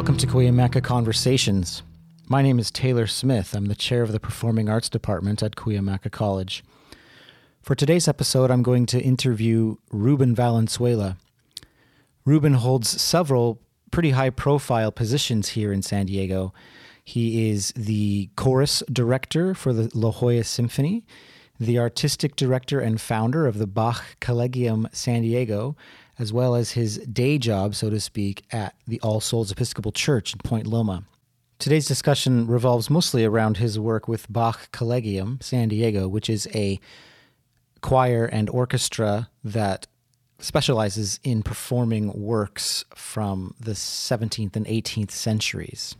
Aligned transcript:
Welcome 0.00 0.16
to 0.16 0.26
Cuyamaca 0.26 0.82
Conversations. 0.82 1.82
My 2.26 2.40
name 2.40 2.58
is 2.58 2.70
Taylor 2.70 3.06
Smith. 3.06 3.52
I'm 3.52 3.66
the 3.66 3.74
chair 3.74 4.00
of 4.00 4.12
the 4.12 4.18
Performing 4.18 4.66
Arts 4.66 4.88
Department 4.88 5.42
at 5.42 5.56
Cuyamaca 5.56 6.10
College. 6.10 6.64
For 7.60 7.74
today's 7.74 8.08
episode, 8.08 8.50
I'm 8.50 8.62
going 8.62 8.86
to 8.86 8.98
interview 8.98 9.76
Ruben 9.90 10.34
Valenzuela. 10.34 11.18
Ruben 12.24 12.54
holds 12.54 12.88
several 12.88 13.60
pretty 13.90 14.12
high 14.12 14.30
profile 14.30 14.90
positions 14.90 15.50
here 15.50 15.70
in 15.70 15.82
San 15.82 16.06
Diego. 16.06 16.54
He 17.04 17.50
is 17.50 17.70
the 17.76 18.30
chorus 18.36 18.82
director 18.90 19.54
for 19.54 19.74
the 19.74 19.90
La 19.92 20.12
Jolla 20.12 20.44
Symphony, 20.44 21.04
the 21.58 21.78
artistic 21.78 22.36
director 22.36 22.80
and 22.80 23.02
founder 23.02 23.46
of 23.46 23.58
the 23.58 23.66
Bach 23.66 24.02
Collegium 24.18 24.88
San 24.92 25.20
Diego, 25.20 25.76
as 26.20 26.34
well 26.34 26.54
as 26.54 26.72
his 26.72 26.98
day 26.98 27.38
job, 27.38 27.74
so 27.74 27.88
to 27.88 27.98
speak, 27.98 28.44
at 28.52 28.74
the 28.86 29.00
All 29.00 29.20
Souls 29.20 29.50
Episcopal 29.50 29.90
Church 29.90 30.34
in 30.34 30.38
Point 30.40 30.66
Loma. 30.66 31.04
Today's 31.58 31.88
discussion 31.88 32.46
revolves 32.46 32.90
mostly 32.90 33.24
around 33.24 33.56
his 33.56 33.78
work 33.78 34.06
with 34.06 34.30
Bach 34.30 34.70
Collegium 34.70 35.38
San 35.40 35.68
Diego, 35.68 36.06
which 36.08 36.28
is 36.28 36.46
a 36.54 36.78
choir 37.80 38.26
and 38.26 38.50
orchestra 38.50 39.30
that 39.42 39.86
specializes 40.38 41.18
in 41.24 41.42
performing 41.42 42.12
works 42.12 42.84
from 42.94 43.54
the 43.58 43.72
17th 43.72 44.56
and 44.56 44.66
18th 44.66 45.10
centuries. 45.10 45.96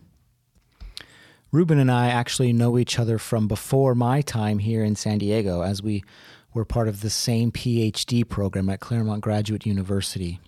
Ruben 1.51 1.79
and 1.79 1.91
I 1.91 2.09
actually 2.09 2.52
know 2.52 2.79
each 2.79 2.98
other 2.98 3.18
from 3.18 3.48
before 3.48 3.95
my 3.95 4.21
time 4.21 4.59
here 4.59 4.84
in 4.84 4.96
San 4.96 5.18
Diego, 5.18 5.62
as 5.62 5.82
we 5.82 6.05
were 6.52 6.65
part 6.65 6.88
of 6.88 7.01
the 7.01 7.10
same 7.10 7.52
PhD 7.52 8.29
program 8.29 8.68
at 8.68 8.80
Claremont 8.80 9.20
Graduate 9.20 9.66
University. 9.66 10.40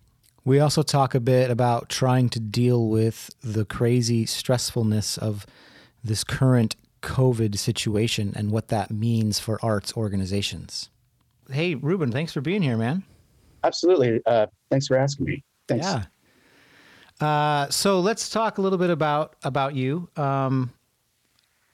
We 0.45 0.59
also 0.59 0.83
talk 0.83 1.15
a 1.15 1.21
bit 1.21 1.51
about 1.51 1.89
trying 1.89 2.29
to 2.31 2.41
deal 2.41 2.89
with 2.89 3.31
the 3.43 3.65
crazy 3.65 4.27
stressfulness 4.27 5.17
of 5.17 5.47
this 6.03 6.25
current 6.25 6.75
COVID 7.01 7.57
situation 7.57 8.33
and 8.35 8.51
what 8.51 8.69
that 8.69 8.91
means 8.91 9.39
for 9.39 9.59
arts 9.65 9.97
organizations. 9.97 10.91
Hey, 11.51 11.75
Ruben, 11.75 12.11
thanks 12.11 12.33
for 12.33 12.41
being 12.41 12.63
here, 12.63 12.77
man. 12.77 13.05
Absolutely. 13.63 14.21
Uh, 14.27 14.47
thanks 14.71 14.89
for 14.89 14.97
asking 14.97 15.27
me. 15.27 15.45
Thanks. 15.69 15.87
Yeah. 15.87 16.05
Uh, 17.21 17.69
so 17.71 18.01
let's 18.01 18.29
talk 18.29 18.59
a 18.59 18.61
little 18.63 18.79
bit 18.79 18.91
about 18.91 19.37
about 19.45 19.77
you. 19.77 20.09
Um, 20.17 20.73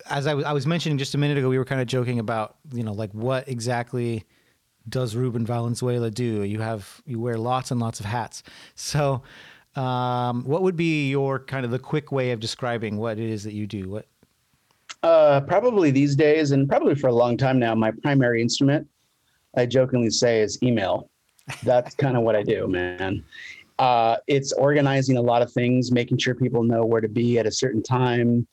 as 0.09 0.27
I, 0.27 0.31
w- 0.31 0.47
I 0.47 0.53
was 0.53 0.67
mentioning 0.67 0.99
just 0.99 1.15
a 1.15 1.19
minute 1.19 1.39
ago, 1.39 1.49
we 1.49 1.59
were 1.59 1.65
kind 1.65 1.81
of 1.81 1.87
joking 1.87 2.19
about 2.19 2.57
you 2.73 2.83
know 2.83 2.93
like 2.93 3.13
what 3.13 3.49
exactly 3.49 4.25
does 4.89 5.15
Ruben 5.15 5.45
Valenzuela 5.45 6.11
do? 6.11 6.43
You 6.45 6.61
have 6.61 7.03
you 7.07 7.21
wear 7.21 7.37
lots 7.37 7.71
and 7.71 7.81
lots 7.81 8.01
of 8.01 8.07
hats. 8.07 8.43
So, 8.75 9.23
um, 9.77 10.45
what 10.45 10.63
would 10.63 10.77
be 10.77 11.11
your 11.11 11.39
kind 11.41 11.65
of 11.65 11.71
the 11.71 11.79
quick 11.79 12.11
way 12.13 12.31
of 12.31 12.41
describing 12.41 12.97
what 12.97 13.19
it 13.19 13.29
is 13.29 13.45
that 13.45 13.53
you 13.53 13.67
do? 13.67 13.89
What? 13.89 14.07
Uh, 15.03 15.41
probably 15.41 15.91
these 15.91 16.17
days, 16.17 16.51
and 16.51 16.69
probably 16.69 16.95
for 16.95 17.09
a 17.09 17.15
long 17.15 17.37
time 17.37 17.59
now, 17.59 17.75
my 17.75 17.91
primary 18.03 18.43
instrument, 18.43 18.89
I 19.57 19.67
jokingly 19.67 20.11
say, 20.11 20.41
is 20.41 20.61
email. 20.63 21.11
That's 21.63 21.95
kind 21.95 22.17
of 22.17 22.23
what 22.23 22.35
I 22.35 22.43
do, 22.43 22.67
man. 22.67 23.25
Uh, 23.79 24.17
it's 24.27 24.53
organizing 24.53 25.17
a 25.17 25.23
lot 25.23 25.41
of 25.41 25.53
things, 25.53 25.93
making 25.93 26.19
sure 26.19 26.35
people 26.35 26.65
know 26.65 26.85
where 26.85 27.01
to 27.01 27.09
be 27.09 27.39
at 27.39 27.47
a 27.47 27.53
certain 27.53 27.83
time, 27.83 28.47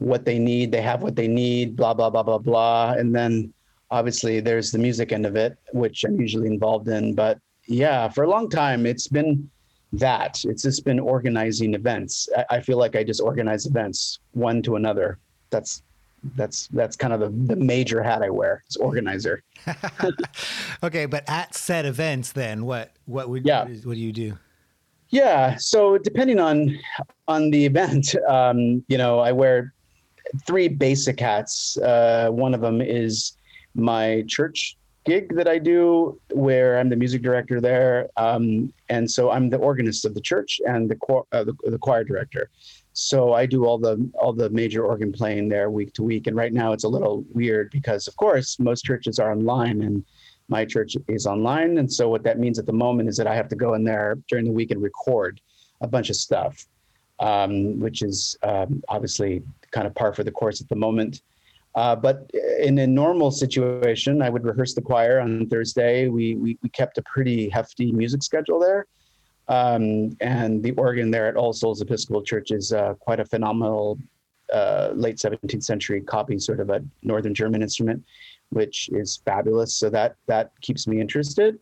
what 0.00 0.24
they 0.24 0.38
need, 0.38 0.72
they 0.72 0.82
have 0.82 1.02
what 1.02 1.14
they 1.14 1.28
need, 1.28 1.76
blah 1.76 1.94
blah 1.94 2.10
blah 2.10 2.22
blah 2.22 2.38
blah, 2.38 2.92
and 2.98 3.14
then 3.14 3.52
obviously 3.90 4.40
there's 4.40 4.70
the 4.72 4.78
music 4.78 5.12
end 5.12 5.26
of 5.26 5.36
it, 5.36 5.56
which 5.72 6.04
I'm 6.04 6.20
usually 6.20 6.48
involved 6.48 6.88
in. 6.88 7.14
But 7.14 7.38
yeah, 7.66 8.08
for 8.08 8.24
a 8.24 8.28
long 8.28 8.48
time, 8.50 8.86
it's 8.86 9.08
been 9.08 9.48
that. 9.92 10.42
It's 10.44 10.62
just 10.62 10.84
been 10.84 10.98
organizing 11.00 11.74
events. 11.74 12.28
I, 12.36 12.56
I 12.56 12.60
feel 12.60 12.78
like 12.78 12.96
I 12.96 13.04
just 13.04 13.20
organize 13.20 13.66
events 13.66 14.20
one 14.32 14.62
to 14.62 14.76
another. 14.76 15.18
That's 15.50 15.82
that's 16.36 16.68
that's 16.68 16.96
kind 16.96 17.12
of 17.12 17.20
the, 17.20 17.54
the 17.54 17.56
major 17.56 18.02
hat 18.02 18.22
I 18.22 18.30
wear. 18.30 18.62
It's 18.66 18.76
organizer. 18.76 19.42
okay, 20.82 21.06
but 21.06 21.24
at 21.28 21.54
said 21.54 21.86
events, 21.86 22.32
then 22.32 22.64
what 22.64 22.92
what 23.06 23.28
would 23.28 23.44
Yeah. 23.44 23.64
what, 23.64 23.94
do 23.94 24.00
you 24.00 24.12
do? 24.12 24.38
Yeah. 25.08 25.56
So 25.56 25.98
depending 25.98 26.38
on 26.38 26.78
on 27.26 27.50
the 27.50 27.66
event, 27.66 28.14
um, 28.28 28.84
you 28.88 28.98
know, 28.98 29.18
I 29.18 29.32
wear 29.32 29.74
three 30.46 30.68
basic 30.68 31.20
hats. 31.20 31.76
Uh, 31.78 32.28
one 32.30 32.54
of 32.54 32.60
them 32.60 32.80
is 32.80 33.36
my 33.74 34.24
church 34.26 34.76
gig 35.06 35.34
that 35.34 35.48
I 35.48 35.58
do, 35.58 36.20
where 36.32 36.78
I'm 36.78 36.88
the 36.88 36.96
music 36.96 37.22
director 37.22 37.60
there, 37.60 38.08
um, 38.16 38.72
and 38.88 39.10
so 39.10 39.30
I'm 39.30 39.48
the 39.48 39.56
organist 39.56 40.04
of 40.04 40.14
the 40.14 40.20
church 40.20 40.60
and 40.66 40.90
the 40.90 40.96
choir, 40.96 41.22
uh, 41.32 41.44
the, 41.44 41.54
the 41.64 41.78
choir 41.78 42.04
director. 42.04 42.50
So 42.92 43.32
I 43.32 43.46
do 43.46 43.64
all 43.64 43.78
the 43.78 44.10
all 44.20 44.32
the 44.32 44.50
major 44.50 44.84
organ 44.84 45.12
playing 45.12 45.48
there 45.48 45.70
week 45.70 45.92
to 45.94 46.02
week. 46.02 46.26
And 46.26 46.36
right 46.36 46.52
now 46.52 46.72
it's 46.72 46.84
a 46.84 46.88
little 46.88 47.24
weird 47.32 47.70
because, 47.70 48.08
of 48.08 48.16
course, 48.16 48.58
most 48.58 48.84
churches 48.84 49.18
are 49.18 49.32
online 49.32 49.82
and 49.82 50.04
my 50.48 50.64
church 50.64 50.96
is 51.08 51.26
online. 51.26 51.78
And 51.78 51.90
so 51.90 52.08
what 52.08 52.24
that 52.24 52.38
means 52.38 52.58
at 52.58 52.66
the 52.66 52.72
moment 52.72 53.08
is 53.08 53.16
that 53.16 53.28
I 53.28 53.34
have 53.36 53.48
to 53.48 53.56
go 53.56 53.74
in 53.74 53.84
there 53.84 54.18
during 54.28 54.44
the 54.44 54.52
week 54.52 54.72
and 54.72 54.82
record 54.82 55.40
a 55.80 55.86
bunch 55.86 56.10
of 56.10 56.16
stuff, 56.16 56.66
um, 57.20 57.78
which 57.78 58.02
is 58.02 58.36
um, 58.42 58.82
obviously 58.88 59.42
kind 59.70 59.86
of 59.86 59.94
par 59.94 60.12
for 60.12 60.24
the 60.24 60.30
course 60.30 60.60
at 60.60 60.68
the 60.68 60.76
moment. 60.76 61.22
Uh, 61.74 61.94
but 61.94 62.28
in 62.60 62.78
a 62.78 62.86
normal 62.86 63.30
situation, 63.30 64.22
I 64.22 64.28
would 64.28 64.44
rehearse 64.44 64.74
the 64.74 64.82
choir 64.82 65.20
on 65.20 65.46
Thursday. 65.48 66.08
We, 66.08 66.34
we, 66.34 66.58
we 66.62 66.68
kept 66.70 66.98
a 66.98 67.02
pretty 67.02 67.48
hefty 67.48 67.92
music 67.92 68.22
schedule 68.22 68.58
there. 68.58 68.86
Um, 69.46 70.16
and 70.20 70.62
the 70.62 70.72
organ 70.72 71.10
there 71.10 71.26
at 71.26 71.36
All 71.36 71.52
Souls 71.52 71.80
Episcopal 71.80 72.22
Church 72.22 72.50
is 72.50 72.72
uh, 72.72 72.94
quite 72.94 73.20
a 73.20 73.24
phenomenal 73.24 73.98
uh, 74.52 74.90
late 74.94 75.16
17th 75.16 75.62
century 75.62 76.00
copy, 76.00 76.38
sort 76.38 76.60
of 76.60 76.70
a 76.70 76.82
Northern 77.02 77.34
German 77.34 77.62
instrument, 77.62 78.04
which 78.50 78.88
is 78.92 79.20
fabulous. 79.24 79.74
So 79.74 79.90
that 79.90 80.16
that 80.26 80.52
keeps 80.60 80.86
me 80.86 81.00
interested. 81.00 81.58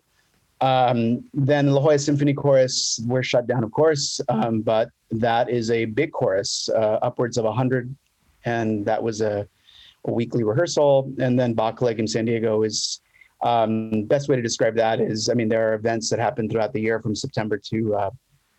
Um, 0.60 1.24
then 1.32 1.69
La 1.69 1.80
Jolla 1.80 1.98
Symphony 1.98 2.34
Chorus, 2.34 3.00
we're 3.06 3.22
shut 3.22 3.46
down, 3.46 3.62
of 3.62 3.70
course, 3.70 4.20
um, 4.28 4.60
but 4.60 4.91
that 5.10 5.48
is 5.48 5.70
a 5.70 5.84
big 5.84 6.12
chorus, 6.12 6.69
uh, 6.74 6.98
upwards 7.00 7.38
of 7.38 7.44
100. 7.44 7.94
And 8.44 8.84
that 8.84 9.02
was 9.02 9.20
a, 9.20 9.46
a 10.04 10.12
weekly 10.12 10.44
rehearsal. 10.44 11.12
And 11.19 11.38
then 11.38 11.54
Bach 11.54 11.80
in 11.82 12.08
San 12.08 12.24
Diego 12.24 12.62
is 12.64 13.00
um, 13.42 14.04
best 14.04 14.28
way 14.28 14.36
to 14.36 14.42
describe 14.42 14.74
that 14.76 15.00
is, 15.00 15.28
I 15.28 15.34
mean, 15.34 15.48
there 15.48 15.70
are 15.70 15.74
events 15.74 16.10
that 16.10 16.19
happen 16.19 16.48
throughout 16.48 16.72
the 16.72 16.80
year 16.80 17.00
from 17.00 17.14
September 17.14 17.56
to 17.70 17.94
uh, 17.94 18.10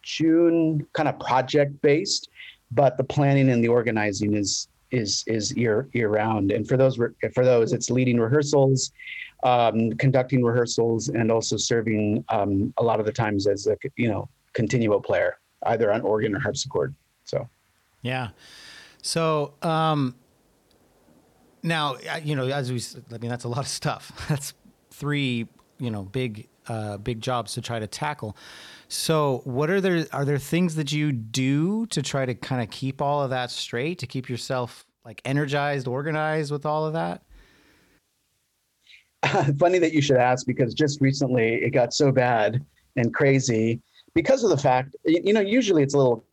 June, 0.01 0.85
kind 0.93 1.09
of 1.09 1.19
project 1.19 1.81
based, 1.81 2.29
but 2.71 2.97
the 2.97 3.03
planning 3.03 3.49
and 3.49 3.63
the 3.63 3.67
organizing 3.67 4.35
is 4.35 4.67
is 4.91 5.23
is 5.27 5.55
year 5.55 5.87
year 5.93 6.09
round. 6.09 6.51
And 6.51 6.67
for 6.67 6.77
those 6.77 6.95
for 6.95 7.45
those, 7.45 7.73
it's 7.73 7.89
leading 7.89 8.19
rehearsals, 8.19 8.91
um, 9.43 9.91
conducting 9.93 10.43
rehearsals, 10.43 11.09
and 11.09 11.31
also 11.31 11.57
serving 11.57 12.23
um, 12.29 12.73
a 12.77 12.83
lot 12.83 12.99
of 12.99 13.05
the 13.05 13.11
times 13.11 13.47
as 13.47 13.67
a 13.67 13.77
you 13.95 14.09
know 14.09 14.29
continuo 14.53 14.99
player, 14.99 15.39
either 15.67 15.91
on 15.91 16.01
organ 16.01 16.35
or 16.35 16.39
harpsichord. 16.39 16.95
So 17.25 17.47
Yeah. 18.01 18.29
So 19.01 19.53
um, 19.61 20.15
now, 21.63 21.97
you 22.23 22.35
know, 22.35 22.47
as 22.47 22.71
we, 22.71 22.81
I 23.13 23.17
mean, 23.19 23.29
that's 23.29 23.43
a 23.43 23.49
lot 23.49 23.59
of 23.59 23.67
stuff. 23.67 24.11
That's 24.29 24.53
three, 24.91 25.47
you 25.79 25.91
know, 25.91 26.03
big, 26.03 26.47
uh, 26.67 26.97
big 26.97 27.21
jobs 27.21 27.53
to 27.53 27.61
try 27.61 27.79
to 27.79 27.87
tackle. 27.87 28.35
So, 28.87 29.41
what 29.43 29.69
are 29.69 29.79
there? 29.81 30.05
Are 30.11 30.25
there 30.25 30.37
things 30.37 30.75
that 30.75 30.91
you 30.91 31.11
do 31.11 31.85
to 31.87 32.01
try 32.01 32.25
to 32.25 32.33
kind 32.33 32.61
of 32.61 32.69
keep 32.71 33.01
all 33.01 33.21
of 33.21 33.29
that 33.29 33.51
straight, 33.51 33.99
to 33.99 34.07
keep 34.07 34.29
yourself 34.29 34.85
like 35.05 35.21
energized, 35.25 35.87
organized 35.87 36.51
with 36.51 36.65
all 36.65 36.85
of 36.85 36.93
that? 36.93 37.21
funny 39.59 39.79
that 39.79 39.93
you 39.93 40.01
should 40.01 40.17
ask 40.17 40.45
because 40.45 40.73
just 40.73 41.01
recently 41.01 41.55
it 41.55 41.71
got 41.71 41.93
so 41.93 42.11
bad 42.11 42.63
and 42.95 43.13
crazy 43.13 43.81
because 44.13 44.43
of 44.43 44.49
the 44.49 44.57
fact 44.57 44.95
you 45.05 45.33
know 45.33 45.41
usually 45.41 45.83
it's 45.83 45.93
a 45.93 45.97
little 45.97 46.23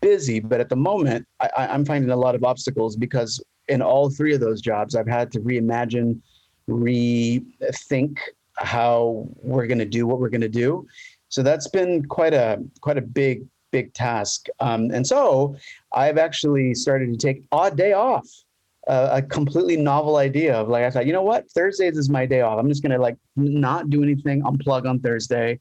busy 0.00 0.40
but 0.40 0.60
at 0.60 0.68
the 0.68 0.76
moment 0.76 1.26
I, 1.40 1.50
i'm 1.56 1.84
finding 1.84 2.10
a 2.10 2.16
lot 2.16 2.34
of 2.34 2.42
obstacles 2.42 2.96
because 2.96 3.42
in 3.68 3.82
all 3.82 4.10
three 4.10 4.34
of 4.34 4.40
those 4.40 4.60
jobs 4.60 4.94
i've 4.94 5.06
had 5.06 5.30
to 5.32 5.40
reimagine 5.40 6.20
rethink 6.68 8.18
how 8.56 9.26
we're 9.42 9.66
going 9.66 9.78
to 9.78 9.84
do 9.84 10.06
what 10.06 10.20
we're 10.20 10.28
going 10.28 10.40
to 10.40 10.48
do. 10.48 10.86
So 11.28 11.42
that's 11.42 11.68
been 11.68 12.04
quite 12.06 12.34
a 12.34 12.62
quite 12.80 12.98
a 12.98 13.02
big 13.02 13.44
big 13.72 13.92
task. 13.92 14.46
Um, 14.60 14.90
and 14.92 15.06
so 15.06 15.56
i've 15.92 16.18
actually 16.18 16.74
started 16.74 17.10
to 17.10 17.16
take 17.16 17.42
odd 17.50 17.76
day 17.76 17.92
off 17.92 18.28
a, 18.86 19.08
a 19.12 19.22
completely 19.22 19.76
novel 19.76 20.16
idea 20.16 20.54
of 20.54 20.68
like 20.68 20.84
I 20.84 20.90
thought, 20.90 21.06
you 21.06 21.12
know 21.12 21.22
what, 21.22 21.50
Thursdays 21.50 21.96
is 21.96 22.10
my 22.10 22.26
day 22.26 22.40
off. 22.42 22.58
I'm 22.58 22.68
just 22.68 22.82
gonna 22.82 22.98
like 22.98 23.16
not 23.36 23.90
do 23.90 24.02
anything, 24.02 24.42
unplug 24.42 24.88
on 24.88 25.00
Thursday. 25.00 25.60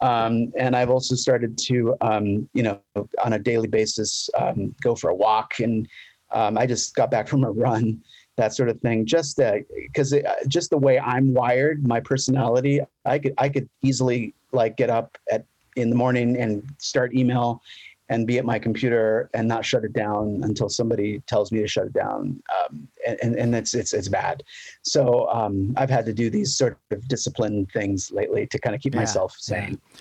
Um, 0.00 0.52
and 0.56 0.76
I've 0.76 0.90
also 0.90 1.16
started 1.16 1.58
to, 1.58 1.96
um, 2.00 2.48
you 2.54 2.62
know, 2.62 2.80
on 3.24 3.32
a 3.32 3.38
daily 3.38 3.66
basis, 3.66 4.30
um, 4.38 4.74
go 4.80 4.94
for 4.94 5.10
a 5.10 5.14
walk. 5.14 5.58
And 5.58 5.88
um, 6.30 6.56
I 6.56 6.66
just 6.66 6.94
got 6.94 7.10
back 7.10 7.26
from 7.32 7.44
a 7.44 7.50
run, 7.50 8.00
that 8.36 8.54
sort 8.54 8.68
of 8.68 8.80
thing. 8.80 9.06
Just 9.06 9.40
because 9.74 10.14
just 10.46 10.70
the 10.70 10.78
way 10.78 10.98
I'm 11.00 11.34
wired, 11.34 11.86
my 11.86 12.00
personality, 12.00 12.80
I 13.04 13.18
could 13.18 13.34
I 13.38 13.48
could 13.48 13.68
easily 13.82 14.34
like 14.52 14.76
get 14.76 14.90
up 14.90 15.18
at 15.30 15.44
in 15.76 15.90
the 15.90 15.96
morning 15.96 16.36
and 16.36 16.68
start 16.78 17.14
email 17.14 17.62
and 18.08 18.26
be 18.26 18.38
at 18.38 18.44
my 18.44 18.58
computer 18.58 19.28
and 19.34 19.46
not 19.46 19.64
shut 19.64 19.84
it 19.84 19.92
down 19.92 20.40
until 20.42 20.68
somebody 20.68 21.20
tells 21.26 21.52
me 21.52 21.60
to 21.60 21.68
shut 21.68 21.86
it 21.86 21.92
down. 21.92 22.42
Um, 22.58 22.88
and, 23.22 23.36
and 23.36 23.54
it's, 23.54 23.74
it's, 23.74 23.92
it's 23.92 24.08
bad. 24.08 24.42
So 24.82 25.28
um, 25.28 25.74
I've 25.76 25.90
had 25.90 26.06
to 26.06 26.12
do 26.12 26.30
these 26.30 26.56
sort 26.56 26.78
of 26.90 27.06
discipline 27.08 27.66
things 27.72 28.10
lately 28.10 28.46
to 28.46 28.58
kind 28.58 28.74
of 28.74 28.80
keep 28.80 28.94
yeah, 28.94 29.00
myself 29.00 29.34
sane. 29.38 29.80
Yeah. 29.92 30.00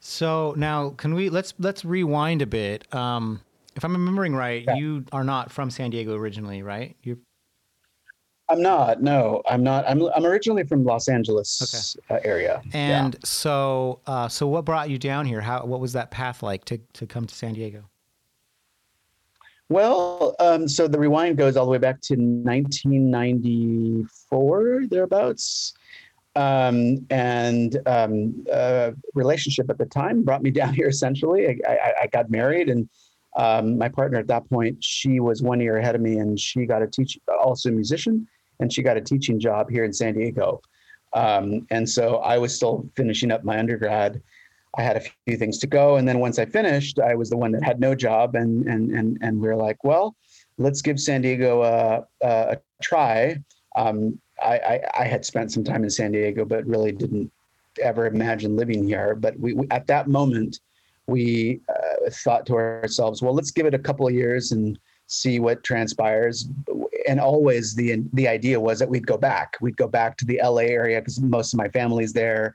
So 0.00 0.54
now 0.56 0.90
can 0.90 1.14
we, 1.14 1.30
let's, 1.30 1.54
let's 1.58 1.84
rewind 1.84 2.42
a 2.42 2.46
bit. 2.46 2.92
Um, 2.94 3.40
if 3.76 3.84
I'm 3.84 3.92
remembering 3.92 4.34
right, 4.34 4.64
yeah. 4.66 4.74
you 4.74 5.04
are 5.12 5.24
not 5.24 5.50
from 5.50 5.70
San 5.70 5.90
Diego 5.90 6.14
originally, 6.14 6.62
right? 6.62 6.96
You're 7.02 7.18
I'm 8.48 8.60
not. 8.60 9.00
No, 9.02 9.42
I'm 9.48 9.62
not. 9.62 9.86
I'm 9.88 10.02
I'm 10.14 10.26
originally 10.26 10.64
from 10.64 10.84
Los 10.84 11.08
Angeles 11.08 11.96
okay. 12.10 12.14
uh, 12.14 12.20
area. 12.24 12.60
And 12.72 13.14
yeah. 13.14 13.20
so, 13.24 14.00
uh, 14.06 14.28
so 14.28 14.46
what 14.46 14.66
brought 14.66 14.90
you 14.90 14.98
down 14.98 15.24
here? 15.24 15.40
How 15.40 15.64
what 15.64 15.80
was 15.80 15.94
that 15.94 16.10
path 16.10 16.42
like 16.42 16.66
to 16.66 16.76
to 16.94 17.06
come 17.06 17.24
to 17.26 17.34
San 17.34 17.54
Diego? 17.54 17.84
Well, 19.70 20.36
um, 20.40 20.68
so 20.68 20.86
the 20.86 20.98
rewind 20.98 21.38
goes 21.38 21.56
all 21.56 21.64
the 21.64 21.70
way 21.70 21.78
back 21.78 22.02
to 22.02 22.16
1994 22.16 24.82
thereabouts, 24.90 25.72
um, 26.36 26.98
and 27.08 27.78
um, 27.86 28.44
uh, 28.52 28.90
relationship 29.14 29.70
at 29.70 29.78
the 29.78 29.86
time 29.86 30.22
brought 30.22 30.42
me 30.42 30.50
down 30.50 30.74
here. 30.74 30.88
Essentially, 30.88 31.48
I, 31.48 31.56
I, 31.66 31.94
I 32.02 32.08
got 32.08 32.28
married 32.30 32.68
and. 32.68 32.90
Um, 33.36 33.78
my 33.78 33.88
partner 33.88 34.20
at 34.20 34.28
that 34.28 34.48
point, 34.48 34.84
she 34.84 35.18
was 35.18 35.42
one 35.42 35.58
year 35.58 35.78
ahead 35.78 35.96
of 35.96 36.00
me, 36.00 36.18
and 36.18 36.38
she 36.38 36.66
got 36.66 36.82
a 36.82 36.86
teach, 36.86 37.18
also 37.26 37.68
a 37.68 37.72
musician, 37.72 38.28
and 38.60 38.72
she 38.72 38.82
got 38.82 38.96
a 38.96 39.00
teaching 39.00 39.38
job 39.40 39.70
here 39.70 39.84
in 39.84 39.92
San 39.92 40.14
Diego. 40.14 40.60
Um, 41.12 41.66
and 41.70 41.88
so 41.88 42.16
I 42.16 42.38
was 42.38 42.54
still 42.54 42.88
finishing 42.96 43.30
up 43.30 43.44
my 43.44 43.58
undergrad. 43.58 44.20
I 44.76 44.82
had 44.82 44.96
a 44.96 45.02
few 45.26 45.36
things 45.36 45.58
to 45.58 45.68
go, 45.68 45.96
and 45.96 46.06
then 46.06 46.18
once 46.18 46.38
I 46.38 46.46
finished, 46.46 46.98
I 46.98 47.14
was 47.14 47.30
the 47.30 47.36
one 47.36 47.52
that 47.52 47.62
had 47.62 47.78
no 47.78 47.94
job, 47.94 48.34
and 48.34 48.66
and 48.66 48.90
and 48.90 49.18
and 49.22 49.40
we 49.40 49.46
were 49.46 49.54
like, 49.54 49.84
well, 49.84 50.16
let's 50.58 50.82
give 50.82 50.98
San 50.98 51.22
Diego 51.22 51.62
a, 51.62 52.04
a, 52.22 52.58
try. 52.82 53.38
Um, 53.76 54.18
I, 54.42 54.58
I, 54.58 54.80
I 55.00 55.04
had 55.04 55.24
spent 55.24 55.52
some 55.52 55.62
time 55.62 55.84
in 55.84 55.90
San 55.90 56.10
Diego, 56.12 56.44
but 56.44 56.66
really 56.66 56.90
didn't 56.90 57.30
ever 57.80 58.06
imagine 58.06 58.56
living 58.56 58.86
here. 58.86 59.14
But 59.14 59.38
we, 59.38 59.54
we 59.54 59.66
at 59.70 59.86
that 59.86 60.08
moment, 60.08 60.60
we 61.06 61.60
uh, 61.68 62.10
thought 62.10 62.46
to 62.46 62.54
ourselves, 62.54 63.22
well, 63.22 63.34
let's 63.34 63.50
give 63.50 63.66
it 63.66 63.74
a 63.74 63.78
couple 63.78 64.06
of 64.06 64.14
years 64.14 64.52
and 64.52 64.78
see 65.06 65.38
what 65.38 65.62
transpires 65.62 66.48
and 67.08 67.20
always 67.20 67.74
the 67.74 68.02
the 68.12 68.26
idea 68.28 68.58
was 68.58 68.78
that 68.78 68.88
we'd 68.88 69.06
go 69.06 69.16
back. 69.16 69.56
We'd 69.60 69.76
go 69.76 69.88
back 69.88 70.16
to 70.18 70.24
the 70.24 70.40
LA 70.42 70.62
area 70.62 71.00
because 71.00 71.20
most 71.20 71.52
of 71.52 71.58
my 71.58 71.68
family's 71.68 72.12
there. 72.12 72.54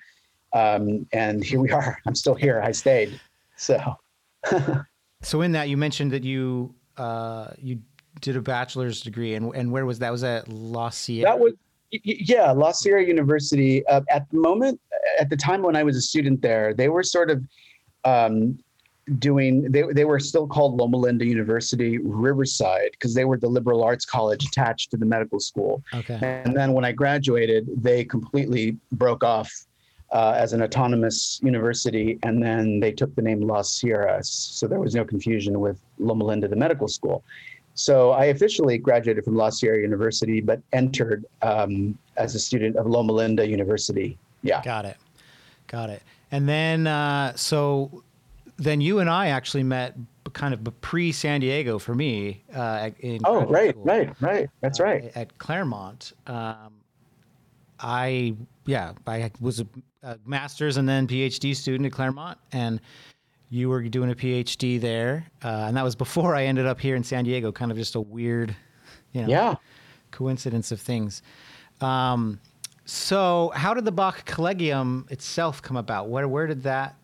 Um, 0.53 1.07
and 1.13 1.43
here 1.43 1.59
we 1.59 1.71
are. 1.79 1.97
I'm 2.05 2.15
still 2.15 2.35
here. 2.35 2.61
I 2.61 2.71
stayed. 2.71 3.19
So. 3.55 3.79
so 5.21 5.41
in 5.41 5.51
that 5.51 5.69
you 5.69 5.77
mentioned 5.77 6.11
that 6.11 6.23
you 6.23 6.73
uh, 6.97 7.51
you 7.57 7.79
did 8.21 8.35
a 8.35 8.41
bachelor's 8.41 9.01
degree, 9.01 9.35
and 9.35 9.53
and 9.55 9.71
where 9.71 9.85
was 9.85 9.99
that? 9.99 10.11
Was 10.11 10.21
that 10.21 10.47
La 10.47 10.89
Sierra? 10.89 11.31
That 11.31 11.39
was 11.39 11.53
yeah, 11.91 12.51
La 12.51 12.71
Sierra 12.71 13.03
University. 13.03 13.85
Uh, 13.87 14.01
at 14.09 14.29
the 14.29 14.37
moment, 14.37 14.79
at 15.19 15.29
the 15.29 15.37
time 15.37 15.61
when 15.61 15.75
I 15.75 15.83
was 15.83 15.95
a 15.95 16.01
student 16.01 16.41
there, 16.41 16.73
they 16.73 16.89
were 16.89 17.03
sort 17.03 17.29
of 17.29 17.43
um, 18.05 18.59
doing 19.17 19.71
they, 19.71 19.83
they 19.91 20.05
were 20.05 20.19
still 20.19 20.47
called 20.47 20.77
Loma 20.77 20.97
Linda 20.97 21.25
University 21.25 21.97
Riverside 21.97 22.91
because 22.91 23.13
they 23.13 23.25
were 23.25 23.37
the 23.37 23.47
liberal 23.47 23.83
arts 23.83 24.05
college 24.05 24.45
attached 24.45 24.91
to 24.91 24.97
the 24.97 25.05
medical 25.05 25.39
school. 25.39 25.83
Okay. 25.93 26.19
And 26.21 26.55
then 26.55 26.73
when 26.73 26.85
I 26.85 26.91
graduated, 26.91 27.67
they 27.81 28.03
completely 28.03 28.77
broke 28.91 29.23
off 29.23 29.51
uh, 30.11 30.33
as 30.35 30.53
an 30.53 30.61
autonomous 30.61 31.39
university, 31.43 32.17
and 32.23 32.41
then 32.41 32.79
they 32.79 32.91
took 32.91 33.13
the 33.15 33.21
name 33.21 33.41
La 33.41 33.61
Sierra, 33.61 34.23
so 34.23 34.67
there 34.67 34.79
was 34.79 34.95
no 34.95 35.05
confusion 35.05 35.59
with 35.59 35.79
Loma 35.99 36.25
Linda, 36.25 36.47
the 36.47 36.55
medical 36.55 36.87
school. 36.87 37.23
So 37.75 38.11
I 38.11 38.25
officially 38.25 38.77
graduated 38.77 39.23
from 39.23 39.35
La 39.35 39.49
Sierra 39.51 39.79
University, 39.79 40.41
but 40.41 40.61
entered 40.73 41.25
um, 41.41 41.97
as 42.17 42.35
a 42.35 42.39
student 42.39 42.75
of 42.75 42.87
Loma 42.87 43.13
Linda 43.13 43.47
University. 43.47 44.17
Yeah. 44.41 44.61
Got 44.63 44.85
it. 44.85 44.97
Got 45.67 45.89
it. 45.89 46.01
And 46.31 46.49
then, 46.49 46.87
uh, 46.87 47.35
so 47.35 48.03
then 48.59 48.81
you 48.81 48.99
and 48.99 49.09
I 49.09 49.27
actually 49.27 49.63
met 49.63 49.95
kind 50.33 50.53
of 50.53 50.81
pre 50.81 51.11
San 51.11 51.39
Diego 51.39 51.79
for 51.79 51.95
me. 51.95 52.43
Uh, 52.53 52.91
in 52.99 53.21
oh, 53.23 53.45
right, 53.45 53.71
school, 53.71 53.83
right, 53.83 54.21
right. 54.21 54.49
That's 54.61 54.79
uh, 54.79 54.83
right. 54.83 55.11
At 55.15 55.37
Claremont. 55.37 56.13
Um, 56.27 56.73
I, 57.79 58.35
yeah, 58.65 58.93
I 59.07 59.31
was 59.39 59.61
a, 59.61 59.67
a, 60.03 60.17
master's 60.25 60.77
and 60.77 60.87
then 60.87 61.07
PhD 61.07 61.55
student 61.55 61.85
at 61.85 61.93
Claremont. 61.93 62.37
And 62.51 62.81
you 63.49 63.69
were 63.69 63.81
doing 63.83 64.11
a 64.11 64.15
PhD 64.15 64.79
there. 64.79 65.25
Uh, 65.43 65.65
and 65.67 65.77
that 65.77 65.83
was 65.83 65.95
before 65.95 66.35
I 66.35 66.45
ended 66.45 66.65
up 66.65 66.79
here 66.79 66.95
in 66.95 67.03
San 67.03 67.23
Diego, 67.23 67.51
kind 67.51 67.71
of 67.71 67.77
just 67.77 67.95
a 67.95 68.01
weird, 68.01 68.55
you 69.13 69.21
know, 69.21 69.27
yeah. 69.29 69.55
coincidence 70.11 70.71
of 70.71 70.81
things. 70.81 71.21
Um, 71.81 72.39
so, 72.85 73.51
how 73.55 73.73
did 73.73 73.85
the 73.85 73.91
Bach 73.91 74.25
Collegium 74.25 75.05
itself 75.09 75.61
come 75.61 75.77
about? 75.77 76.09
Where 76.09 76.27
where 76.27 76.47
did 76.47 76.63
that 76.63 76.95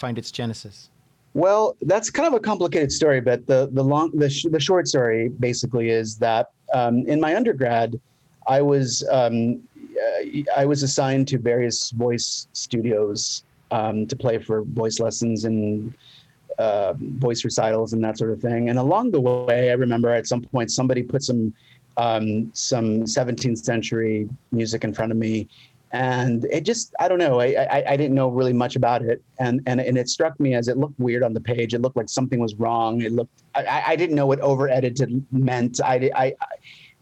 find 0.00 0.18
its 0.18 0.30
genesis? 0.30 0.90
Well, 1.34 1.76
that's 1.82 2.10
kind 2.10 2.26
of 2.26 2.34
a 2.34 2.40
complicated 2.40 2.90
story, 2.90 3.20
but 3.20 3.46
the 3.46 3.68
the 3.72 3.84
long 3.84 4.10
the, 4.12 4.28
sh- 4.28 4.46
the 4.50 4.58
short 4.58 4.88
story 4.88 5.28
basically 5.28 5.90
is 5.90 6.16
that 6.18 6.50
um, 6.74 7.06
in 7.06 7.20
my 7.20 7.36
undergrad, 7.36 8.00
I 8.48 8.62
was 8.62 9.06
um, 9.12 9.62
uh, 9.78 10.42
I 10.56 10.64
was 10.64 10.82
assigned 10.82 11.28
to 11.28 11.38
various 11.38 11.90
voice 11.92 12.48
studios 12.52 13.44
um, 13.70 14.06
to 14.08 14.16
play 14.16 14.38
for 14.38 14.62
voice 14.62 14.98
lessons 14.98 15.44
and 15.44 15.94
uh, 16.58 16.94
voice 16.98 17.44
recitals 17.44 17.92
and 17.92 18.02
that 18.02 18.18
sort 18.18 18.32
of 18.32 18.40
thing. 18.40 18.68
And 18.70 18.78
along 18.78 19.12
the 19.12 19.20
way, 19.20 19.70
I 19.70 19.74
remember 19.74 20.10
at 20.10 20.26
some 20.26 20.42
point 20.42 20.72
somebody 20.72 21.02
put 21.02 21.22
some 21.22 21.54
um, 21.96 22.50
some 22.54 23.04
17th 23.04 23.58
century 23.58 24.28
music 24.52 24.84
in 24.84 24.94
front 24.94 25.12
of 25.12 25.18
me, 25.18 25.48
and 25.92 26.44
it 26.46 26.62
just 26.62 26.94
I 27.00 27.08
don't 27.08 27.18
know 27.18 27.40
I, 27.40 27.66
I, 27.70 27.84
I 27.92 27.96
didn't 27.96 28.14
know 28.14 28.28
really 28.28 28.52
much 28.52 28.76
about 28.76 29.02
it. 29.02 29.22
And 29.38 29.60
and 29.66 29.80
and 29.80 29.98
it 29.98 30.08
struck 30.08 30.38
me 30.38 30.54
as 30.54 30.68
it 30.68 30.76
looked 30.76 30.98
weird 30.98 31.22
on 31.22 31.34
the 31.34 31.40
page. 31.40 31.74
It 31.74 31.80
looked 31.80 31.96
like 31.96 32.08
something 32.08 32.38
was 32.38 32.54
wrong. 32.54 33.02
It 33.02 33.12
looked 33.12 33.42
I, 33.54 33.82
I 33.88 33.96
didn't 33.96 34.16
know 34.16 34.26
what 34.26 34.40
over 34.40 34.68
edited 34.68 35.24
meant. 35.32 35.80
I, 35.84 36.10
I, 36.14 36.24
I 36.26 36.34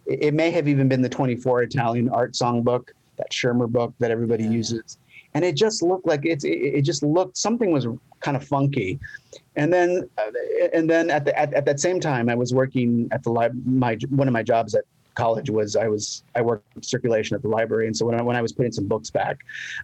it 0.06 0.32
may 0.32 0.50
have 0.50 0.68
even 0.68 0.88
been 0.88 1.02
the 1.02 1.08
24 1.08 1.62
Italian 1.62 2.08
art 2.08 2.34
song 2.34 2.62
book 2.62 2.92
that 3.18 3.32
Schirmer 3.32 3.66
book 3.66 3.92
that 3.98 4.10
everybody 4.10 4.44
yeah. 4.44 4.50
uses. 4.50 4.98
And 5.34 5.44
it 5.44 5.54
just 5.54 5.82
looked 5.82 6.06
like 6.06 6.24
it's 6.24 6.44
it, 6.44 6.56
it 6.56 6.82
just 6.82 7.02
looked 7.02 7.36
something 7.36 7.70
was 7.70 7.86
kind 8.20 8.36
of 8.36 8.44
funky. 8.46 8.98
And 9.56 9.70
then 9.70 10.08
uh, 10.16 10.30
and 10.72 10.88
then 10.88 11.10
at 11.10 11.26
the 11.26 11.38
at, 11.38 11.52
at 11.52 11.66
that 11.66 11.78
same 11.78 12.00
time 12.00 12.30
I 12.30 12.34
was 12.34 12.54
working 12.54 13.08
at 13.12 13.22
the 13.22 13.30
lib 13.30 13.52
my 13.66 13.98
one 14.08 14.28
of 14.28 14.32
my 14.32 14.42
jobs 14.42 14.74
at 14.74 14.84
college 15.18 15.50
was 15.50 15.74
I 15.74 15.88
was 15.88 16.22
I 16.36 16.40
worked 16.40 16.84
circulation 16.84 17.34
at 17.34 17.42
the 17.42 17.48
library, 17.48 17.86
and 17.88 17.96
so 17.96 18.06
when 18.06 18.14
I 18.18 18.22
when 18.22 18.36
I 18.36 18.42
was 18.42 18.52
putting 18.52 18.72
some 18.72 18.86
books 18.86 19.10
back, 19.10 19.38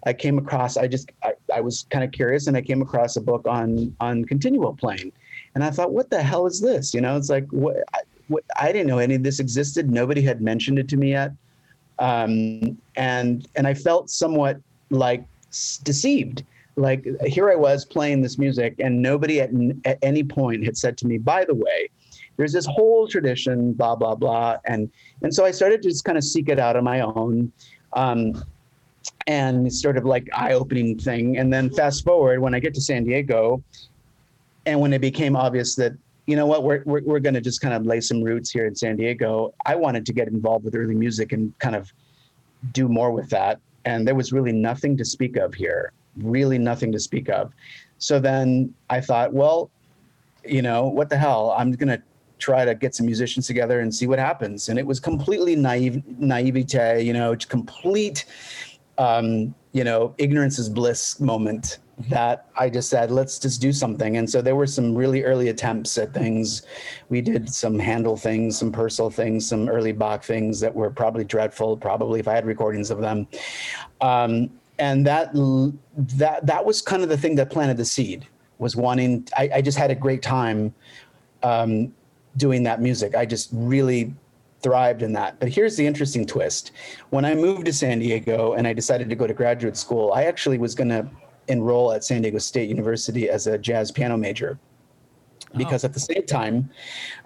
I 0.07 0.12
came 0.12 0.38
across 0.38 0.76
I 0.76 0.87
just 0.87 1.11
I, 1.23 1.33
I 1.53 1.61
was 1.61 1.87
kind 1.91 2.05
of 2.05 2.12
curious, 2.12 2.47
and 2.47 2.57
I 2.57 2.62
came 2.62 2.81
across 2.81 3.17
a 3.17 3.21
book 3.21 3.47
on 3.49 3.95
on 4.00 4.25
continuo 4.25 4.73
playing, 4.73 5.12
and 5.55 5.64
I 5.64 5.71
thought, 5.71 5.93
what 5.93 6.09
the 6.09 6.23
hell 6.23 6.47
is 6.47 6.61
this? 6.61 6.95
You 6.95 7.00
know, 7.00 7.17
it's 7.17 7.31
like 7.31 7.49
what 7.50 7.76
I, 7.93 8.00
what, 8.29 8.45
I 8.59 8.71
didn't 8.71 8.87
know 8.87 8.99
any 8.99 9.17
of 9.17 9.25
this 9.25 9.41
existed. 9.41 9.91
Nobody 9.91 10.23
had 10.23 10.41
mentioned 10.41 10.79
it 10.79 10.88
to 10.91 10.97
me 10.97 11.11
yet, 11.11 11.33
um, 11.99 12.79
and 12.97 13.47
and 13.57 13.67
I 13.67 13.75
felt 13.75 14.11
somewhat 14.11 14.61
like 14.91 15.25
deceived 15.83 16.45
like 16.76 17.07
here 17.26 17.50
I 17.50 17.57
was 17.57 17.85
playing 17.85 18.23
this 18.23 18.38
music, 18.38 18.76
and 18.79 19.00
nobody 19.00 19.41
at, 19.41 19.50
at 19.85 19.99
any 20.03 20.23
point 20.23 20.64
had 20.64 20.76
said 20.76 20.97
to 20.99 21.07
me, 21.07 21.19
by 21.19 21.45
the 21.45 21.55
way, 21.55 21.91
there's 22.37 22.53
this 22.53 22.67
whole 22.67 23.07
tradition, 23.07 23.73
blah 23.73 23.97
blah 23.97 24.14
blah, 24.14 24.59
and 24.67 24.91
and 25.23 25.35
so 25.35 25.45
I 25.45 25.50
started 25.50 25.83
to 25.83 25.88
just 25.88 26.05
kind 26.05 26.19
of 26.19 26.25
seek 26.25 26.49
it 26.49 26.59
out 26.59 26.76
on 26.76 26.85
my 26.85 27.00
own, 27.00 27.53
um, 27.93 28.45
and 29.26 29.73
sort 29.73 29.97
of 29.97 30.05
like 30.05 30.29
eye-opening 30.35 30.99
thing. 30.99 31.38
And 31.38 31.53
then 31.53 31.71
fast 31.71 32.05
forward 32.05 32.41
when 32.41 32.55
I 32.55 32.61
get 32.61 32.75
to 32.75 32.81
San 32.81 33.05
Diego, 33.05 33.62
and 34.67 34.81
when 34.81 34.93
it 34.93 35.00
became 35.00 35.37
obvious 35.37 35.75
that 35.76 35.93
you 36.26 36.37
know 36.37 36.47
what 36.47 36.64
we're 36.64 36.83
we're, 36.85 37.03
we're 37.03 37.21
going 37.21 37.35
to 37.35 37.41
just 37.41 37.61
kind 37.61 37.75
of 37.75 37.87
lay 37.87 38.00
some 38.00 38.23
roots 38.23 38.50
here 38.50 38.67
in 38.67 38.75
San 38.75 38.97
Diego, 38.97 39.55
I 39.67 39.75
wanted 39.75 40.07
to 40.07 40.12
get 40.12 40.29
involved 40.29 40.64
with 40.64 40.75
early 40.75 40.95
music 40.95 41.33
and 41.33 41.57
kind 41.59 41.76
of 41.76 41.93
do 42.73 42.88
more 42.88 43.12
with 43.12 43.29
that. 43.31 43.61
And 43.85 44.07
there 44.07 44.14
was 44.14 44.33
really 44.33 44.53
nothing 44.53 44.97
to 44.97 45.05
speak 45.05 45.37
of 45.37 45.53
here, 45.53 45.93
really 46.17 46.59
nothing 46.59 46.91
to 46.93 46.99
speak 46.99 47.29
of. 47.29 47.53
So 47.99 48.19
then 48.19 48.75
I 48.88 49.00
thought, 49.00 49.33
well, 49.33 49.71
you 50.45 50.62
know, 50.62 50.87
what 50.87 51.11
the 51.11 51.17
hell? 51.17 51.55
I'm 51.57 51.73
going 51.73 51.88
to 51.88 52.03
try 52.38 52.64
to 52.64 52.75
get 52.75 52.95
some 52.95 53.07
musicians 53.07 53.47
together 53.47 53.81
and 53.81 53.95
see 53.95 54.07
what 54.07 54.19
happens. 54.19 54.69
And 54.69 54.79
it 54.79 54.87
was 54.87 55.00
completely 55.00 55.57
naive, 55.57 56.03
naivete, 56.19 57.03
you 57.03 57.12
know, 57.12 57.37
complete, 57.49 58.25
um, 58.99 59.55
you 59.73 59.85
know, 59.85 60.14
ignorance 60.19 60.59
is 60.59 60.69
bliss 60.69 61.21
moment 61.21 61.79
that 62.11 62.49
I 62.57 62.69
just 62.71 62.91
said, 62.91 63.11
let's 63.11 63.38
just 63.38 63.61
do 63.61 63.73
something. 63.73 64.17
And 64.17 64.29
so 64.29 64.43
there 64.43 64.57
were 64.57 64.67
some 64.67 64.95
really 64.95 65.23
early 65.23 65.49
attempts 65.49 65.97
at 65.97 66.12
things. 66.12 66.62
We 67.09 67.21
did 67.21 67.53
some 67.53 67.79
Handel 67.79 68.17
things, 68.17 68.59
some 68.59 68.73
Purcell 68.73 69.11
things, 69.11 69.47
some 69.47 69.69
early 69.69 69.93
Bach 69.93 70.25
things 70.25 70.61
that 70.61 70.75
were 70.75 70.91
probably 70.91 71.25
dreadful, 71.25 71.76
probably 71.76 72.21
if 72.21 72.26
I 72.26 72.35
had 72.35 72.47
recordings 72.47 72.91
of 72.91 73.00
them. 73.00 73.29
Um, 74.00 74.50
and 74.81 75.07
that 75.07 75.31
that 76.17 76.45
that 76.47 76.64
was 76.64 76.83
kind 76.83 77.05
of 77.05 77.09
the 77.09 77.17
thing 77.17 77.37
that 77.37 77.49
planted 77.49 77.76
the 77.76 77.85
seed 77.85 78.26
was 78.59 78.75
wanting. 78.75 79.29
I, 79.37 79.50
I 79.55 79.62
just 79.62 79.79
had 79.79 79.93
a 79.93 79.95
great 79.95 80.21
time 80.21 80.75
um, 81.45 81.95
doing 82.37 82.62
that 82.64 82.81
music. 82.81 83.14
I 83.14 83.26
just 83.26 83.50
really 83.53 84.14
thrived 84.62 85.03
in 85.03 85.12
that. 85.12 85.38
But 85.41 85.49
here's 85.49 85.76
the 85.76 85.87
interesting 85.87 86.26
twist: 86.26 86.73
when 87.11 87.25
I 87.25 87.35
moved 87.35 87.67
to 87.67 87.73
San 87.73 87.99
Diego 87.99 88.55
and 88.55 88.67
I 88.67 88.73
decided 88.73 89.09
to 89.11 89.17
go 89.17 89.26
to 89.26 89.35
graduate 89.35 89.76
school, 89.76 90.12
I 90.12 90.25
actually 90.25 90.59
was 90.59 90.75
going 90.75 90.91
to 90.91 91.09
enroll 91.49 91.93
at 91.93 92.05
San 92.05 92.23
Diego 92.23 92.38
State 92.38 92.69
University 92.69 93.29
as 93.29 93.47
a 93.47 93.59
jazz 93.59 93.91
piano 93.91 94.17
major 94.17 94.59
because 95.57 95.85
oh. 95.85 95.88
at 95.88 95.95
the 95.95 96.00
same 96.00 96.25
time 96.26 96.71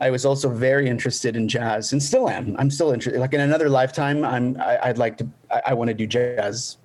i 0.01 0.11
was 0.11 0.25
also 0.25 0.49
very 0.49 0.89
interested 0.89 1.37
in 1.37 1.49
jazz 1.49 1.93
and 1.93 2.03
still 2.03 2.29
am 2.29 2.55
i'm 2.59 2.71
still 2.71 2.93
interested 2.93 3.19
like 3.21 3.35
in 3.35 3.41
another 3.41 3.69
lifetime 3.69 4.25
i'm 4.25 4.57
I, 4.61 4.89
would 4.89 4.99
like 4.99 5.17
to 5.19 5.29
i, 5.51 5.63
I 5.67 5.75
want 5.75 5.89
to 5.89 5.95
do 5.95 6.07
jazz 6.07 6.79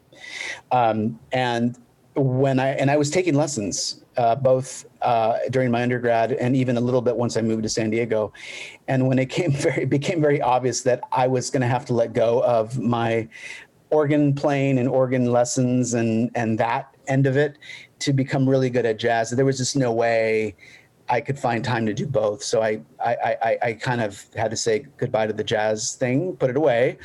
um, 0.72 1.20
and 1.32 1.78
when 2.16 2.60
i 2.60 2.70
and 2.70 2.90
i 2.90 2.98
was 2.98 3.10
taking 3.10 3.36
lessons 3.36 4.03
uh, 4.18 4.36
both 4.36 4.86
uh, 5.02 5.38
during 5.50 5.72
my 5.72 5.84
undergrad 5.84 6.34
and 6.34 6.56
even 6.56 6.78
a 6.78 6.82
little 6.82 7.02
bit 7.02 7.16
once 7.16 7.38
i 7.38 7.42
moved 7.42 7.64
to 7.64 7.70
san 7.70 7.90
diego 7.90 8.32
and 8.88 9.08
when 9.08 9.20
it 9.20 9.30
came 9.30 9.52
very 9.66 9.86
became 9.86 10.22
very 10.22 10.42
obvious 10.42 10.82
that 10.82 11.02
i 11.12 11.28
was 11.28 11.50
going 11.50 11.62
to 11.62 11.68
have 11.68 11.86
to 11.86 11.94
let 11.94 12.14
go 12.14 12.44
of 12.44 12.80
my 12.80 13.28
organ 13.90 14.34
playing 14.34 14.80
and 14.80 14.88
organ 14.90 15.26
lessons 15.26 15.94
and 15.94 16.32
and 16.36 16.58
that 16.60 16.96
end 17.08 17.28
of 17.28 17.38
it 17.38 17.58
to 18.00 18.14
become 18.14 18.48
really 18.50 18.70
good 18.70 18.86
at 18.86 18.98
jazz 18.98 19.30
there 19.32 19.46
was 19.46 19.58
just 19.58 19.76
no 19.76 19.92
way 19.92 20.56
I 21.10 21.20
could 21.22 21.38
find 21.38 21.64
time 21.64 21.86
to 21.86 21.94
do 21.94 22.06
both. 22.08 22.42
So 22.42 22.62
I, 22.62 22.82
I, 23.04 23.16
I, 23.16 23.58
I, 23.62 23.74
kind 23.74 24.02
of 24.02 24.26
had 24.36 24.50
to 24.52 24.58
say 24.58 24.86
goodbye 24.98 25.28
to 25.28 25.34
the 25.34 25.44
jazz 25.44 25.96
thing, 25.96 26.36
put 26.38 26.50
it 26.50 26.56
away. 26.56 26.98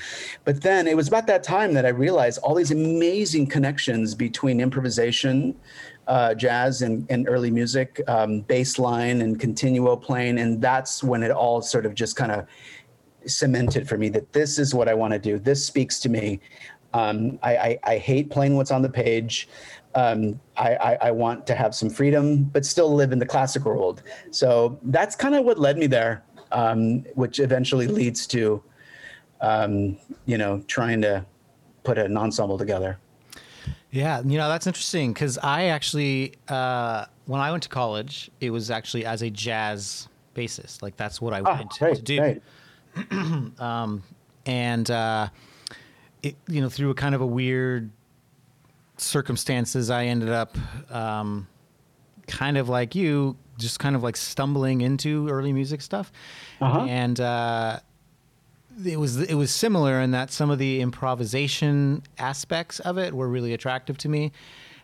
But 0.44 0.62
then 0.62 0.86
it 0.86 0.96
was 0.96 1.08
about 1.08 1.26
that 1.26 1.42
time 1.42 1.74
that 1.74 1.84
I 1.84 1.90
realized 1.90 2.38
all 2.38 2.54
these 2.54 2.70
amazing 2.70 3.48
connections 3.48 4.14
between 4.14 4.60
improvisation, 4.60 5.56
uh, 6.08 6.34
jazz, 6.34 6.82
and, 6.82 7.06
and 7.10 7.28
early 7.28 7.50
music, 7.50 8.00
um, 8.08 8.40
bass 8.40 8.78
line 8.78 9.20
and 9.22 9.38
continuo 9.38 9.94
playing. 9.94 10.38
And 10.38 10.60
that's 10.60 11.04
when 11.04 11.22
it 11.22 11.30
all 11.30 11.62
sort 11.62 11.86
of 11.86 11.94
just 11.94 12.16
kind 12.16 12.32
of 12.32 12.46
cemented 13.26 13.88
for 13.88 13.96
me 13.96 14.08
that 14.08 14.32
this 14.32 14.58
is 14.58 14.74
what 14.74 14.88
I 14.88 14.94
want 14.94 15.12
to 15.12 15.18
do. 15.18 15.38
This 15.38 15.64
speaks 15.64 16.00
to 16.00 16.08
me. 16.08 16.40
Um, 16.94 17.38
I, 17.42 17.56
I, 17.56 17.78
I 17.84 17.98
hate 17.98 18.30
playing 18.30 18.56
what's 18.56 18.70
on 18.70 18.80
the 18.80 18.88
page 18.88 19.48
um, 19.94 20.40
I, 20.56 20.74
I, 20.74 20.98
I, 21.02 21.10
want 21.10 21.46
to 21.46 21.54
have 21.54 21.74
some 21.74 21.88
freedom, 21.90 22.44
but 22.44 22.64
still 22.64 22.94
live 22.94 23.10
in 23.12 23.18
the 23.18 23.26
classical 23.26 23.72
world. 23.72 24.02
So 24.30 24.78
that's 24.84 25.16
kind 25.16 25.34
of 25.34 25.44
what 25.44 25.58
led 25.58 25.78
me 25.78 25.86
there, 25.86 26.24
um, 26.52 27.00
which 27.14 27.40
eventually 27.40 27.88
leads 27.88 28.26
to, 28.28 28.62
um, 29.40 29.96
you 30.26 30.38
know, 30.38 30.62
trying 30.68 31.00
to 31.02 31.24
put 31.84 31.98
an 31.98 32.16
ensemble 32.16 32.58
together. 32.58 32.98
Yeah, 33.90 34.20
you 34.24 34.36
know 34.36 34.48
that's 34.48 34.66
interesting 34.66 35.12
because 35.12 35.38
I 35.38 35.66
actually, 35.66 36.34
uh, 36.48 37.06
when 37.26 37.40
I 37.40 37.50
went 37.50 37.62
to 37.62 37.68
college, 37.68 38.30
it 38.40 38.50
was 38.50 38.70
actually 38.70 39.06
as 39.06 39.22
a 39.22 39.30
jazz 39.30 40.08
bassist. 40.34 40.82
Like 40.82 40.96
that's 40.96 41.20
what 41.20 41.32
I 41.32 41.40
ah, 41.40 41.56
wanted 41.56 41.96
to 41.96 42.02
do. 42.02 43.52
um, 43.62 44.02
and 44.44 44.90
uh, 44.90 45.28
it, 46.22 46.36
you 46.48 46.60
know, 46.60 46.68
through 46.68 46.90
a 46.90 46.94
kind 46.94 47.14
of 47.14 47.20
a 47.20 47.26
weird 47.26 47.90
circumstances, 48.98 49.90
I 49.90 50.06
ended 50.06 50.30
up 50.30 50.56
um, 50.90 51.46
kind 52.26 52.58
of 52.58 52.68
like 52.68 52.94
you, 52.94 53.36
just 53.58 53.78
kind 53.78 53.96
of 53.96 54.02
like 54.02 54.16
stumbling 54.16 54.82
into 54.82 55.28
early 55.28 55.52
music 55.52 55.80
stuff, 55.80 56.12
uh-huh. 56.60 56.86
and 56.88 57.18
uh, 57.20 57.80
it 58.84 58.98
was 58.98 59.20
it 59.20 59.34
was 59.34 59.50
similar 59.50 60.00
in 60.00 60.12
that 60.12 60.30
some 60.30 60.50
of 60.50 60.58
the 60.58 60.80
improvisation 60.80 62.02
aspects 62.18 62.80
of 62.80 62.98
it 62.98 63.14
were 63.14 63.28
really 63.28 63.52
attractive 63.54 63.98
to 63.98 64.08
me, 64.08 64.24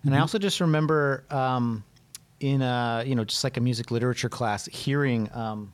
and 0.03 0.11
mm-hmm. 0.11 0.15
I 0.15 0.21
also 0.21 0.39
just 0.39 0.61
remember 0.61 1.25
um, 1.31 1.85
in 2.41 2.63
a 2.63 3.05
you 3.07 3.15
know 3.15 3.25
just 3.25 3.45
like 3.45 3.57
a 3.57 3.61
music 3.61 3.91
literature 3.91 4.29
class 4.29 4.67
hearing. 4.67 5.31
Um, 5.33 5.73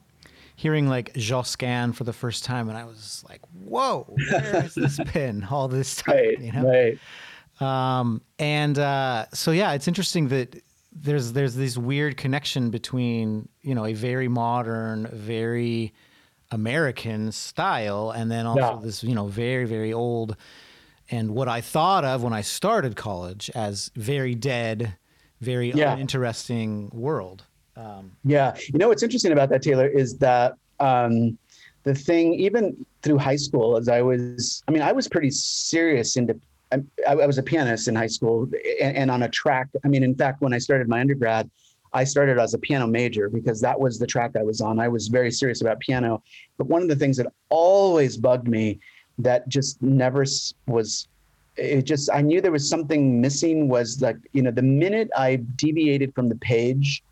hearing 0.56 0.90
like 0.90 1.14
Josquin 1.14 1.94
for 1.94 2.04
the 2.04 2.12
first 2.12 2.44
time, 2.44 2.68
and 2.68 2.76
I 2.76 2.84
was 2.84 3.24
like, 3.26 3.40
"Whoa, 3.64 4.04
where 4.30 4.60
has 4.60 4.74
this 4.74 5.00
been 5.14 5.42
all 5.50 5.68
this 5.68 5.96
time?" 5.96 6.16
Right, 6.16 6.38
you 6.38 6.52
know? 6.52 6.68
right. 6.68 6.98
Um, 7.60 8.20
and 8.38 8.78
uh, 8.78 9.26
so 9.32 9.52
yeah, 9.52 9.72
it's 9.72 9.88
interesting 9.88 10.28
that 10.28 10.62
there's 10.92 11.32
there's 11.32 11.54
this 11.54 11.78
weird 11.78 12.16
connection 12.16 12.70
between 12.70 13.48
you 13.62 13.74
know 13.74 13.86
a 13.86 13.94
very 13.94 14.28
modern, 14.28 15.06
very 15.12 15.94
American 16.50 17.32
style, 17.32 18.10
and 18.10 18.30
then 18.30 18.46
also 18.46 18.60
yeah. 18.60 18.78
this 18.82 19.04
you 19.04 19.14
know 19.14 19.26
very 19.26 19.64
very 19.64 19.92
old, 19.92 20.36
and 21.10 21.34
what 21.34 21.48
I 21.48 21.60
thought 21.60 22.04
of 22.04 22.22
when 22.22 22.32
I 22.32 22.42
started 22.42 22.96
college 22.96 23.50
as 23.54 23.90
very 23.96 24.34
dead, 24.34 24.96
very 25.40 25.72
yeah. 25.72 25.92
uninteresting 25.92 26.90
world. 26.92 27.44
Um, 27.76 28.12
yeah, 28.24 28.56
you 28.72 28.78
know 28.78 28.88
what's 28.88 29.02
interesting 29.02 29.32
about 29.32 29.48
that 29.50 29.62
Taylor 29.62 29.86
is 29.86 30.18
that. 30.18 30.54
Um, 30.78 31.38
the 31.82 31.94
thing 31.94 32.34
even 32.34 32.84
through 33.00 33.16
high 33.16 33.36
school 33.36 33.78
as 33.78 33.88
i 33.88 34.02
was 34.02 34.62
i 34.68 34.70
mean 34.70 34.82
i 34.82 34.92
was 34.92 35.08
pretty 35.08 35.30
serious 35.30 36.16
into 36.16 36.38
I, 36.72 36.80
I 37.08 37.26
was 37.26 37.38
a 37.38 37.42
pianist 37.42 37.88
in 37.88 37.94
high 37.94 38.06
school 38.06 38.48
and, 38.80 38.96
and, 38.96 39.10
on 39.10 39.22
a 39.22 39.28
track. 39.28 39.68
I 39.84 39.88
mean, 39.88 40.02
in 40.02 40.14
fact, 40.14 40.40
when 40.40 40.52
I 40.52 40.58
started 40.58 40.88
my 40.88 41.00
undergrad, 41.00 41.50
I 41.92 42.04
started 42.04 42.38
as 42.38 42.54
a 42.54 42.58
piano 42.58 42.86
major 42.86 43.28
because 43.28 43.60
that 43.60 43.78
was 43.78 43.98
the 43.98 44.06
track 44.06 44.36
I 44.36 44.42
was 44.42 44.60
on. 44.60 44.78
I 44.78 44.88
was 44.88 45.08
very 45.08 45.30
serious 45.30 45.60
about 45.60 45.80
piano. 45.80 46.22
But 46.58 46.68
one 46.68 46.82
of 46.82 46.88
the 46.88 46.96
things 46.96 47.16
that 47.16 47.26
always 47.48 48.16
bugged 48.16 48.48
me 48.48 48.78
that 49.18 49.48
just 49.48 49.82
never 49.82 50.24
was 50.66 51.08
it 51.56 51.82
just 51.82 52.08
i 52.14 52.22
knew 52.22 52.40
there 52.40 52.52
was 52.52 52.70
something 52.70 53.20
missing 53.20 53.68
was 53.68 54.00
like 54.00 54.16
you 54.32 54.40
know 54.40 54.52
the 54.52 54.62
minute 54.62 55.10
i 55.16 55.36
deviated 55.56 56.14
from 56.14 56.28
the 56.28 56.36
page 56.36 57.02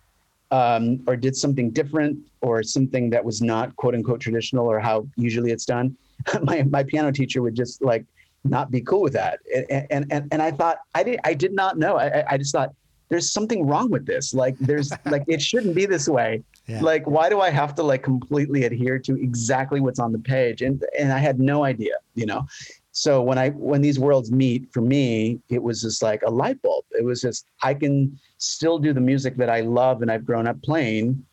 um, 0.53 1.03
or 1.07 1.17
did 1.17 1.37
something 1.37 1.71
different 1.71 2.19
or 2.41 2.63
something 2.63 3.11
that 3.11 3.23
was 3.23 3.43
not 3.43 3.75
quote 3.77 3.95
unquote 3.95 4.21
traditional 4.21 4.67
or 4.67 4.79
how 4.79 5.07
usually 5.17 5.51
it's 5.51 5.67
done 5.67 5.95
my, 6.43 6.63
my 6.63 6.83
piano 6.83 7.13
teacher 7.13 7.43
would 7.43 7.55
just 7.55 7.83
like 7.83 8.07
not 8.45 8.71
be 8.71 8.81
cool 8.81 9.03
with 9.03 9.13
that. 9.13 9.41
And 9.71 9.87
and 9.91 10.07
and, 10.11 10.29
and 10.33 10.43
I 10.43 10.51
thought 10.51 10.79
I 10.95 11.03
did 11.03 11.21
I 11.25 11.35
did 11.35 11.53
not 11.53 11.79
know. 11.79 11.97
I, 11.99 12.25
I 12.29 12.39
just 12.39 12.53
thought 12.53 12.75
there's 13.09 13.33
something 13.33 13.67
wrong 13.67 13.91
with 13.91 14.07
this. 14.07 14.35
Like 14.35 14.59
there's 14.59 14.93
like 15.07 15.25
it 15.29 15.41
shouldn't 15.41 15.75
be 15.75 15.87
this 15.87 16.09
way. 16.09 16.43
Yeah. 16.67 16.81
Like 16.81 17.07
why 17.07 17.29
do 17.29 17.41
I 17.41 17.51
have 17.51 17.75
to 17.77 17.83
like 17.83 18.03
completely 18.03 18.65
adhere 18.65 18.99
to 19.01 19.15
exactly 19.21 19.81
what's 19.81 19.99
on 19.99 20.13
the 20.13 20.19
page? 20.19 20.63
And 20.63 20.85
and 20.99 21.13
I 21.13 21.19
had 21.19 21.41
no 21.41 21.65
idea, 21.65 21.95
you 22.15 22.27
know. 22.27 22.47
So 22.93 23.23
when 23.23 23.39
I 23.39 23.51
when 23.51 23.81
these 23.81 23.99
worlds 23.99 24.33
meet 24.33 24.73
for 24.73 24.81
me, 24.81 25.39
it 25.49 25.63
was 25.63 25.83
just 25.83 26.03
like 26.03 26.23
a 26.23 26.31
light 26.31 26.61
bulb. 26.63 26.85
It 26.93 27.05
was 27.05 27.21
just 27.21 27.47
I 27.63 27.75
can 27.75 28.19
still 28.39 28.79
do 28.79 28.93
the 28.93 29.01
music 29.01 29.37
that 29.37 29.51
I 29.51 29.61
love 29.61 30.03
and 30.03 30.11
I've 30.11 30.25
grown 30.25 30.47
up 30.47 30.61
playing, 30.63 31.25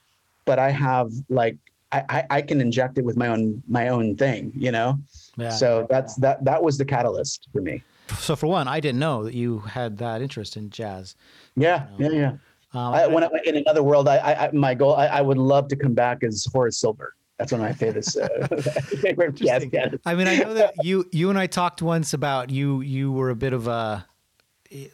but 0.46 0.60
I 0.60 0.70
have 0.72 1.12
like 1.30 1.58
I, 1.92 2.26
I 2.30 2.42
can 2.42 2.60
inject 2.60 2.98
it 2.98 3.06
with 3.06 3.16
my 3.16 3.28
own 3.28 3.64
my 3.68 3.88
own 3.88 4.16
thing, 4.18 4.52
you 4.56 4.72
know. 4.72 5.00
Yeah. 5.38 5.50
So 5.50 5.88
that's 5.90 6.16
that 6.16 6.44
that 6.44 6.62
was 6.62 6.78
the 6.78 6.86
catalyst 6.86 7.48
for 7.54 7.62
me. 7.62 7.84
So 8.20 8.36
for 8.36 8.48
one, 8.48 8.68
I 8.68 8.80
didn't 8.80 9.00
know 9.00 9.24
that 9.24 9.34
you 9.34 9.60
had 9.60 9.98
that 9.98 10.22
interest 10.22 10.58
in 10.58 10.70
jazz. 10.70 11.16
Yeah, 11.56 11.88
you 11.98 12.10
know? 12.10 12.16
yeah, 12.16 12.20
yeah. 12.20 12.38
Um, 12.76 12.94
I, 12.94 13.08
when 13.08 13.24
I, 13.24 13.30
in 13.46 13.56
another 13.56 13.84
world, 13.84 14.08
I, 14.10 14.18
I 14.18 14.52
my 14.52 14.74
goal, 14.74 14.96
I, 14.96 15.08
I, 15.08 15.22
would 15.22 15.38
love 15.38 15.70
to 15.70 15.78
come 15.78 15.94
back 15.94 16.24
as 16.24 16.46
Horace 16.52 16.78
Silver. 16.78 17.14
That's 17.38 17.54
one 17.54 17.62
of 17.62 17.68
my 17.68 17.74
favorites. 17.74 18.18
Uh, 18.18 18.28
favorite 19.02 19.36
jazz 19.36 19.66
I 20.06 20.14
mean, 20.14 20.28
I 20.28 20.38
know 20.38 20.54
that 20.54 20.74
you 20.84 21.08
you 21.12 21.30
and 21.30 21.40
I 21.40 21.48
talked 21.48 21.82
once 21.82 22.14
about 22.14 22.50
you. 22.50 22.82
You 22.82 23.14
were 23.14 23.30
a 23.30 23.36
bit 23.36 23.54
of 23.54 23.68
a 23.68 24.06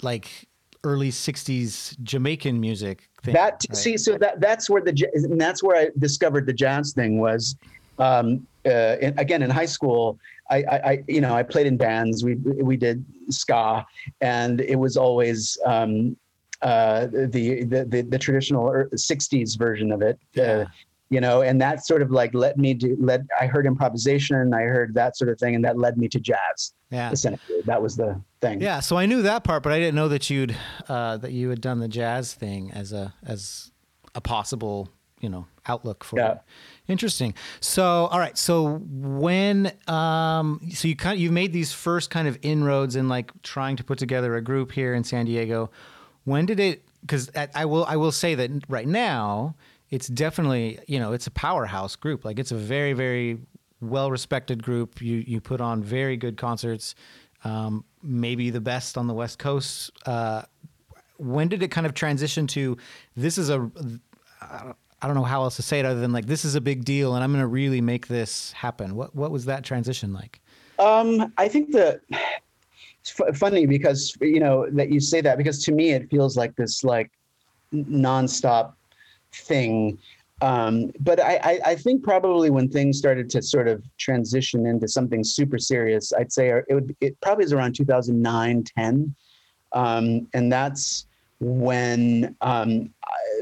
like 0.03 0.47
early 0.83 1.09
'60s 1.09 1.99
Jamaican 2.03 2.59
music. 2.59 3.09
Thing, 3.23 3.33
that 3.33 3.63
right? 3.67 3.75
see, 3.75 3.97
so 3.97 4.17
that 4.17 4.39
that's 4.39 4.69
where 4.69 4.81
the 4.81 5.09
and 5.13 5.41
that's 5.41 5.63
where 5.63 5.75
I 5.75 5.89
discovered 5.97 6.45
the 6.45 6.53
jazz 6.53 6.93
thing 6.93 7.19
was. 7.19 7.55
Um, 7.97 8.47
uh, 8.65 8.97
in, 9.01 9.17
again 9.17 9.41
in 9.41 9.49
high 9.49 9.65
school, 9.65 10.19
I, 10.51 10.81
I, 10.91 11.03
you 11.07 11.21
know 11.21 11.33
I 11.33 11.43
played 11.43 11.67
in 11.67 11.77
bands. 11.77 12.23
We 12.23 12.35
we 12.35 12.77
did 12.77 13.05
ska, 13.29 13.85
and 14.19 14.61
it 14.61 14.77
was 14.77 14.97
always 14.97 15.57
um, 15.65 16.17
uh, 16.61 17.07
the, 17.07 17.63
the, 17.63 17.85
the 17.87 18.01
the 18.01 18.19
traditional 18.19 18.65
'60s 18.93 19.57
version 19.57 19.91
of 19.91 20.01
it. 20.01 20.19
Uh, 20.37 20.41
yeah. 20.41 20.51
Uh, 20.51 20.65
you 21.09 21.19
know, 21.19 21.41
and 21.41 21.59
that 21.59 21.85
sort 21.85 22.01
of 22.01 22.09
like 22.09 22.33
let 22.33 22.57
me 22.57 22.73
do. 22.73 22.95
Let 22.97 23.21
I 23.39 23.45
heard 23.45 23.65
improvisation, 23.65 24.53
I 24.53 24.61
heard 24.61 24.93
that 24.93 25.17
sort 25.17 25.29
of 25.29 25.37
thing, 25.37 25.55
and 25.55 25.65
that 25.65 25.77
led 25.77 25.97
me 25.97 26.07
to 26.07 26.19
jazz. 26.21 26.73
Yeah, 26.89 27.11
essentially, 27.11 27.61
that 27.65 27.81
was 27.81 27.97
the 27.97 28.21
thing. 28.39 28.61
Yeah, 28.61 28.79
so 28.79 28.95
I 28.95 29.05
knew 29.05 29.21
that 29.23 29.43
part, 29.43 29.61
but 29.61 29.73
I 29.73 29.79
didn't 29.79 29.95
know 29.95 30.07
that 30.07 30.29
you'd 30.29 30.55
uh, 30.87 31.17
that 31.17 31.33
you 31.33 31.49
had 31.49 31.59
done 31.59 31.79
the 31.79 31.89
jazz 31.89 32.33
thing 32.33 32.71
as 32.71 32.93
a 32.93 33.13
as 33.25 33.71
a 34.15 34.21
possible 34.21 34.89
you 35.19 35.29
know 35.29 35.47
outlook 35.67 36.05
for 36.05 36.17
yeah. 36.17 36.31
it. 36.31 36.37
Interesting. 36.91 37.33
So, 37.59 37.83
all 37.83 38.19
right. 38.19 38.37
So 38.37 38.77
when, 38.89 39.71
um, 39.87 40.61
so 40.73 40.87
you 40.87 40.95
kind 40.95 41.15
of, 41.15 41.19
you've 41.19 41.31
made 41.31 41.53
these 41.53 41.71
first 41.71 42.09
kind 42.09 42.27
of 42.27 42.37
inroads 42.41 42.95
in 42.95 43.07
like 43.07 43.31
trying 43.43 43.77
to 43.77 43.83
put 43.83 43.97
together 43.97 44.35
a 44.35 44.41
group 44.41 44.71
here 44.71 44.93
in 44.93 45.03
San 45.03 45.25
Diego. 45.25 45.71
When 46.25 46.45
did 46.45 46.59
it? 46.59 46.83
Because 47.01 47.31
I 47.55 47.65
will, 47.65 47.85
I 47.85 47.95
will 47.95 48.11
say 48.11 48.35
that 48.35 48.51
right 48.69 48.87
now 48.87 49.55
it's 49.89 50.07
definitely, 50.07 50.79
you 50.87 50.99
know, 50.99 51.13
it's 51.13 51.27
a 51.27 51.31
powerhouse 51.31 51.95
group. 51.95 52.23
Like 52.23 52.37
it's 52.37 52.51
a 52.51 52.55
very, 52.57 52.93
very 52.93 53.39
well 53.81 54.11
respected 54.11 54.63
group. 54.63 55.01
You 55.01 55.23
you 55.27 55.41
put 55.41 55.59
on 55.59 55.83
very 55.83 56.15
good 56.15 56.37
concerts, 56.37 56.95
um, 57.43 57.83
maybe 58.01 58.49
the 58.49 58.61
best 58.61 58.97
on 58.97 59.07
the 59.07 59.13
West 59.13 59.39
Coast. 59.39 59.91
Uh, 60.05 60.43
when 61.17 61.47
did 61.47 61.61
it 61.61 61.69
kind 61.69 61.85
of 61.85 61.93
transition 61.93 62.47
to 62.47 62.77
this 63.15 63.37
is 63.37 63.49
a 63.49 63.69
I 65.01 65.07
don't 65.07 65.15
know 65.15 65.23
how 65.23 65.43
else 65.43 65.55
to 65.55 65.61
say 65.63 65.79
it 65.79 65.85
other 65.85 65.99
than 65.99 66.11
like 66.11 66.27
this 66.27 66.45
is 66.45 66.55
a 66.55 66.61
big 66.61 66.85
deal 66.85 67.15
and 67.15 67.23
I'm 67.23 67.31
going 67.31 67.41
to 67.41 67.47
really 67.47 67.81
make 67.81 68.07
this 68.07 68.51
happen. 68.51 68.95
What 68.95 69.15
what 69.15 69.31
was 69.31 69.45
that 69.45 69.63
transition 69.63 70.13
like? 70.13 70.41
Um, 70.79 71.33
I 71.37 71.47
think 71.47 71.71
that 71.71 72.01
it's 73.01 73.19
f- 73.19 73.35
funny 73.37 73.65
because 73.65 74.15
you 74.21 74.39
know 74.39 74.69
that 74.71 74.89
you 74.89 74.99
say 74.99 75.21
that 75.21 75.37
because 75.37 75.63
to 75.65 75.71
me 75.71 75.91
it 75.91 76.09
feels 76.09 76.37
like 76.37 76.55
this 76.55 76.83
like 76.83 77.11
nonstop 77.73 78.73
thing. 79.33 79.97
Um, 80.41 80.91
but 80.99 81.19
I, 81.19 81.35
I, 81.43 81.59
I, 81.67 81.75
think 81.75 82.03
probably 82.03 82.49
when 82.49 82.67
things 82.67 82.97
started 82.97 83.29
to 83.29 83.43
sort 83.43 83.67
of 83.67 83.83
transition 83.99 84.65
into 84.65 84.87
something 84.87 85.23
super 85.23 85.59
serious, 85.59 86.11
I'd 86.13 86.33
say 86.33 86.49
it 86.49 86.73
would 86.73 86.95
it 86.99 87.19
probably 87.21 87.45
is 87.45 87.53
around 87.53 87.75
2009, 87.75 88.63
10. 88.75 89.15
Um, 89.73 90.27
and 90.33 90.51
that's 90.51 91.05
when 91.41 92.35
um, 92.41 92.89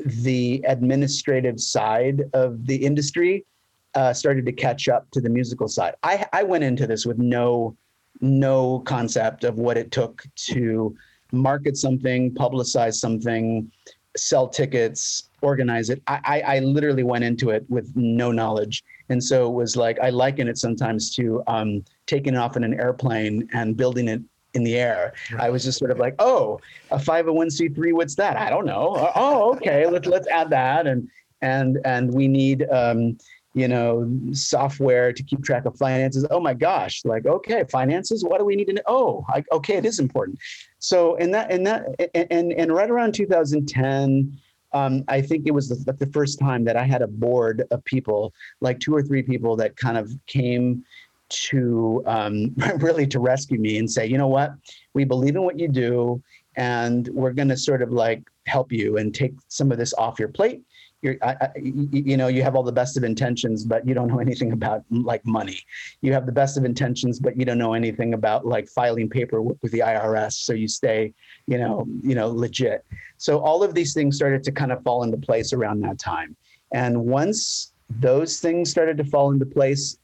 the 0.05 0.63
administrative 0.65 1.59
side 1.59 2.23
of 2.33 2.65
the 2.65 2.75
industry 2.75 3.45
uh, 3.93 4.13
started 4.13 4.45
to 4.45 4.53
catch 4.53 4.87
up 4.87 5.11
to 5.11 5.19
the 5.19 5.29
musical 5.29 5.67
side. 5.67 5.95
I, 6.01 6.25
I 6.31 6.43
went 6.43 6.63
into 6.63 6.87
this 6.87 7.05
with 7.05 7.19
no 7.19 7.75
no 8.21 8.79
concept 8.79 9.43
of 9.43 9.57
what 9.57 9.77
it 9.77 9.91
took 9.91 10.23
to 10.35 10.95
market 11.31 11.77
something, 11.77 12.33
publicize 12.33 12.95
something, 12.95 13.71
sell 14.17 14.47
tickets, 14.47 15.29
organize 15.41 15.89
it. 15.89 16.01
I, 16.07 16.19
I, 16.25 16.41
I 16.41 16.59
literally 16.59 17.03
went 17.03 17.23
into 17.23 17.51
it 17.51 17.65
with 17.69 17.91
no 17.95 18.31
knowledge. 18.31 18.83
And 19.09 19.23
so 19.23 19.47
it 19.47 19.53
was 19.53 19.77
like, 19.77 19.99
I 19.99 20.09
liken 20.09 20.47
it 20.47 20.57
sometimes 20.57 21.15
to 21.15 21.41
um, 21.47 21.85
taking 22.07 22.35
off 22.35 22.57
in 22.57 22.63
an 22.63 22.73
airplane 22.73 23.47
and 23.53 23.77
building 23.77 24.07
it 24.09 24.21
in 24.53 24.63
the 24.63 24.75
air. 24.75 25.13
I 25.37 25.49
was 25.49 25.63
just 25.63 25.79
sort 25.79 25.91
of 25.91 25.99
like, 25.99 26.15
oh, 26.19 26.59
a 26.91 26.97
501c3, 26.97 27.93
what's 27.93 28.15
that? 28.15 28.37
I 28.37 28.49
don't 28.49 28.65
know. 28.65 28.95
Uh, 28.95 29.11
oh, 29.15 29.55
okay, 29.55 29.85
let's 29.87 30.07
let's 30.07 30.27
add 30.27 30.49
that. 30.51 30.87
And 30.87 31.09
and 31.41 31.79
and 31.85 32.13
we 32.13 32.27
need 32.27 32.67
um, 32.71 33.17
you 33.53 33.67
know, 33.67 34.09
software 34.31 35.11
to 35.11 35.23
keep 35.23 35.43
track 35.43 35.65
of 35.65 35.77
finances. 35.77 36.25
Oh 36.29 36.39
my 36.39 36.53
gosh, 36.53 37.01
like 37.05 37.25
okay, 37.25 37.63
finances, 37.71 38.23
what 38.23 38.39
do 38.39 38.45
we 38.45 38.55
need 38.55 38.67
to 38.67 38.73
know? 38.73 38.81
Oh, 38.87 39.25
I, 39.29 39.43
okay, 39.51 39.75
it 39.75 39.85
is 39.85 39.99
important. 39.99 40.39
So 40.79 41.15
in 41.15 41.31
that 41.31 41.51
in 41.51 41.63
that 41.63 41.85
and 42.15 42.53
and 42.53 42.73
right 42.73 42.89
around 42.89 43.13
2010 43.13 44.39
um, 44.71 45.03
I 45.07 45.21
think 45.21 45.47
it 45.47 45.51
was 45.51 45.69
the, 45.69 45.93
the 45.93 46.05
first 46.11 46.39
time 46.39 46.63
that 46.65 46.77
I 46.77 46.83
had 46.83 47.01
a 47.01 47.07
board 47.07 47.63
of 47.71 47.83
people, 47.85 48.33
like 48.61 48.79
two 48.79 48.93
or 48.93 49.01
three 49.01 49.23
people 49.23 49.55
that 49.55 49.75
kind 49.75 49.97
of 49.97 50.11
came 50.27 50.85
to 51.29 52.03
um, 52.05 52.53
really 52.77 53.07
to 53.07 53.19
rescue 53.19 53.59
me 53.59 53.77
and 53.77 53.89
say, 53.89 54.05
you 54.05 54.17
know 54.17 54.27
what, 54.27 54.53
we 54.93 55.03
believe 55.03 55.35
in 55.35 55.43
what 55.43 55.59
you 55.59 55.67
do, 55.67 56.21
and 56.55 57.07
we're 57.09 57.33
going 57.33 57.49
to 57.49 57.57
sort 57.57 57.81
of 57.81 57.91
like 57.91 58.23
help 58.45 58.71
you 58.71 58.97
and 58.97 59.13
take 59.13 59.33
some 59.47 59.71
of 59.71 59.77
this 59.77 59.93
off 59.93 60.19
your 60.19 60.27
plate. 60.27 60.61
You're, 61.01 61.15
I, 61.21 61.37
I, 61.39 61.49
you 61.55 62.17
know, 62.17 62.27
you 62.27 62.43
have 62.43 62.57
all 62.57 62.63
the 62.63 62.73
best 62.73 62.97
of 62.97 63.05
intentions, 63.05 63.63
but 63.63 63.87
you 63.87 63.93
don't 63.93 64.07
know 64.07 64.19
anything 64.27 64.51
about 64.51 64.83
like 64.89 65.25
money. 65.25 65.61
You 66.01 66.11
have 66.13 66.25
the 66.25 66.31
best 66.31 66.57
of 66.57 66.65
intentions, 66.65 67.19
but 67.19 67.37
you 67.37 67.45
don't 67.45 67.57
know 67.57 67.73
anything 67.73 68.13
about 68.13 68.45
like 68.45 68.67
filing 68.67 69.09
paperwork 69.09 69.57
with 69.61 69.71
the 69.71 69.79
IRS, 69.79 70.33
so 70.33 70.53
you 70.53 70.67
stay, 70.67 71.13
you 71.47 71.57
know, 71.57 71.87
you 72.01 72.15
know, 72.15 72.29
legit. 72.29 72.85
So 73.17 73.39
all 73.39 73.63
of 73.63 73.73
these 73.73 73.93
things 73.93 74.17
started 74.17 74.43
to 74.43 74.51
kind 74.51 74.71
of 74.71 74.83
fall 74.83 75.03
into 75.03 75.17
place 75.17 75.53
around 75.53 75.81
that 75.81 75.99
time. 75.99 76.35
And 76.73 77.05
once 77.05 77.73
those 77.89 78.39
things 78.39 78.69
started 78.69 78.97
to 78.97 79.03
fall 79.03 79.31
into 79.31 79.45
place, 79.45 79.97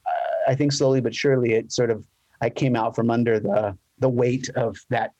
I 0.46 0.54
think 0.54 0.72
slowly 0.72 1.00
but 1.00 1.14
surely 1.14 1.54
it 1.54 1.72
sort 1.72 1.90
of 1.90 2.04
I 2.40 2.50
came 2.50 2.76
out 2.76 2.94
from 2.94 3.10
under 3.10 3.40
the 3.40 3.76
the 3.98 4.08
weight 4.08 4.48
of 4.56 4.76
that 4.90 5.12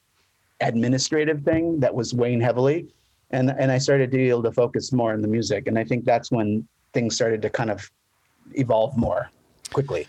administrative 0.60 1.42
thing 1.42 1.80
that 1.80 1.94
was 1.94 2.14
weighing 2.14 2.40
heavily, 2.40 2.88
and 3.30 3.50
and 3.50 3.70
I 3.70 3.78
started 3.78 4.10
to 4.10 4.16
be 4.16 4.28
able 4.28 4.42
to 4.44 4.52
focus 4.52 4.92
more 4.92 5.12
on 5.12 5.22
the 5.22 5.28
music, 5.28 5.66
and 5.66 5.78
I 5.78 5.84
think 5.84 6.04
that's 6.04 6.30
when 6.30 6.66
things 6.92 7.14
started 7.14 7.42
to 7.42 7.50
kind 7.50 7.70
of 7.70 7.90
evolve 8.52 8.96
more 8.96 9.30
quickly. 9.72 10.06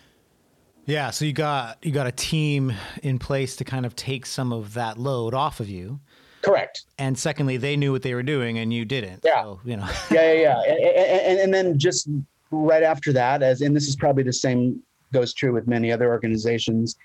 Yeah, 0.86 1.12
so 1.12 1.26
you 1.26 1.34
got 1.34 1.84
you 1.86 1.92
got 1.92 2.08
a 2.08 2.12
team 2.12 2.74
in 3.04 3.20
place 3.20 3.56
to 3.58 3.64
kind 3.64 3.86
of 3.86 3.96
take 3.96 4.26
some 4.26 4.54
of 4.54 4.74
that 4.76 4.98
load 4.98 5.34
off 5.34 5.60
of 5.60 5.70
you. 5.70 6.00
Correct. 6.42 6.86
And 6.98 7.18
secondly, 7.18 7.58
they 7.58 7.76
knew 7.76 7.92
what 7.92 8.04
they 8.04 8.14
were 8.14 8.24
doing, 8.24 8.60
and 8.60 8.72
you 8.72 8.86
didn't. 8.86 9.22
Yeah. 9.26 9.44
So, 9.44 9.60
you 9.66 9.76
know. 9.76 9.90
yeah, 10.12 10.32
yeah, 10.32 10.40
yeah. 10.42 10.62
And, 10.62 10.80
and, 10.80 11.40
and 11.40 11.54
then 11.54 11.80
just 11.80 12.08
right 12.52 12.84
after 12.84 13.12
that, 13.14 13.44
as 13.44 13.62
and 13.62 13.76
this 13.76 13.88
is 13.88 13.96
probably 13.96 14.24
the 14.24 14.32
same 14.32 14.82
goes 15.14 15.34
true 15.34 15.54
with 15.54 15.68
many 15.68 15.92
other 15.92 16.10
organizations. 16.10 16.98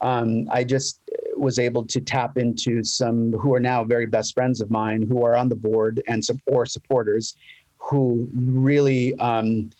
Um, 0.00 0.48
I 0.50 0.64
just 0.64 1.00
was 1.36 1.58
able 1.58 1.84
to 1.86 2.00
tap 2.00 2.36
into 2.36 2.84
some 2.84 3.32
who 3.32 3.54
are 3.54 3.60
now 3.60 3.84
very 3.84 4.06
best 4.06 4.34
friends 4.34 4.60
of 4.60 4.70
mine 4.70 5.02
who 5.02 5.24
are 5.24 5.36
on 5.36 5.48
the 5.48 5.56
board 5.56 6.02
and 6.08 6.24
support 6.24 6.70
supporters 6.70 7.36
who 7.78 8.28
really 8.34 9.18
um, 9.18 9.70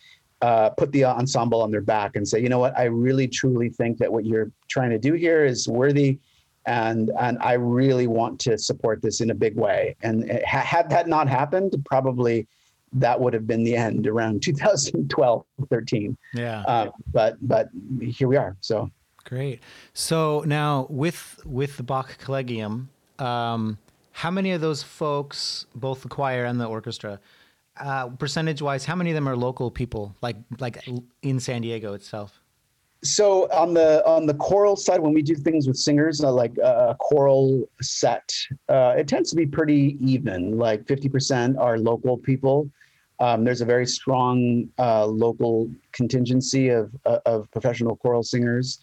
uh, 0.40 0.70
put 0.70 0.92
the 0.92 1.04
ensemble 1.04 1.60
on 1.60 1.70
their 1.70 1.80
back 1.80 2.16
and 2.16 2.26
say, 2.26 2.40
you 2.40 2.48
know 2.48 2.58
what, 2.58 2.76
I 2.78 2.84
really 2.84 3.26
truly 3.28 3.68
think 3.70 3.98
that 3.98 4.12
what 4.12 4.24
you're 4.24 4.50
trying 4.68 4.90
to 4.90 4.98
do 4.98 5.14
here 5.14 5.44
is 5.44 5.68
worthy. 5.68 6.18
And, 6.66 7.10
and 7.18 7.38
I 7.40 7.54
really 7.54 8.06
want 8.06 8.38
to 8.40 8.58
support 8.58 9.00
this 9.02 9.20
in 9.20 9.30
a 9.30 9.34
big 9.34 9.56
way. 9.56 9.96
And 10.02 10.30
ha- 10.46 10.60
had 10.60 10.90
that 10.90 11.08
not 11.08 11.28
happened, 11.28 11.74
probably 11.86 12.46
that 12.92 13.18
would 13.20 13.34
have 13.34 13.46
been 13.46 13.64
the 13.64 13.76
end 13.76 14.06
around 14.06 14.42
2012 14.42 15.44
13 15.70 16.16
yeah. 16.34 16.62
Uh, 16.62 16.90
but 17.12 17.36
but 17.42 17.68
here 18.00 18.28
we 18.28 18.36
are 18.36 18.56
so. 18.60 18.90
Great. 19.24 19.60
So 19.92 20.42
now 20.46 20.86
with 20.88 21.40
with 21.44 21.76
the 21.76 21.82
bach 21.82 22.18
collegium 22.18 22.88
um, 23.18 23.78
how 24.12 24.30
many 24.30 24.52
of 24.52 24.60
those 24.60 24.82
folks 24.82 25.66
both 25.74 26.02
the 26.02 26.08
choir 26.08 26.44
and 26.44 26.60
the 26.60 26.66
orchestra 26.66 27.20
uh, 27.78 28.08
percentage 28.08 28.62
wise 28.62 28.84
how 28.84 28.94
many 28.94 29.10
of 29.10 29.14
them 29.14 29.28
are 29.28 29.36
local 29.36 29.70
people 29.70 30.14
like 30.22 30.36
like 30.60 30.88
in 31.22 31.40
san 31.40 31.62
diego 31.62 31.92
itself? 31.94 32.40
So 33.04 33.48
on 33.52 33.74
the 33.74 34.04
on 34.06 34.26
the 34.26 34.34
choral 34.34 34.76
side 34.76 35.00
when 35.00 35.12
we 35.12 35.22
do 35.22 35.34
things 35.34 35.68
with 35.68 35.76
singers 35.76 36.22
uh, 36.22 36.32
like 36.32 36.56
a 36.58 36.96
choral 36.98 37.68
set 37.80 38.32
uh, 38.68 38.94
it 38.96 39.06
tends 39.08 39.30
to 39.30 39.36
be 39.36 39.46
pretty 39.46 39.96
even 40.00 40.58
like 40.58 40.84
50% 40.86 41.58
are 41.58 41.78
local 41.78 42.16
people 42.16 42.68
um, 43.20 43.44
there's 43.44 43.60
a 43.60 43.64
very 43.64 43.86
strong 43.86 44.68
uh, 44.78 45.06
local 45.06 45.70
contingency 45.92 46.68
of, 46.68 46.90
uh, 47.04 47.18
of 47.26 47.50
professional 47.50 47.96
choral 47.96 48.22
singers. 48.22 48.80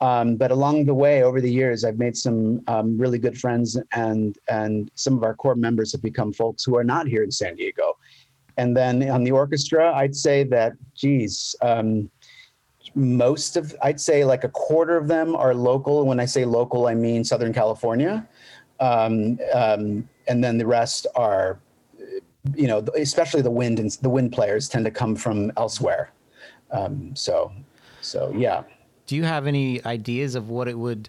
Um, 0.00 0.36
but 0.36 0.50
along 0.50 0.84
the 0.84 0.94
way, 0.94 1.24
over 1.24 1.40
the 1.40 1.50
years, 1.50 1.84
I've 1.84 1.98
made 1.98 2.16
some 2.16 2.62
um, 2.68 2.96
really 2.96 3.18
good 3.18 3.36
friends, 3.36 3.76
and 3.92 4.38
and 4.48 4.90
some 4.94 5.16
of 5.16 5.24
our 5.24 5.34
core 5.34 5.56
members 5.56 5.90
have 5.90 6.02
become 6.02 6.32
folks 6.32 6.62
who 6.62 6.76
are 6.76 6.84
not 6.84 7.08
here 7.08 7.24
in 7.24 7.32
San 7.32 7.56
Diego. 7.56 7.96
And 8.58 8.76
then 8.76 9.08
on 9.10 9.24
the 9.24 9.32
orchestra, 9.32 9.92
I'd 9.94 10.14
say 10.14 10.44
that, 10.44 10.72
geez, 10.94 11.56
um, 11.62 12.10
most 12.94 13.56
of 13.56 13.74
I'd 13.82 14.00
say 14.00 14.24
like 14.24 14.44
a 14.44 14.48
quarter 14.48 14.96
of 14.96 15.08
them 15.08 15.34
are 15.34 15.54
local. 15.54 16.06
When 16.06 16.20
I 16.20 16.26
say 16.26 16.44
local, 16.44 16.86
I 16.86 16.94
mean 16.94 17.24
Southern 17.24 17.52
California, 17.52 18.28
um, 18.78 19.38
um, 19.52 20.08
and 20.28 20.44
then 20.44 20.58
the 20.58 20.66
rest 20.66 21.08
are 21.16 21.58
you 22.56 22.66
know, 22.66 22.84
especially 22.96 23.42
the 23.42 23.50
wind 23.50 23.78
and 23.78 23.90
the 24.02 24.08
wind 24.08 24.32
players 24.32 24.68
tend 24.68 24.84
to 24.84 24.90
come 24.90 25.16
from 25.16 25.52
elsewhere. 25.56 26.12
Um, 26.70 27.14
so, 27.14 27.52
so 28.00 28.32
yeah. 28.36 28.62
Do 29.06 29.16
you 29.16 29.24
have 29.24 29.46
any 29.46 29.84
ideas 29.84 30.34
of 30.34 30.50
what 30.50 30.68
it 30.68 30.78
would, 30.78 31.08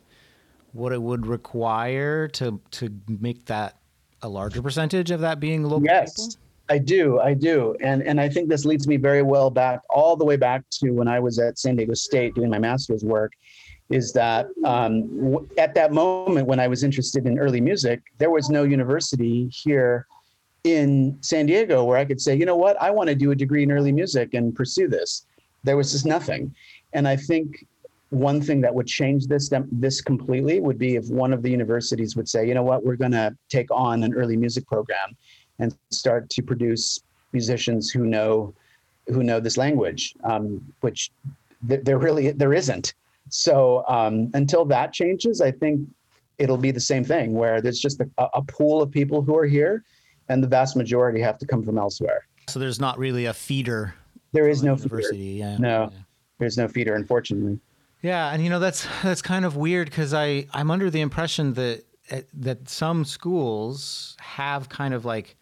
what 0.74 0.94
it 0.94 1.02
would 1.02 1.26
require 1.26 2.28
to 2.30 2.62
to 2.72 2.94
make 3.08 3.46
that 3.46 3.78
a 4.22 4.30
larger 4.30 4.62
percentage 4.62 5.12
of 5.12 5.22
that 5.22 5.40
being 5.40 5.64
local? 5.64 5.86
Yes, 5.86 6.16
people? 6.16 6.42
I 6.70 6.78
do. 6.78 7.20
I 7.20 7.34
do, 7.34 7.76
and 7.82 8.04
and 8.04 8.22
I 8.22 8.30
think 8.30 8.48
this 8.48 8.64
leads 8.64 8.88
me 8.88 8.98
very 8.98 9.24
well 9.24 9.50
back 9.50 9.82
all 9.90 10.16
the 10.16 10.26
way 10.26 10.38
back 10.38 10.64
to 10.72 10.92
when 10.92 11.08
I 11.08 11.20
was 11.20 11.40
at 11.40 11.58
San 11.58 11.76
Diego 11.76 11.94
State 11.94 12.36
doing 12.36 12.50
my 12.50 12.60
master's 12.60 13.04
work. 13.04 13.34
Is 13.90 14.14
that 14.14 14.48
um, 14.66 15.32
w- 15.32 15.50
at 15.58 15.74
that 15.74 15.92
moment 15.92 16.46
when 16.46 16.60
I 16.60 16.68
was 16.68 16.84
interested 16.84 17.26
in 17.26 17.40
early 17.40 17.60
music, 17.60 18.02
there 18.20 18.30
was 18.30 18.50
no 18.50 18.64
university 18.64 19.50
here 19.52 20.06
in 20.64 21.18
San 21.22 21.46
Diego 21.46 21.84
where 21.84 21.98
I 21.98 22.06
could 22.06 22.22
say, 22.22 22.36
you 22.36 22.46
know 22.46 22.56
what, 22.56 22.82
I 22.82 22.92
want 22.92 23.10
to 23.10 23.16
do 23.16 23.32
a 23.32 23.36
degree 23.36 23.64
in 23.64 23.72
early 23.72 23.92
music 23.92 24.34
and 24.34 24.56
pursue 24.56 24.88
this. 24.88 25.26
There 25.64 25.78
was 25.78 25.92
just 25.92 26.06
nothing. 26.06 26.54
And 26.94 27.08
I 27.08 27.16
think 27.16 27.66
one 28.10 28.42
thing 28.42 28.62
that 28.62 28.74
would 28.74 28.88
change 28.88 29.28
this 29.28 29.52
this 29.72 30.02
completely 30.02 30.60
would 30.60 30.80
be 30.80 30.96
if 30.96 31.08
one 31.10 31.32
of 31.32 31.44
the 31.44 31.52
universities 31.52 32.16
would 32.16 32.28
say, 32.28 32.48
you 32.48 32.54
know 32.54 32.64
what, 32.64 32.84
we're 32.84 32.96
going 32.96 33.12
to 33.12 33.36
take 33.50 33.70
on 33.72 34.04
an 34.04 34.14
early 34.14 34.36
music 34.36 34.66
program 34.68 35.16
and 35.60 35.76
start 35.92 36.30
to 36.30 36.42
produce 36.42 37.00
musicians 37.34 37.92
who 37.92 38.06
know 38.06 38.54
who 39.08 39.24
know 39.24 39.40
this 39.40 39.58
language, 39.58 40.16
um, 40.24 40.62
which 40.82 41.12
th- 41.68 41.82
there 41.84 41.98
really 41.98 42.32
there 42.32 42.54
isn't. 42.54 42.94
So 43.30 43.84
um, 43.88 44.32
until 44.34 44.66
that 44.66 44.92
changes, 44.92 45.42
I 45.42 45.52
think 45.52 45.88
it'll 46.40 46.58
be 46.58 46.72
the 46.72 46.80
same 46.80 47.04
thing 47.04 47.34
where 47.34 47.62
there's 47.62 47.80
just 47.80 48.00
a, 48.00 48.10
a 48.34 48.42
pool 48.42 48.82
of 48.82 48.92
people 48.92 49.22
who 49.22 49.38
are 49.38 49.46
here 49.46 49.84
and 50.30 50.44
the 50.44 50.48
vast 50.48 50.76
majority 50.76 51.20
have 51.20 51.38
to 51.40 51.46
come 51.46 51.64
from 51.64 51.78
elsewhere. 51.78 52.28
So 52.48 52.60
there's 52.60 52.80
not 52.80 52.98
really 52.98 53.26
a 53.26 53.34
feeder. 53.34 53.96
There 54.32 54.48
is 54.48 54.64
no 54.64 54.76
university. 54.76 55.34
Feeder. 55.34 55.50
Yeah. 55.50 55.58
No, 55.58 55.90
yeah. 55.92 56.00
there's 56.38 56.58
no 56.58 56.68
feeder, 56.68 56.96
unfortunately. 56.96 57.60
Yeah, 58.02 58.32
and 58.32 58.44
you 58.44 58.50
know 58.50 58.60
that's 58.60 58.88
that's 59.04 59.22
kind 59.22 59.44
of 59.44 59.58
weird 59.58 59.90
because 59.90 60.14
I 60.14 60.48
I'm 60.54 60.72
under 60.72 60.90
the 60.90 61.02
impression 61.02 61.54
that 61.56 61.84
uh, 62.12 62.22
that 62.36 62.70
some 62.70 63.04
schools 63.04 64.16
have 64.22 64.70
kind 64.70 64.94
of 64.94 65.04
like 65.04 65.36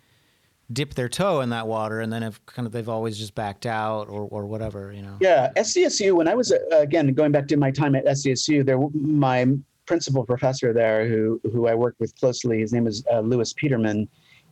dipped 0.73 0.95
their 0.95 1.07
toe 1.07 1.41
in 1.41 1.49
that 1.49 1.65
water 1.67 2.01
and 2.01 2.11
then 2.11 2.21
have 2.23 2.45
kind 2.45 2.65
of 2.65 2.71
they've 2.71 2.89
always 2.89 3.17
just 3.17 3.35
backed 3.35 3.65
out 3.65 4.09
or 4.09 4.23
or 4.23 4.47
whatever, 4.47 4.91
you 4.91 5.01
know. 5.01 5.17
Yeah, 5.21 5.51
SDSU. 5.55 6.13
When 6.13 6.27
I 6.27 6.33
was 6.33 6.51
uh, 6.51 6.57
again 6.71 7.13
going 7.13 7.31
back 7.31 7.47
to 7.49 7.57
my 7.57 7.71
time 7.71 7.95
at 7.95 8.05
SDSU, 8.05 8.65
there 8.65 8.79
my 8.93 9.45
principal 9.85 10.25
professor 10.25 10.73
there 10.73 11.07
who 11.07 11.39
who 11.51 11.67
I 11.67 11.75
worked 11.75 11.99
with 11.99 12.15
closely. 12.19 12.59
His 12.59 12.73
name 12.73 12.87
is 12.87 13.03
uh, 13.11 13.19
Lewis 13.19 13.53
Peterman. 13.53 14.07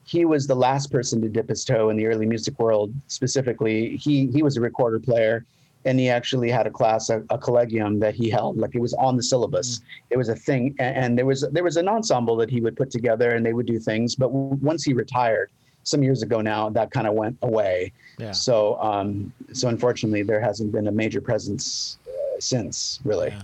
He 0.05 0.23
was 0.23 0.47
the 0.47 0.55
last 0.55 0.91
person 0.91 1.21
to 1.21 1.29
dip 1.29 1.49
his 1.49 1.65
toe 1.65 1.89
in 1.89 1.97
the 1.97 2.05
early 2.05 2.25
music 2.25 2.59
world. 2.59 2.93
Specifically, 3.07 3.97
he 3.97 4.27
he 4.27 4.43
was 4.43 4.55
a 4.55 4.61
recorder 4.61 4.99
player, 4.99 5.45
and 5.83 5.99
he 5.99 6.09
actually 6.09 6.49
had 6.49 6.67
a 6.67 6.71
class, 6.71 7.09
a, 7.09 7.23
a 7.29 7.37
collegium 7.37 7.99
that 7.99 8.15
he 8.15 8.29
held. 8.29 8.57
Like 8.57 8.75
it 8.75 8.81
was 8.81 8.93
on 8.93 9.17
the 9.17 9.23
syllabus. 9.23 9.79
Mm. 9.79 9.83
It 10.11 10.17
was 10.17 10.29
a 10.29 10.35
thing, 10.35 10.75
and, 10.79 10.95
and, 10.95 11.17
there 11.17 11.25
was 11.25 11.41
there 11.51 11.63
was 11.63 11.77
an 11.77 11.87
ensemble 11.87 12.35
that 12.37 12.49
he 12.49 12.61
would 12.61 12.75
put 12.75 12.91
together, 12.91 13.31
and 13.31 13.45
they 13.45 13.53
would 13.53 13.65
do 13.65 13.79
things. 13.79 14.15
But 14.15 14.27
w- 14.27 14.57
once 14.61 14.83
he 14.83 14.93
retired, 14.93 15.49
some 15.83 16.03
years 16.03 16.23
ago 16.23 16.41
now, 16.41 16.69
that 16.69 16.91
kind 16.91 17.07
of 17.07 17.13
went 17.13 17.37
away. 17.41 17.91
Yeah. 18.17 18.31
So 18.31 18.79
um, 18.81 19.31
so 19.53 19.69
unfortunately, 19.69 20.23
there 20.23 20.41
hasn't 20.41 20.71
been 20.71 20.87
a 20.87 20.91
major 20.91 21.21
presence 21.21 21.97
uh, 22.07 22.39
since, 22.39 22.99
really. 23.03 23.29
Yeah. 23.29 23.41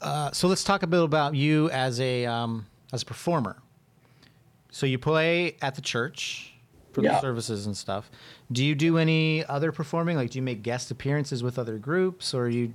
Uh, 0.00 0.30
so 0.32 0.48
let's 0.48 0.64
talk 0.64 0.82
a 0.82 0.86
bit 0.86 1.02
about 1.02 1.34
you 1.34 1.70
as 1.70 2.00
a 2.00 2.26
um, 2.26 2.66
as 2.92 3.02
a 3.02 3.06
performer. 3.06 3.56
So 4.72 4.86
you 4.86 4.98
play 4.98 5.56
at 5.60 5.74
the 5.74 5.82
church 5.82 6.54
for 6.92 7.02
yeah. 7.02 7.12
the 7.12 7.20
services 7.20 7.66
and 7.66 7.76
stuff. 7.76 8.10
Do 8.50 8.64
you 8.64 8.74
do 8.74 8.96
any 8.98 9.44
other 9.44 9.70
performing? 9.70 10.16
Like, 10.16 10.30
do 10.30 10.38
you 10.38 10.42
make 10.42 10.62
guest 10.62 10.90
appearances 10.90 11.42
with 11.42 11.58
other 11.58 11.78
groups, 11.78 12.32
or 12.32 12.48
you? 12.48 12.72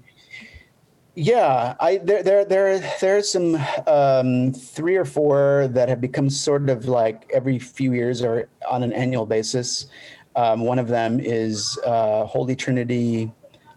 Yeah, 1.16 1.76
I 1.80 1.98
there 1.98 2.46
there 2.46 2.80
there 3.00 3.18
are 3.18 3.22
some 3.24 3.58
um, 3.88 4.54
three 4.54 4.96
or 4.96 5.06
four 5.06 5.68
that 5.72 5.90
have 5.90 6.00
become 6.00 6.30
sort 6.30 6.70
of 6.70 6.88
like 6.88 7.30
every 7.34 7.58
few 7.58 7.94
years 7.94 8.22
or 8.22 8.48
on 8.70 8.84
an 8.84 8.94
annual 8.94 9.26
basis. 9.26 9.88
Um, 10.36 10.62
one 10.62 10.78
of 10.78 10.88
them 10.88 11.20
is 11.20 11.80
uh, 11.84 12.26
Holy 12.26 12.56
Trinity 12.56 13.32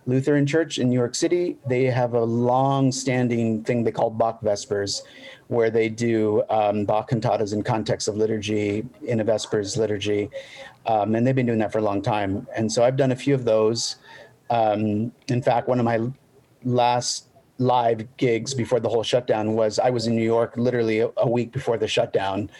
Lutheran 0.06 0.46
Church 0.46 0.78
in 0.78 0.88
New 0.88 0.98
York 0.98 1.14
City. 1.14 1.56
They 1.66 1.84
have 1.84 2.14
a 2.14 2.22
long-standing 2.22 3.64
thing 3.64 3.84
they 3.84 3.92
call 3.92 4.10
Bach 4.10 4.40
Vespers, 4.42 5.02
where 5.48 5.70
they 5.70 5.88
do 5.88 6.42
um, 6.50 6.84
Bach 6.84 7.10
cantatas 7.10 7.52
in 7.52 7.62
context 7.62 8.08
of 8.08 8.16
liturgy 8.16 8.86
in 9.02 9.20
a 9.20 9.24
Vespers 9.24 9.76
liturgy. 9.76 10.30
Um, 10.86 11.14
and 11.14 11.26
they've 11.26 11.34
been 11.34 11.46
doing 11.46 11.58
that 11.58 11.72
for 11.72 11.78
a 11.78 11.82
long 11.82 12.02
time. 12.02 12.46
And 12.56 12.70
so 12.70 12.84
I've 12.84 12.96
done 12.96 13.12
a 13.12 13.16
few 13.16 13.34
of 13.34 13.44
those. 13.44 13.96
Um, 14.48 15.12
in 15.28 15.42
fact, 15.42 15.68
one 15.68 15.78
of 15.78 15.84
my 15.84 16.00
last 16.64 17.26
live 17.58 18.16
gigs 18.16 18.54
before 18.54 18.80
the 18.80 18.88
whole 18.88 19.02
shutdown 19.02 19.54
was 19.54 19.78
I 19.78 19.90
was 19.90 20.06
in 20.06 20.16
New 20.16 20.24
York 20.24 20.54
literally 20.56 21.00
a, 21.00 21.10
a 21.18 21.28
week 21.28 21.52
before 21.52 21.76
the 21.76 21.86
shutdown. 21.86 22.50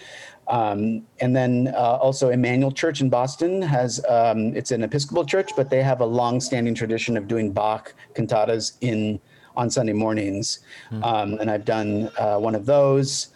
Um, 0.50 1.06
and 1.20 1.34
then 1.34 1.72
uh, 1.76 1.98
also 2.02 2.30
Emmanuel 2.30 2.72
Church 2.72 3.00
in 3.00 3.08
Boston 3.08 3.62
has 3.62 4.04
um, 4.08 4.54
it's 4.56 4.72
an 4.72 4.82
Episcopal 4.82 5.24
church, 5.24 5.52
but 5.56 5.70
they 5.70 5.82
have 5.82 6.00
a 6.00 6.04
long-standing 6.04 6.74
tradition 6.74 7.16
of 7.16 7.28
doing 7.28 7.52
Bach 7.52 7.94
cantatas 8.14 8.72
in 8.80 9.20
on 9.56 9.70
Sunday 9.70 9.92
mornings. 9.92 10.60
Mm-hmm. 10.90 11.04
Um, 11.04 11.34
and 11.40 11.50
I've 11.50 11.64
done 11.64 12.10
uh, 12.18 12.38
one 12.38 12.54
of 12.54 12.66
those. 12.66 13.28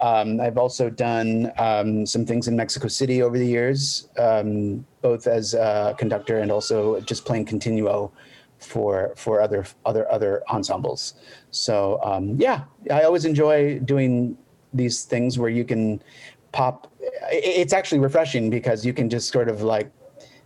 Um, 0.00 0.40
I've 0.40 0.58
also 0.58 0.90
done 0.90 1.52
um, 1.58 2.06
some 2.06 2.26
things 2.26 2.48
in 2.48 2.56
Mexico 2.56 2.88
City 2.88 3.22
over 3.22 3.38
the 3.38 3.46
years, 3.46 4.08
um, 4.18 4.84
both 5.00 5.26
as 5.26 5.54
a 5.54 5.94
conductor 5.98 6.38
and 6.38 6.50
also 6.50 7.00
just 7.00 7.24
playing 7.24 7.44
continuo 7.44 8.10
for 8.58 9.12
for 9.16 9.42
other 9.42 9.66
other 9.84 10.10
other 10.10 10.42
ensembles. 10.50 11.14
So 11.50 12.00
um, 12.02 12.36
yeah, 12.38 12.64
I 12.90 13.02
always 13.02 13.24
enjoy 13.24 13.78
doing 13.80 14.38
these 14.74 15.04
things 15.04 15.38
where 15.38 15.50
you 15.50 15.64
can 15.64 16.02
pop. 16.52 16.92
It's 17.30 17.72
actually 17.72 17.98
refreshing 17.98 18.50
because 18.50 18.84
you 18.84 18.92
can 18.92 19.08
just 19.08 19.32
sort 19.32 19.48
of 19.48 19.62
like 19.62 19.90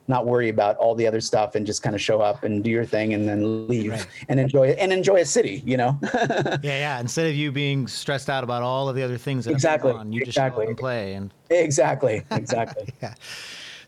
not 0.09 0.27
worry 0.27 0.49
about 0.49 0.77
all 0.77 0.95
the 0.95 1.07
other 1.07 1.21
stuff 1.21 1.55
and 1.55 1.67
just 1.67 1.83
kind 1.83 1.95
of 1.95 2.01
show 2.01 2.21
up 2.21 2.45
and 2.45 2.63
do 2.63 2.71
your 2.71 2.85
thing 2.85 3.15
and 3.15 3.29
then 3.29 3.67
leave 3.67 3.91
right. 3.91 4.07
and 4.29 4.39
enjoy 4.39 4.69
it 4.69 4.79
and 4.79 4.93
enjoy 4.93 5.17
a 5.17 5.25
city, 5.25 5.63
you 5.65 5.77
know? 5.77 5.99
yeah, 6.15 6.59
yeah. 6.63 7.01
Instead 7.01 7.27
of 7.27 7.35
you 7.35 7.51
being 7.51 7.87
stressed 7.87 8.31
out 8.31 8.45
about 8.45 8.63
all 8.63 8.89
of 8.89 8.95
the 8.95 9.03
other 9.03 9.19
things 9.19 9.45
that 9.47 9.51
exactly. 9.51 9.93
on, 9.93 10.13
you 10.13 10.21
just 10.21 10.31
exactly. 10.31 10.63
show 10.63 10.63
up 10.65 10.69
and 10.69 10.79
play 10.79 11.15
and 11.15 11.35
exactly, 11.51 12.25
exactly. 12.31 12.89
yeah. 13.03 13.15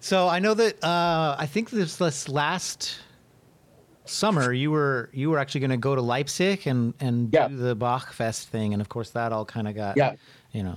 So 0.01 0.29
I 0.29 0.39
know 0.39 0.55
that 0.55 0.83
uh, 0.85 1.37
I 1.39 1.47
think 1.47 1.71
this, 1.71 1.97
this 1.97 2.29
last 2.29 2.99
summer 4.05 4.53
you 4.55 4.71
were 4.71 5.11
you 5.13 5.29
were 5.29 5.39
actually 5.39 5.61
going 5.61 5.71
to 5.71 5.77
go 5.77 5.95
to 5.95 6.01
Leipzig 6.01 6.67
and 6.67 6.95
and 7.01 7.33
yeah. 7.33 7.49
do 7.49 7.57
the 7.57 7.75
Bach 7.75 8.13
Fest 8.13 8.49
thing, 8.49 8.73
and 8.73 8.81
of 8.81 8.89
course 8.89 9.11
that 9.11 9.33
all 9.33 9.45
kind 9.45 9.69
of 9.69 9.75
got 9.75 9.97
yeah. 9.97 10.15
you 10.53 10.63
know 10.63 10.77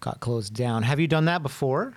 got 0.00 0.20
closed 0.20 0.54
down. 0.54 0.82
Have 0.82 0.98
you 0.98 1.06
done 1.06 1.26
that 1.26 1.42
before? 1.42 1.96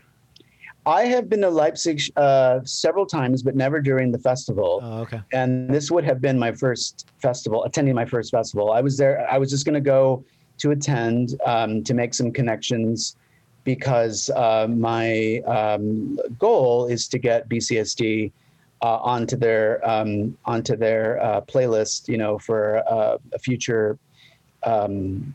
I 0.86 1.06
have 1.06 1.30
been 1.30 1.42
to 1.42 1.50
Leipzig 1.50 2.02
uh, 2.18 2.60
several 2.66 3.06
times, 3.06 3.42
but 3.42 3.56
never 3.56 3.80
during 3.80 4.12
the 4.12 4.20
festival. 4.20 4.82
Oh, 4.84 5.02
okay. 5.02 5.22
And 5.32 5.70
this 5.70 5.90
would 5.90 6.04
have 6.04 6.20
been 6.20 6.38
my 6.38 6.52
first 6.52 7.10
festival, 7.22 7.64
attending 7.64 7.96
my 7.96 8.06
first 8.06 8.32
festival. 8.32 8.72
I 8.72 8.82
was 8.82 8.98
there. 8.98 9.26
I 9.32 9.38
was 9.38 9.50
just 9.50 9.66
going 9.66 9.76
to 9.76 9.82
go 9.82 10.26
to 10.58 10.72
attend 10.72 11.40
um, 11.46 11.84
to 11.84 11.94
make 11.94 12.14
some 12.14 12.32
connections 12.32 13.16
because 13.64 14.30
uh, 14.32 14.68
my 14.70 15.40
um, 15.48 16.20
goal 16.38 16.88
is 16.88 17.08
to 17.08 17.18
get 17.18 17.48
BCSD 17.48 18.32
uh, 18.82 18.98
onto 18.98 19.38
their 19.38 19.88
um, 19.90 20.38
onto 20.44 20.76
their 20.76 21.24
uh, 21.24 21.40
playlist. 21.42 22.10
You 22.10 22.18
know, 22.18 22.38
for 22.38 22.84
uh, 22.92 23.18
a 23.34 23.40
future 23.40 23.98
um, 24.64 25.34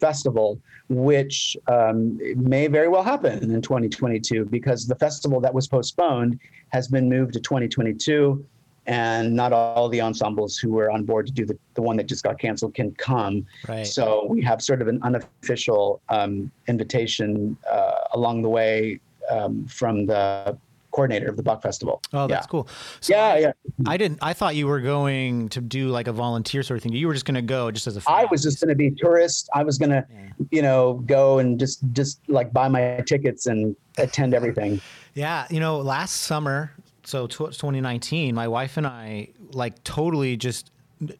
festival 0.00 0.60
which 0.88 1.56
um, 1.68 2.18
may 2.36 2.66
very 2.66 2.88
well 2.88 3.02
happen 3.02 3.50
in 3.50 3.62
2022 3.62 4.44
because 4.46 4.86
the 4.86 4.96
festival 4.96 5.40
that 5.40 5.54
was 5.54 5.68
postponed 5.68 6.38
has 6.70 6.88
been 6.88 7.08
moved 7.08 7.32
to 7.32 7.40
2022 7.40 8.44
and 8.86 9.32
not 9.32 9.52
all 9.52 9.88
the 9.88 10.00
ensembles 10.00 10.56
who 10.56 10.70
were 10.72 10.90
on 10.90 11.04
board 11.04 11.26
to 11.26 11.32
do 11.32 11.44
the, 11.44 11.56
the 11.74 11.82
one 11.82 11.96
that 11.96 12.06
just 12.06 12.24
got 12.24 12.38
canceled 12.38 12.74
can 12.74 12.92
come. 12.92 13.46
Right. 13.68 13.86
So 13.86 14.26
we 14.28 14.42
have 14.42 14.60
sort 14.62 14.82
of 14.82 14.88
an 14.88 14.98
unofficial 15.02 16.00
um, 16.08 16.50
invitation 16.66 17.56
uh, 17.70 17.92
along 18.14 18.42
the 18.42 18.48
way 18.48 18.98
um, 19.30 19.66
from 19.66 20.06
the 20.06 20.58
coordinator 20.90 21.28
of 21.28 21.36
the 21.36 21.42
Bach 21.42 21.62
Festival. 21.62 22.02
Oh, 22.12 22.26
that's 22.26 22.46
yeah. 22.46 22.50
cool. 22.50 22.68
So 23.00 23.14
yeah, 23.14 23.36
yeah. 23.36 23.52
I 23.86 23.96
didn't. 23.96 24.18
I 24.22 24.32
thought 24.32 24.56
you 24.56 24.66
were 24.66 24.80
going 24.80 25.48
to 25.50 25.60
do 25.60 25.88
like 25.88 26.08
a 26.08 26.12
volunteer 26.12 26.62
sort 26.62 26.78
of 26.78 26.82
thing. 26.82 26.92
You 26.92 27.06
were 27.06 27.14
just 27.14 27.26
going 27.26 27.34
to 27.34 27.42
go 27.42 27.70
just 27.70 27.86
as 27.86 27.96
a. 27.96 28.02
I 28.08 28.26
was 28.30 28.42
just 28.42 28.60
going 28.60 28.68
to 28.68 28.74
be 28.74 28.90
tourist. 28.90 29.48
I 29.54 29.62
was 29.62 29.78
going 29.78 29.90
to, 29.90 30.06
yeah. 30.10 30.28
you 30.50 30.62
know, 30.62 30.94
go 31.06 31.38
and 31.38 31.58
just 31.58 31.80
just 31.92 32.20
like 32.28 32.52
buy 32.52 32.68
my 32.68 33.02
tickets 33.06 33.46
and 33.46 33.76
attend 33.98 34.34
everything. 34.34 34.80
yeah, 35.14 35.46
you 35.50 35.60
know, 35.60 35.78
last 35.78 36.22
summer, 36.22 36.72
so 37.04 37.26
2019, 37.26 38.34
my 38.34 38.48
wife 38.48 38.76
and 38.76 38.86
I 38.86 39.28
like 39.52 39.82
totally 39.84 40.36
just 40.36 40.70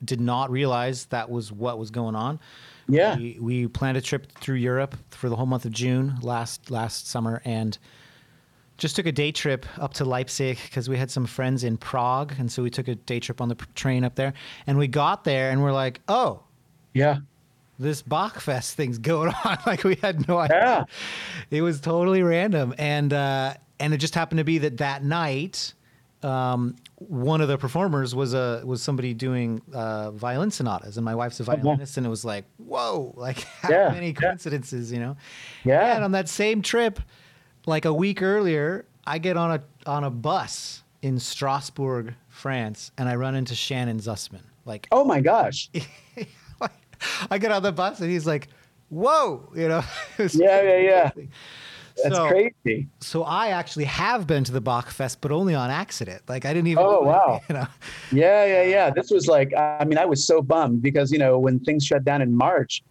did 0.05 0.21
not 0.21 0.51
realize 0.51 1.07
that 1.07 1.31
was 1.31 1.51
what 1.51 1.79
was 1.79 1.91
going 1.91 2.15
on. 2.15 2.39
Yeah, 2.89 3.17
we, 3.17 3.39
we 3.41 3.69
planned 3.69 3.97
a 3.97 4.01
trip 4.01 4.33
through 4.41 4.57
Europe 4.57 4.97
for 5.11 5.29
the 5.29 5.37
whole 5.37 5.47
month 5.47 5.65
of 5.65 5.73
June 5.73 6.17
last 6.23 6.71
last 6.71 7.09
summer 7.09 7.41
and 7.45 7.79
just 8.81 8.97
took 8.97 9.07
a 9.07 9.13
day 9.13 9.31
trip 9.31 9.67
up 9.79 9.93
to 9.95 10.05
Leipzig 10.05 10.59
because 10.65 10.89
we 10.89 10.97
had 10.97 11.11
some 11.11 11.27
friends 11.27 11.63
in 11.63 11.77
Prague, 11.77 12.33
and 12.39 12.51
so 12.51 12.63
we 12.63 12.71
took 12.71 12.89
a 12.89 12.95
day 12.95 13.21
trip 13.21 13.41
on 13.41 13.49
the 13.49 13.55
train 13.75 14.03
up 14.05 14.17
there. 14.17 14.33
And 14.67 14.79
we 14.79 14.89
got 14.89 15.23
there, 15.23 15.51
and 15.51 15.63
we're 15.63 15.73
like, 15.73 16.01
"Oh, 16.09 16.43
yeah, 16.95 17.19
this 17.79 18.03
Bachfest 18.03 18.73
thing's 18.73 18.99
going 18.99 19.33
on." 19.45 19.59
like 19.67 19.85
we 19.85 19.97
had 19.97 20.27
no 20.27 20.39
idea. 20.39 20.57
Yeah. 20.57 20.85
It 21.51 21.63
was 21.63 21.81
totally 21.81 22.23
random, 22.23 22.75
and 22.79 23.13
uh, 23.13 23.55
and 23.79 23.95
it 23.95 23.99
just 23.99 24.15
happened 24.15 24.39
to 24.39 24.45
be 24.45 24.59
that 24.59 24.79
that 24.79 25.05
night, 25.05 25.75
um, 26.23 26.75
one 26.97 27.43
of 27.43 27.49
the 27.49 27.59
performers 27.59 28.15
was 28.15 28.33
a 28.33 28.63
was 28.65 28.83
somebody 28.83 29.13
doing 29.13 29.61
uh, 29.75 30.11
violin 30.13 30.51
sonatas, 30.51 30.97
and 30.97 31.05
my 31.05 31.15
wife's 31.15 31.39
a 31.39 31.45
violinist, 31.45 31.99
and 31.99 32.07
it 32.07 32.11
was 32.11 32.25
like, 32.25 32.47
"Whoa!" 32.57 33.13
Like 33.21 33.41
how 33.61 33.71
yeah. 33.71 33.91
many 33.91 34.15
coincidences, 34.15 34.91
you 34.91 35.01
know? 35.01 35.19
Yeah. 35.65 35.95
And 35.95 36.03
on 36.03 36.13
that 36.13 36.31
same 36.31 36.63
trip 36.63 36.99
like 37.67 37.85
a 37.85 37.93
week 37.93 38.23
earlier, 38.23 38.87
I 39.07 39.19
get 39.19 39.37
on 39.37 39.53
a 39.53 39.63
on 39.89 40.05
a 40.05 40.11
bus 40.11 40.83
in 41.03 41.19
Strasbourg, 41.19 42.15
France, 42.29 42.93
and 42.99 43.09
I 43.09 43.15
run 43.17 43.35
into 43.35 43.55
Shannon 43.55 43.99
Zussman. 43.99 44.43
Like, 44.65 44.89
oh 44.93 45.05
my 45.05 45.21
gosh! 45.21 45.71
I 47.31 47.39
get 47.39 47.51
on 47.51 47.63
the 47.63 47.73
bus 47.73 48.01
and 48.01 48.11
he's 48.11 48.27
like, 48.27 48.49
"Whoa!" 48.89 49.51
You 49.55 49.69
know? 49.69 49.85
yeah, 50.19 50.63
yeah, 50.63 50.79
yeah. 50.79 51.11
That's 52.03 52.17
so, 52.17 52.29
crazy. 52.29 52.89
So 53.01 53.25
I 53.25 53.49
actually 53.49 53.85
have 53.85 54.27
been 54.27 54.45
to 54.45 54.53
the 54.53 54.61
Bach 54.61 54.91
Fest, 54.91 55.21
but 55.21 55.33
only 55.33 55.55
on 55.55 55.71
accident. 55.71 56.23
Like 56.29 56.45
I 56.45 56.55
didn't 56.55 56.69
even. 56.69 56.85
Oh 56.87 57.03
wow! 57.03 57.41
You 57.49 57.55
know. 57.55 57.67
Yeah, 58.13 58.45
yeah, 58.45 58.63
yeah. 58.63 58.91
This 58.91 59.11
was 59.11 59.27
like, 59.27 59.53
I 59.55 59.85
mean, 59.85 59.99
I 59.99 60.05
was 60.05 60.27
so 60.27 60.43
bummed 60.43 60.83
because 60.83 61.11
you 61.11 61.19
know 61.19 61.39
when 61.39 61.59
things 61.61 61.85
shut 61.85 62.05
down 62.05 62.23
in 62.23 62.35
March, 62.35 62.83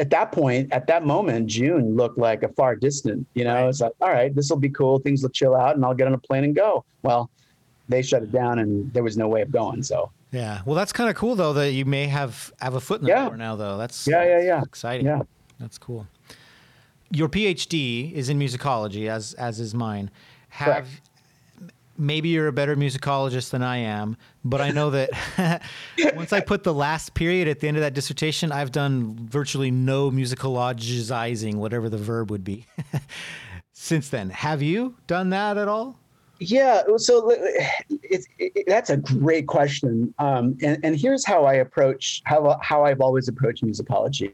at 0.00 0.10
that 0.10 0.32
point, 0.32 0.72
at 0.72 0.86
that 0.86 1.04
moment, 1.04 1.46
June 1.46 1.96
looked 1.96 2.18
like 2.18 2.42
a 2.42 2.48
far 2.48 2.76
distant. 2.76 3.26
You 3.34 3.44
know, 3.44 3.54
right. 3.54 3.68
it's 3.68 3.80
like, 3.80 3.92
all 4.00 4.10
right, 4.10 4.34
this 4.34 4.50
will 4.50 4.58
be 4.58 4.70
cool. 4.70 4.98
Things 4.98 5.22
will 5.22 5.30
chill 5.30 5.54
out, 5.54 5.76
and 5.76 5.84
I'll 5.84 5.94
get 5.94 6.06
on 6.06 6.14
a 6.14 6.18
plane 6.18 6.44
and 6.44 6.54
go. 6.54 6.84
Well, 7.02 7.30
they 7.88 8.02
shut 8.02 8.22
it 8.22 8.32
down, 8.32 8.58
and 8.58 8.92
there 8.92 9.02
was 9.02 9.16
no 9.16 9.28
way 9.28 9.42
of 9.42 9.50
going. 9.50 9.82
So. 9.82 10.10
Yeah, 10.30 10.60
well, 10.66 10.74
that's 10.74 10.92
kind 10.92 11.08
of 11.08 11.16
cool 11.16 11.36
though 11.36 11.54
that 11.54 11.72
you 11.72 11.86
may 11.86 12.06
have 12.06 12.52
have 12.60 12.74
a 12.74 12.80
foot 12.80 13.00
in 13.00 13.06
the 13.06 13.12
yeah. 13.12 13.24
door 13.28 13.36
now. 13.38 13.56
Though 13.56 13.78
that's 13.78 14.06
yeah, 14.06 14.24
yeah, 14.24 14.42
yeah, 14.42 14.62
exciting. 14.62 15.06
Yeah, 15.06 15.22
that's 15.58 15.78
cool. 15.78 16.06
your 17.10 17.30
PhD 17.30 18.12
is 18.12 18.28
in 18.28 18.38
musicology, 18.38 19.08
as 19.08 19.32
as 19.34 19.58
is 19.58 19.74
mine. 19.74 20.10
Have 20.50 20.66
Correct. 20.66 20.88
Maybe 21.98 22.28
you're 22.28 22.46
a 22.46 22.52
better 22.52 22.76
musicologist 22.76 23.50
than 23.50 23.62
I 23.62 23.78
am, 23.78 24.16
but 24.44 24.60
I 24.60 24.70
know 24.70 24.90
that 24.90 25.62
once 26.14 26.32
I 26.32 26.40
put 26.40 26.62
the 26.62 26.72
last 26.72 27.14
period 27.14 27.48
at 27.48 27.60
the 27.60 27.68
end 27.68 27.76
of 27.76 27.82
that 27.82 27.94
dissertation, 27.94 28.52
I've 28.52 28.72
done 28.72 29.16
virtually 29.28 29.70
no 29.70 30.10
musicologizing, 30.10 31.56
whatever 31.56 31.88
the 31.88 31.98
verb 31.98 32.30
would 32.30 32.44
be. 32.44 32.66
Since 33.72 34.08
then, 34.08 34.30
have 34.30 34.62
you 34.62 34.96
done 35.06 35.30
that 35.30 35.56
at 35.56 35.68
all? 35.68 35.98
Yeah, 36.40 36.82
so 36.96 37.30
it, 37.30 38.64
that's 38.68 38.90
a 38.90 38.96
great 38.96 39.48
question, 39.48 40.14
um, 40.20 40.56
and 40.62 40.78
and 40.84 40.96
here's 40.96 41.26
how 41.26 41.44
I 41.44 41.54
approach 41.54 42.22
how 42.26 42.56
how 42.62 42.84
I've 42.84 43.00
always 43.00 43.26
approached 43.26 43.64
musicology, 43.64 44.32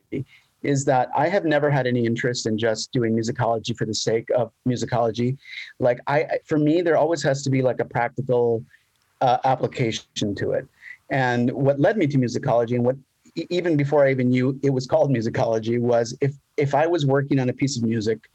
is 0.65 0.85
that 0.87 1.11
I 1.17 1.29
have 1.29 1.45
never 1.45 1.71
had 1.71 1.87
any 1.87 2.05
interest 2.07 2.47
in 2.47 2.59
just 2.59 2.93
doing 2.93 3.15
musicology 3.15 3.77
for 3.77 3.85
the 3.85 3.95
sake 3.95 4.29
of 4.37 4.51
musicology. 4.67 5.37
Like 5.79 6.01
I, 6.07 6.39
for 6.45 6.59
me, 6.59 6.83
there 6.83 6.97
always 6.97 7.23
has 7.23 7.43
to 7.43 7.51
be 7.51 7.63
like 7.63 7.81
a 7.81 7.85
practical 7.85 8.65
uh, 9.21 9.39
application 9.45 10.35
to 10.37 10.53
it, 10.53 10.67
and 11.11 11.51
what 11.53 11.81
led 11.81 11.97
me 11.97 12.07
to 12.07 12.19
musicology 12.19 12.75
and 12.75 12.85
what 12.85 12.97
even 13.51 13.77
before 13.77 14.07
I 14.07 14.11
even 14.13 14.29
knew 14.29 14.59
it 14.63 14.71
was 14.71 14.87
called 14.87 15.11
musicology 15.11 15.81
was 15.81 16.17
if 16.21 16.35
if 16.57 16.75
I 16.75 16.87
was 16.87 17.05
working 17.05 17.41
on 17.41 17.49
a 17.49 17.53
piece 17.53 17.77
of 17.77 17.83
music 17.83 18.31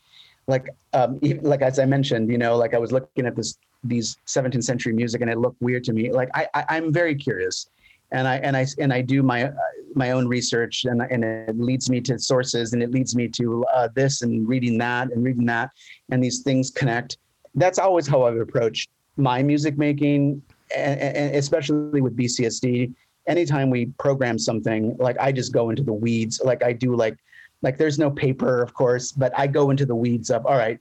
like 0.50 0.68
um, 0.94 1.20
like 1.42 1.62
as 1.62 1.80
I 1.80 1.86
mentioned, 1.86 2.30
you 2.30 2.38
know, 2.38 2.58
like 2.58 2.74
I 2.74 2.80
was 2.80 2.92
looking 2.92 3.26
at 3.28 3.36
this 3.36 3.58
these 3.84 4.18
17th 4.26 4.64
century 4.64 4.92
music 4.92 5.22
and 5.22 5.30
it 5.30 5.38
looked 5.38 5.62
weird 5.62 5.84
to 5.86 5.94
me. 5.94 6.12
Like 6.12 6.30
I, 6.34 6.48
I 6.54 6.76
am 6.78 6.92
very 6.92 7.16
curious, 7.16 7.70
and 8.12 8.28
I 8.28 8.38
and 8.38 8.58
I 8.58 8.66
and 8.80 8.94
I 8.94 9.02
do 9.02 9.24
my 9.24 9.52
my 9.96 10.12
own 10.12 10.28
research 10.28 10.86
and 10.86 11.02
and 11.02 11.24
it 11.24 11.60
leads 11.60 11.90
me 11.90 12.02
to 12.02 12.18
sources 12.20 12.74
and 12.74 12.82
it 12.82 12.92
leads 12.92 13.16
me 13.16 13.28
to 13.30 13.66
uh, 13.74 13.90
this 13.94 14.22
and 14.22 14.48
reading 14.48 14.78
that 14.80 15.12
and 15.12 15.24
reading 15.24 15.46
that 15.46 15.70
and 16.12 16.24
these 16.24 16.42
things 16.42 16.70
connect. 16.70 17.18
That's 17.56 17.80
always 17.80 18.08
how 18.08 18.24
I've 18.24 18.38
approached 18.38 18.90
my 19.18 19.44
music 19.44 19.78
making, 19.78 20.42
and, 20.76 21.00
and 21.00 21.36
especially 21.36 22.02
with 22.02 22.16
BCSD. 22.16 22.94
Anytime 23.28 23.70
we 23.70 23.88
program 24.00 24.40
something, 24.40 24.96
like 24.98 25.18
I 25.20 25.32
just 25.32 25.54
go 25.54 25.70
into 25.70 25.84
the 25.84 25.94
weeds. 25.94 26.42
Like 26.44 26.64
I 26.64 26.74
do 26.74 26.96
like 26.96 27.18
like 27.62 27.78
there's 27.78 28.00
no 28.00 28.10
paper 28.10 28.62
of 28.62 28.74
course 28.74 29.12
but 29.12 29.38
i 29.38 29.46
go 29.46 29.70
into 29.70 29.86
the 29.86 29.96
weeds 29.96 30.30
of 30.30 30.46
all 30.46 30.58
right 30.58 30.80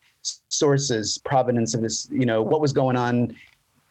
sources 0.49 1.19
provenance 1.25 1.75
of 1.75 1.81
this 1.81 2.09
you 2.11 2.27
know 2.27 2.43
what 2.43 2.61
was 2.61 2.73
going 2.73 2.97
on 2.97 3.35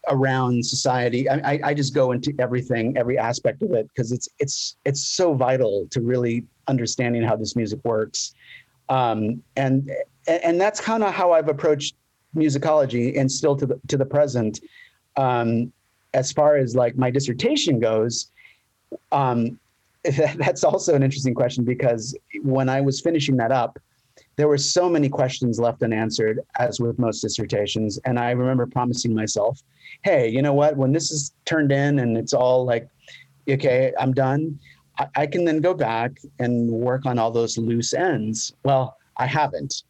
around 0.10 0.66
society. 0.66 1.30
I, 1.30 1.60
I 1.64 1.74
just 1.74 1.94
go 1.94 2.12
into 2.12 2.34
everything 2.40 2.96
every 2.98 3.18
aspect 3.18 3.62
of 3.62 3.72
it 3.72 3.88
because 3.90 4.12
it's 4.12 4.30
it's 4.40 4.78
it's 4.86 5.02
so 5.02 5.34
vital 5.34 5.88
to 5.92 6.02
really 6.02 6.46
understanding 6.68 7.24
how 7.24 7.36
this 7.36 7.56
music 7.56 7.80
works. 7.84 8.34
Um, 8.90 9.44
and 9.56 9.92
and 10.28 10.60
that's 10.60 10.82
kind 10.82 11.04
of 11.04 11.14
how 11.14 11.32
i've 11.32 11.48
approached 11.48 11.96
musicology 12.36 13.18
and 13.18 13.32
still 13.32 13.56
to 13.56 13.66
the 13.66 13.80
to 13.88 13.98
the 13.98 14.06
present. 14.06 14.62
Um, 15.16 15.72
as 16.14 16.32
far 16.32 16.56
as 16.56 16.76
like 16.76 16.96
my 16.96 17.12
dissertation 17.12 17.80
goes 17.80 18.32
um, 19.12 19.60
that's 20.36 20.64
also 20.64 20.96
an 20.96 21.04
interesting 21.04 21.34
question 21.34 21.64
because 21.64 22.16
when 22.44 22.70
I 22.70 22.82
was 22.82 23.02
finishing 23.02 23.38
that 23.38 23.52
up, 23.52 23.80
there 24.38 24.48
were 24.48 24.58
so 24.58 24.88
many 24.88 25.10
questions 25.10 25.60
left 25.60 25.84
unanswered, 25.84 26.40
as 26.60 26.80
with 26.80 26.98
most 27.00 27.22
dissertations. 27.22 28.00
And 28.06 28.20
I 28.20 28.32
remember 28.32 28.68
promising 28.68 29.14
myself, 29.14 29.62
hey, 30.04 30.30
you 30.30 30.42
know 30.42 30.54
what? 30.54 30.78
When 30.78 30.94
this 30.94 31.12
is 31.12 31.34
turned 31.46 31.72
in 31.72 32.00
and 32.00 32.16
it's 32.16 32.34
all 32.34 32.64
like, 32.64 32.88
okay, 33.50 33.94
I'm 34.00 34.14
done, 34.14 34.60
I, 35.00 35.08
I 35.16 35.28
can 35.28 35.44
then 35.44 35.60
go 35.60 35.74
back 35.74 36.20
and 36.40 36.70
work 36.70 37.06
on 37.06 37.18
all 37.18 37.32
those 37.32 37.58
loose 37.58 37.94
ends. 37.94 38.54
Well, 38.64 38.98
I 39.18 39.26
haven't. 39.26 39.84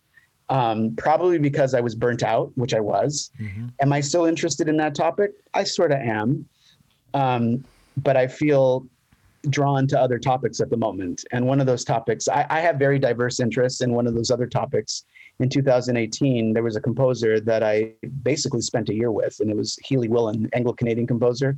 Um, 0.49 0.95
probably 0.95 1.39
because 1.39 1.73
I 1.73 1.81
was 1.81 1.93
burnt 1.93 2.23
out, 2.23 2.51
which 2.55 2.73
I 2.73 2.79
was. 2.79 3.31
Mm-hmm. 3.41 3.67
Am 3.81 3.91
I 3.91 3.99
still 3.99 4.25
interested 4.25 4.69
in 4.69 4.77
that 4.77 4.95
topic? 4.95 5.31
I 5.53 5.65
sort 5.65 5.91
of 5.91 5.99
am. 5.99 6.47
Um, 7.13 7.65
but 7.97 8.15
I 8.15 8.27
feel 8.27 8.87
drawn 9.49 9.87
to 9.87 9.99
other 9.99 10.19
topics 10.19 10.59
at 10.59 10.69
the 10.69 10.77
moment. 10.77 11.23
And 11.31 11.45
one 11.45 11.59
of 11.59 11.65
those 11.65 11.83
topics, 11.83 12.27
I, 12.27 12.45
I, 12.49 12.59
have 12.61 12.77
very 12.77 12.99
diverse 12.99 13.39
interests. 13.39 13.81
And 13.81 13.93
one 13.93 14.07
of 14.07 14.15
those 14.15 14.31
other 14.31 14.47
topics 14.47 15.05
in 15.39 15.49
2018, 15.49 16.53
there 16.53 16.63
was 16.63 16.75
a 16.75 16.81
composer 16.81 17.39
that 17.41 17.63
I 17.63 17.93
basically 18.23 18.61
spent 18.61 18.89
a 18.89 18.93
year 18.93 19.11
with, 19.11 19.39
and 19.39 19.49
it 19.49 19.55
was 19.55 19.77
Healy 19.83 20.07
Willan, 20.07 20.49
Anglo 20.53 20.73
Canadian 20.73 21.07
composer. 21.07 21.57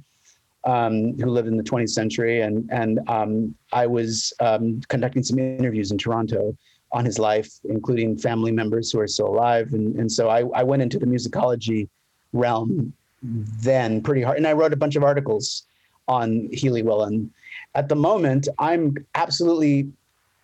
Um, 0.66 1.18
who 1.18 1.28
lived 1.28 1.48
in 1.48 1.56
the 1.56 1.64
20th 1.64 1.92
century, 1.92 2.42
and 2.42 2.70
and 2.70 3.00
um, 3.08 3.56
I 3.72 3.88
was 3.88 4.34
um, 4.42 4.82
conducting 4.90 5.24
some 5.24 5.40
interviews 5.40 5.92
in 5.92 5.98
Toronto 5.98 6.54
on 6.92 7.06
his 7.06 7.18
life, 7.18 7.50
including 7.64 8.18
family 8.18 8.52
members 8.52 8.92
who 8.92 9.00
are 9.00 9.08
still 9.08 9.28
alive, 9.28 9.72
and 9.72 9.96
and 9.96 10.12
so 10.12 10.28
I, 10.28 10.44
I 10.54 10.64
went 10.64 10.82
into 10.82 11.00
the 11.00 11.06
musicology 11.06 11.88
realm 12.34 12.92
then 13.22 14.02
pretty 14.02 14.22
hard, 14.22 14.36
and 14.36 14.46
I 14.46 14.52
wrote 14.52 14.74
a 14.74 14.78
bunch 14.78 14.98
of 14.98 15.04
articles 15.04 15.64
on 16.10 16.50
Healy 16.52 16.84
Willan 16.84 17.30
at 17.76 17.90
the 17.90 17.96
moment, 17.96 18.48
I'm 18.58 18.96
absolutely 19.16 19.90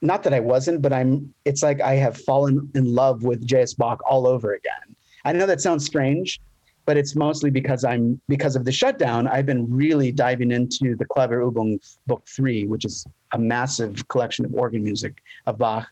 not 0.02 0.24
that 0.24 0.34
I 0.34 0.40
wasn't, 0.40 0.82
but 0.82 0.94
I'm. 0.94 1.34
It's 1.46 1.64
like 1.64 1.82
I 1.82 1.96
have 1.96 2.18
fallen 2.18 2.70
in 2.76 2.94
love 2.94 3.24
with 3.24 3.46
J.S. 3.46 3.74
Bach 3.74 4.00
all 4.08 4.28
over 4.28 4.54
again. 4.54 4.96
I 5.24 5.32
know 5.32 5.46
that 5.48 5.62
sounds 5.62 5.86
strange, 5.86 6.40
but 6.86 6.98
it's 6.98 7.16
mostly 7.16 7.50
because 7.50 7.84
I'm 7.84 8.22
because 8.28 8.56
of 8.56 8.66
the 8.66 8.72
shutdown. 8.72 9.28
I've 9.28 9.46
been 9.46 9.72
really 9.74 10.12
diving 10.12 10.52
into 10.52 10.96
the 10.96 11.06
Klavierübung 11.06 11.80
Book 12.06 12.26
Three, 12.28 12.66
which 12.68 12.86
is 12.86 13.06
a 13.34 13.40
massive 13.40 14.08
collection 14.08 14.46
of 14.46 14.54
organ 14.54 14.84
music 14.84 15.22
of 15.48 15.58
Bach, 15.58 15.88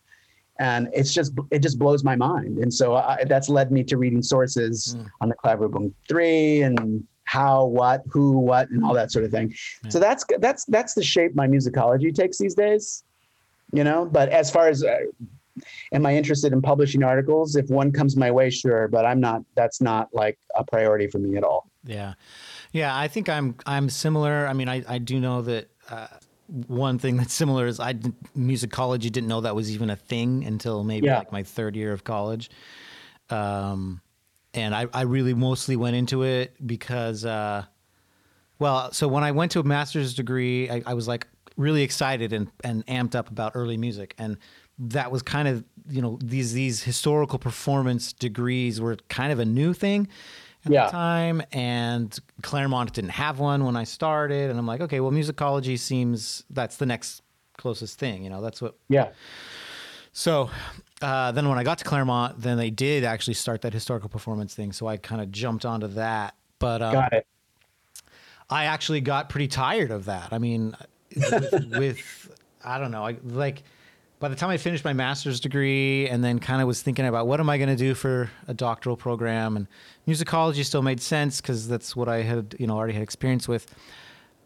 and 0.59 0.89
it's 0.93 1.13
just 1.13 1.33
it 1.49 1.59
just 1.59 1.79
blows 1.79 2.03
my 2.03 2.15
mind. 2.15 2.59
And 2.59 2.71
so 2.71 2.95
I, 2.95 3.23
that's 3.27 3.49
led 3.49 3.71
me 3.71 3.83
to 3.85 3.97
reading 3.97 4.21
sources 4.21 4.95
mm. 4.97 5.09
on 5.21 5.29
the 5.29 5.35
Klavierübung 5.35 5.93
Three 6.07 6.61
and 6.61 7.05
how, 7.25 7.65
what, 7.65 8.03
who, 8.09 8.31
what, 8.31 8.69
and 8.69 8.83
all 8.83 8.93
that 8.93 9.11
sort 9.11 9.25
of 9.25 9.31
thing. 9.31 9.53
Yeah. 9.83 9.89
So 9.89 9.99
that's 9.99 10.25
that's 10.39 10.65
that's 10.65 10.93
the 10.93 11.03
shape 11.03 11.35
my 11.35 11.47
musicology 11.47 12.13
takes 12.13 12.37
these 12.37 12.55
days. 12.55 13.03
You 13.71 13.83
know, 13.83 14.05
but 14.05 14.29
as 14.29 14.51
far 14.51 14.67
as 14.67 14.83
uh, 14.83 14.97
am 15.91 16.05
I 16.05 16.15
interested 16.15 16.53
in 16.53 16.61
publishing 16.61 17.03
articles? 17.03 17.55
If 17.55 17.69
one 17.69 17.91
comes 17.91 18.15
my 18.15 18.31
way, 18.31 18.49
sure, 18.49 18.87
but 18.87 19.05
I'm 19.05 19.19
not. 19.19 19.43
That's 19.55 19.81
not 19.81 20.09
like 20.13 20.37
a 20.55 20.63
priority 20.63 21.07
for 21.07 21.19
me 21.19 21.37
at 21.37 21.43
all. 21.43 21.69
Yeah, 21.85 22.13
yeah. 22.71 22.95
I 22.95 23.07
think 23.07 23.29
I'm 23.29 23.55
I'm 23.65 23.89
similar. 23.89 24.47
I 24.47 24.53
mean, 24.53 24.69
I 24.69 24.83
I 24.87 24.97
do 24.97 25.19
know 25.19 25.41
that. 25.43 25.69
Uh, 25.89 26.07
one 26.67 26.99
thing 26.99 27.17
that's 27.17 27.33
similar 27.33 27.65
is 27.65 27.79
I 27.79 27.93
musicology 28.37 29.11
didn't 29.11 29.27
know 29.27 29.41
that 29.41 29.55
was 29.55 29.71
even 29.71 29.89
a 29.89 29.95
thing 29.95 30.43
until 30.45 30.83
maybe 30.83 31.07
yeah. 31.07 31.19
like 31.19 31.31
my 31.31 31.41
third 31.41 31.75
year 31.75 31.93
of 31.93 32.03
college. 32.03 32.51
Um, 33.29 34.01
and 34.53 34.75
I, 34.75 34.87
I 34.93 35.01
really 35.01 35.33
mostly 35.33 35.75
went 35.75 35.95
into 35.95 36.23
it 36.23 36.55
because, 36.65 37.25
uh, 37.25 37.65
well, 38.59 38.91
so 38.91 39.07
when 39.07 39.23
I 39.23 39.31
went 39.31 39.51
to 39.53 39.59
a 39.59 39.63
master's 39.63 40.13
degree, 40.13 40.69
I, 40.69 40.83
I 40.85 40.93
was 40.93 41.07
like 41.07 41.27
really 41.57 41.83
excited 41.83 42.33
and, 42.33 42.49
and 42.63 42.85
amped 42.87 43.15
up 43.15 43.29
about 43.29 43.53
early 43.55 43.77
music, 43.77 44.13
and 44.17 44.37
that 44.79 45.11
was 45.11 45.21
kind 45.21 45.47
of 45.47 45.63
you 45.89 46.01
know 46.01 46.17
these 46.23 46.53
these 46.53 46.83
historical 46.83 47.39
performance 47.39 48.13
degrees 48.13 48.81
were 48.81 48.97
kind 49.09 49.31
of 49.31 49.39
a 49.39 49.45
new 49.45 49.73
thing 49.73 50.07
at 50.65 50.71
yeah. 50.71 50.85
the 50.85 50.91
time, 50.91 51.41
and 51.51 52.17
Claremont 52.41 52.93
didn't 52.93 53.11
have 53.11 53.39
one 53.39 53.65
when 53.65 53.75
I 53.75 53.83
started, 53.83 54.49
and 54.49 54.57
I'm 54.57 54.67
like, 54.67 54.81
okay, 54.81 54.99
well, 54.99 55.11
musicology 55.11 55.77
seems 55.77 56.43
that's 56.49 56.77
the 56.77 56.85
next 56.85 57.21
closest 57.57 57.99
thing, 57.99 58.23
you 58.23 58.29
know, 58.29 58.41
that's 58.41 58.61
what. 58.61 58.77
Yeah. 58.89 59.09
So 60.13 60.49
uh, 61.03 61.33
then 61.33 61.49
when 61.49 61.59
I 61.59 61.63
got 61.63 61.79
to 61.79 61.83
Claremont, 61.83 62.41
then 62.41 62.57
they 62.57 62.69
did 62.69 63.03
actually 63.03 63.33
start 63.33 63.61
that 63.63 63.73
historical 63.73 64.07
performance 64.07 64.55
thing. 64.55 64.71
So 64.71 64.87
I 64.87 64.95
kind 64.95 65.21
of 65.21 65.31
jumped 65.31 65.65
onto 65.65 65.87
that. 65.89 66.35
But 66.59 66.81
um, 66.81 66.93
got 66.93 67.11
it. 67.11 67.27
I 68.49 68.65
actually 68.65 69.01
got 69.01 69.29
pretty 69.29 69.49
tired 69.49 69.91
of 69.91 70.05
that. 70.05 70.29
I 70.31 70.37
mean, 70.37 70.75
with, 71.13 71.67
with 71.77 72.39
I 72.63 72.79
don't 72.79 72.91
know, 72.91 73.05
I, 73.05 73.17
like 73.21 73.63
by 74.19 74.29
the 74.29 74.35
time 74.37 74.49
I 74.49 74.55
finished 74.55 74.85
my 74.85 74.93
master's 74.93 75.41
degree 75.41 76.07
and 76.07 76.23
then 76.23 76.39
kind 76.39 76.61
of 76.61 76.67
was 76.67 76.81
thinking 76.81 77.05
about 77.05 77.27
what 77.27 77.41
am 77.41 77.49
I 77.49 77.57
going 77.57 77.69
to 77.69 77.75
do 77.75 77.93
for 77.93 78.31
a 78.47 78.53
doctoral 78.53 78.95
program 78.95 79.57
and 79.57 79.67
musicology 80.07 80.63
still 80.63 80.81
made 80.81 81.01
sense 81.01 81.41
because 81.41 81.67
that's 81.67 81.97
what 81.97 82.07
I 82.07 82.21
had, 82.21 82.55
you 82.57 82.65
know, 82.65 82.77
already 82.77 82.93
had 82.93 83.03
experience 83.03 83.45
with. 83.49 83.75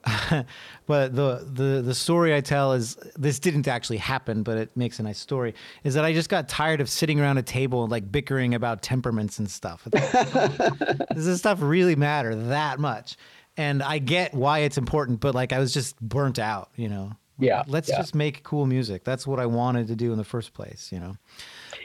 but 0.86 1.15
the, 1.15 1.48
the 1.52 1.82
the 1.82 1.93
story 1.93 2.34
I 2.34 2.41
tell 2.41 2.74
is 2.74 2.96
this 3.17 3.39
didn't 3.39 3.67
actually 3.67 3.98
happen, 3.98 4.43
but 4.43 4.58
it 4.58 4.76
makes 4.76 5.00
a 5.00 5.04
nice 5.04 5.20
story. 5.20 5.54
Is 5.84 5.93
that 5.96 6.06
I 6.06 6.13
just 6.13 6.30
got 6.30 6.48
tired 6.48 6.82
of 6.82 6.89
sitting 6.89 7.20
around 7.20 7.38
a 7.38 7.43
table 7.43 7.84
and 7.84 7.91
like 7.91 8.12
bickering 8.12 8.56
about 8.56 8.82
temperaments 8.82 9.39
and 9.39 9.50
stuff. 9.50 9.88
Does 9.91 11.26
this 11.26 11.39
stuff 11.39 11.60
really 11.62 11.96
matter 11.96 12.36
that 12.36 12.80
much? 12.80 13.17
And 13.58 13.82
I 13.82 13.98
get 13.98 14.34
why 14.34 14.60
it's 14.60 14.78
important, 14.78 15.20
but 15.20 15.34
like 15.34 15.52
I 15.52 15.60
was 15.60 15.74
just 15.74 16.00
burnt 16.00 16.39
out, 16.39 16.70
you 16.76 16.89
know. 16.89 17.13
Yeah. 17.39 17.63
Let's 17.67 17.89
yeah. 17.89 17.98
just 17.98 18.15
make 18.15 18.43
cool 18.43 18.65
music. 18.65 19.04
That's 19.04 19.28
what 19.28 19.39
I 19.39 19.46
wanted 19.46 19.88
to 19.88 19.96
do 19.96 20.12
in 20.12 20.17
the 20.17 20.24
first 20.24 20.54
place, 20.54 20.91
you 20.91 21.00
know. 21.00 21.15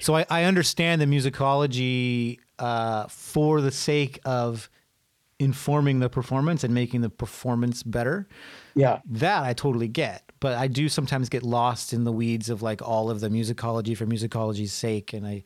So 0.00 0.16
I, 0.16 0.26
I 0.30 0.44
understand 0.44 1.00
the 1.00 1.06
musicology 1.06 2.38
uh, 2.58 3.06
for 3.08 3.60
the 3.60 3.70
sake 3.70 4.20
of 4.24 4.70
informing 5.42 5.98
the 5.98 6.08
performance 6.08 6.64
and 6.64 6.72
making 6.72 7.00
the 7.00 7.10
performance 7.10 7.82
better. 7.82 8.28
Yeah. 8.74 9.00
That 9.06 9.42
I 9.42 9.52
totally 9.52 9.88
get. 9.88 10.22
But 10.40 10.56
I 10.56 10.66
do 10.66 10.88
sometimes 10.88 11.28
get 11.28 11.42
lost 11.42 11.92
in 11.92 12.04
the 12.04 12.12
weeds 12.12 12.48
of 12.48 12.62
like 12.62 12.82
all 12.82 13.10
of 13.10 13.20
the 13.20 13.28
musicology 13.28 13.96
for 13.96 14.06
musicology's 14.06 14.72
sake. 14.72 15.12
And 15.12 15.26
I, 15.26 15.42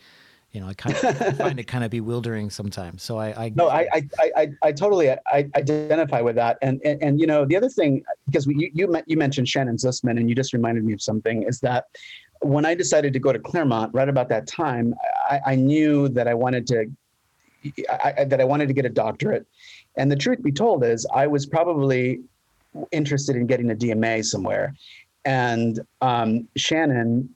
you 0.53 0.61
know, 0.61 0.69
I 0.69 0.75
kind 0.75 0.97
of 0.97 1.37
find 1.39 1.59
it 1.59 1.67
kind 1.67 1.85
of 1.85 1.91
bewildering 1.91 2.51
sometimes. 2.51 3.03
So 3.03 3.19
I, 3.19 3.45
I 3.45 3.53
no, 3.55 3.69
I, 3.69 3.89
I, 3.93 4.31
I, 4.37 4.49
I 4.63 4.73
totally 4.73 5.11
I 5.11 5.19
I 5.27 5.51
identify 5.55 6.21
with 6.21 6.37
that. 6.37 6.59
And, 6.63 6.81
and, 6.85 7.03
and, 7.03 7.21
you 7.21 7.27
know, 7.27 7.45
the 7.45 7.57
other 7.57 7.69
thing, 7.69 8.03
because 8.27 8.47
we, 8.47 8.71
you, 8.75 9.03
you 9.07 9.17
mentioned 9.17 9.49
Shannon 9.49 9.77
Sussman 9.77 10.19
and 10.19 10.29
you 10.29 10.35
just 10.35 10.53
reminded 10.53 10.85
me 10.85 10.93
of 10.93 11.03
something 11.03 11.43
is 11.43 11.61
that 11.61 11.87
when 12.41 12.67
I 12.67 12.75
decided 12.75 13.13
to 13.13 13.19
go 13.19 13.33
to 13.33 13.39
Claremont 13.39 13.93
right 13.95 14.09
about 14.09 14.29
that 14.29 14.47
time, 14.47 14.95
I, 15.29 15.41
I 15.47 15.55
knew 15.57 16.09
that 16.11 16.29
I 16.29 16.35
wanted 16.35 16.67
to, 16.69 16.87
I, 17.89 18.25
that 18.25 18.41
I 18.41 18.45
wanted 18.45 18.69
to 18.69 18.75
get 18.75 18.85
a 18.85 18.91
doctorate. 18.91 19.47
And 19.97 20.11
the 20.11 20.17
truth 20.17 20.43
be 20.43 20.53
told 20.53 20.85
is 20.85 21.07
I 21.13 21.27
was 21.27 21.47
probably 21.47 22.21
interested 22.93 23.37
in 23.37 23.47
getting 23.47 23.71
a 23.71 23.75
DMA 23.75 24.25
somewhere. 24.25 24.75
And 25.25 25.81
um, 26.01 26.49
Shannon, 26.57 27.35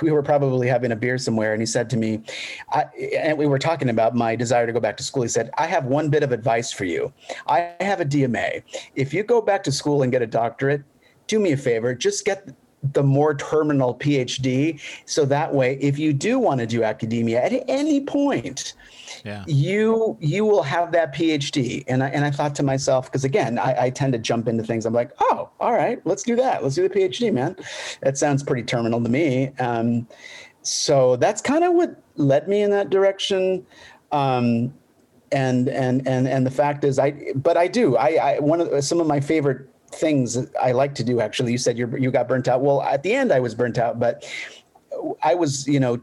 we 0.00 0.10
were 0.10 0.22
probably 0.22 0.66
having 0.66 0.92
a 0.92 0.96
beer 0.96 1.18
somewhere, 1.18 1.52
and 1.52 1.60
he 1.60 1.66
said 1.66 1.90
to 1.90 1.96
me, 1.96 2.22
I, 2.70 2.84
and 3.18 3.36
we 3.36 3.46
were 3.46 3.58
talking 3.58 3.90
about 3.90 4.14
my 4.14 4.34
desire 4.34 4.66
to 4.66 4.72
go 4.72 4.80
back 4.80 4.96
to 4.96 5.02
school. 5.02 5.22
He 5.22 5.28
said, 5.28 5.50
I 5.58 5.66
have 5.66 5.84
one 5.84 6.08
bit 6.08 6.22
of 6.22 6.32
advice 6.32 6.72
for 6.72 6.84
you. 6.84 7.12
I 7.46 7.74
have 7.80 8.00
a 8.00 8.04
DMA. 8.04 8.62
If 8.94 9.12
you 9.12 9.22
go 9.22 9.42
back 9.42 9.62
to 9.64 9.72
school 9.72 10.02
and 10.02 10.10
get 10.10 10.22
a 10.22 10.26
doctorate, 10.26 10.82
do 11.26 11.38
me 11.38 11.52
a 11.52 11.56
favor, 11.56 11.94
just 11.94 12.24
get 12.24 12.48
the 12.94 13.02
more 13.02 13.34
terminal 13.34 13.94
PhD. 13.94 14.80
So 15.04 15.24
that 15.26 15.54
way, 15.54 15.78
if 15.80 15.98
you 15.98 16.12
do 16.12 16.38
want 16.38 16.60
to 16.60 16.66
do 16.66 16.82
academia 16.82 17.42
at 17.42 17.52
any 17.68 18.00
point, 18.00 18.74
yeah. 19.24 19.44
you 19.46 20.16
you 20.20 20.44
will 20.44 20.62
have 20.62 20.92
that 20.92 21.14
PhD. 21.14 21.84
And 21.88 22.02
I 22.02 22.08
and 22.08 22.24
I 22.24 22.30
thought 22.30 22.54
to 22.56 22.62
myself, 22.62 23.06
because 23.06 23.24
again, 23.24 23.58
I, 23.58 23.84
I, 23.84 23.90
tend 23.90 24.12
to 24.12 24.18
jump 24.18 24.48
into 24.48 24.62
things. 24.62 24.86
I'm 24.86 24.94
like, 24.94 25.12
oh, 25.20 25.50
all 25.60 25.72
right, 25.72 26.00
let's 26.06 26.22
do 26.22 26.36
that. 26.36 26.62
Let's 26.62 26.74
do 26.74 26.88
the 26.88 26.94
PhD, 26.94 27.32
man. 27.32 27.56
That 28.00 28.18
sounds 28.18 28.42
pretty 28.42 28.62
terminal 28.62 29.02
to 29.02 29.08
me. 29.08 29.52
Um, 29.58 30.06
so 30.62 31.16
that's 31.16 31.42
kind 31.42 31.64
of 31.64 31.72
what 31.72 32.00
led 32.16 32.48
me 32.48 32.62
in 32.62 32.70
that 32.70 32.90
direction. 32.90 33.66
Um, 34.12 34.72
and 35.32 35.68
and 35.68 36.06
and 36.06 36.28
and 36.28 36.46
the 36.46 36.50
fact 36.50 36.84
is, 36.84 36.98
I 36.98 37.32
but 37.34 37.56
I 37.56 37.66
do. 37.66 37.96
I, 37.96 38.34
I 38.34 38.38
one 38.38 38.60
of 38.60 38.84
some 38.84 39.00
of 39.00 39.06
my 39.06 39.20
favorite 39.20 39.68
things 39.90 40.38
I 40.60 40.72
like 40.72 40.94
to 40.96 41.04
do. 41.04 41.20
Actually, 41.20 41.52
you 41.52 41.58
said 41.58 41.78
you 41.78 41.94
you 41.96 42.10
got 42.10 42.28
burnt 42.28 42.48
out. 42.48 42.60
Well, 42.60 42.82
at 42.82 43.02
the 43.02 43.14
end, 43.14 43.32
I 43.32 43.40
was 43.40 43.54
burnt 43.54 43.78
out, 43.78 43.98
but 43.98 44.24
I 45.22 45.34
was 45.34 45.66
you 45.66 45.80
know 45.80 46.00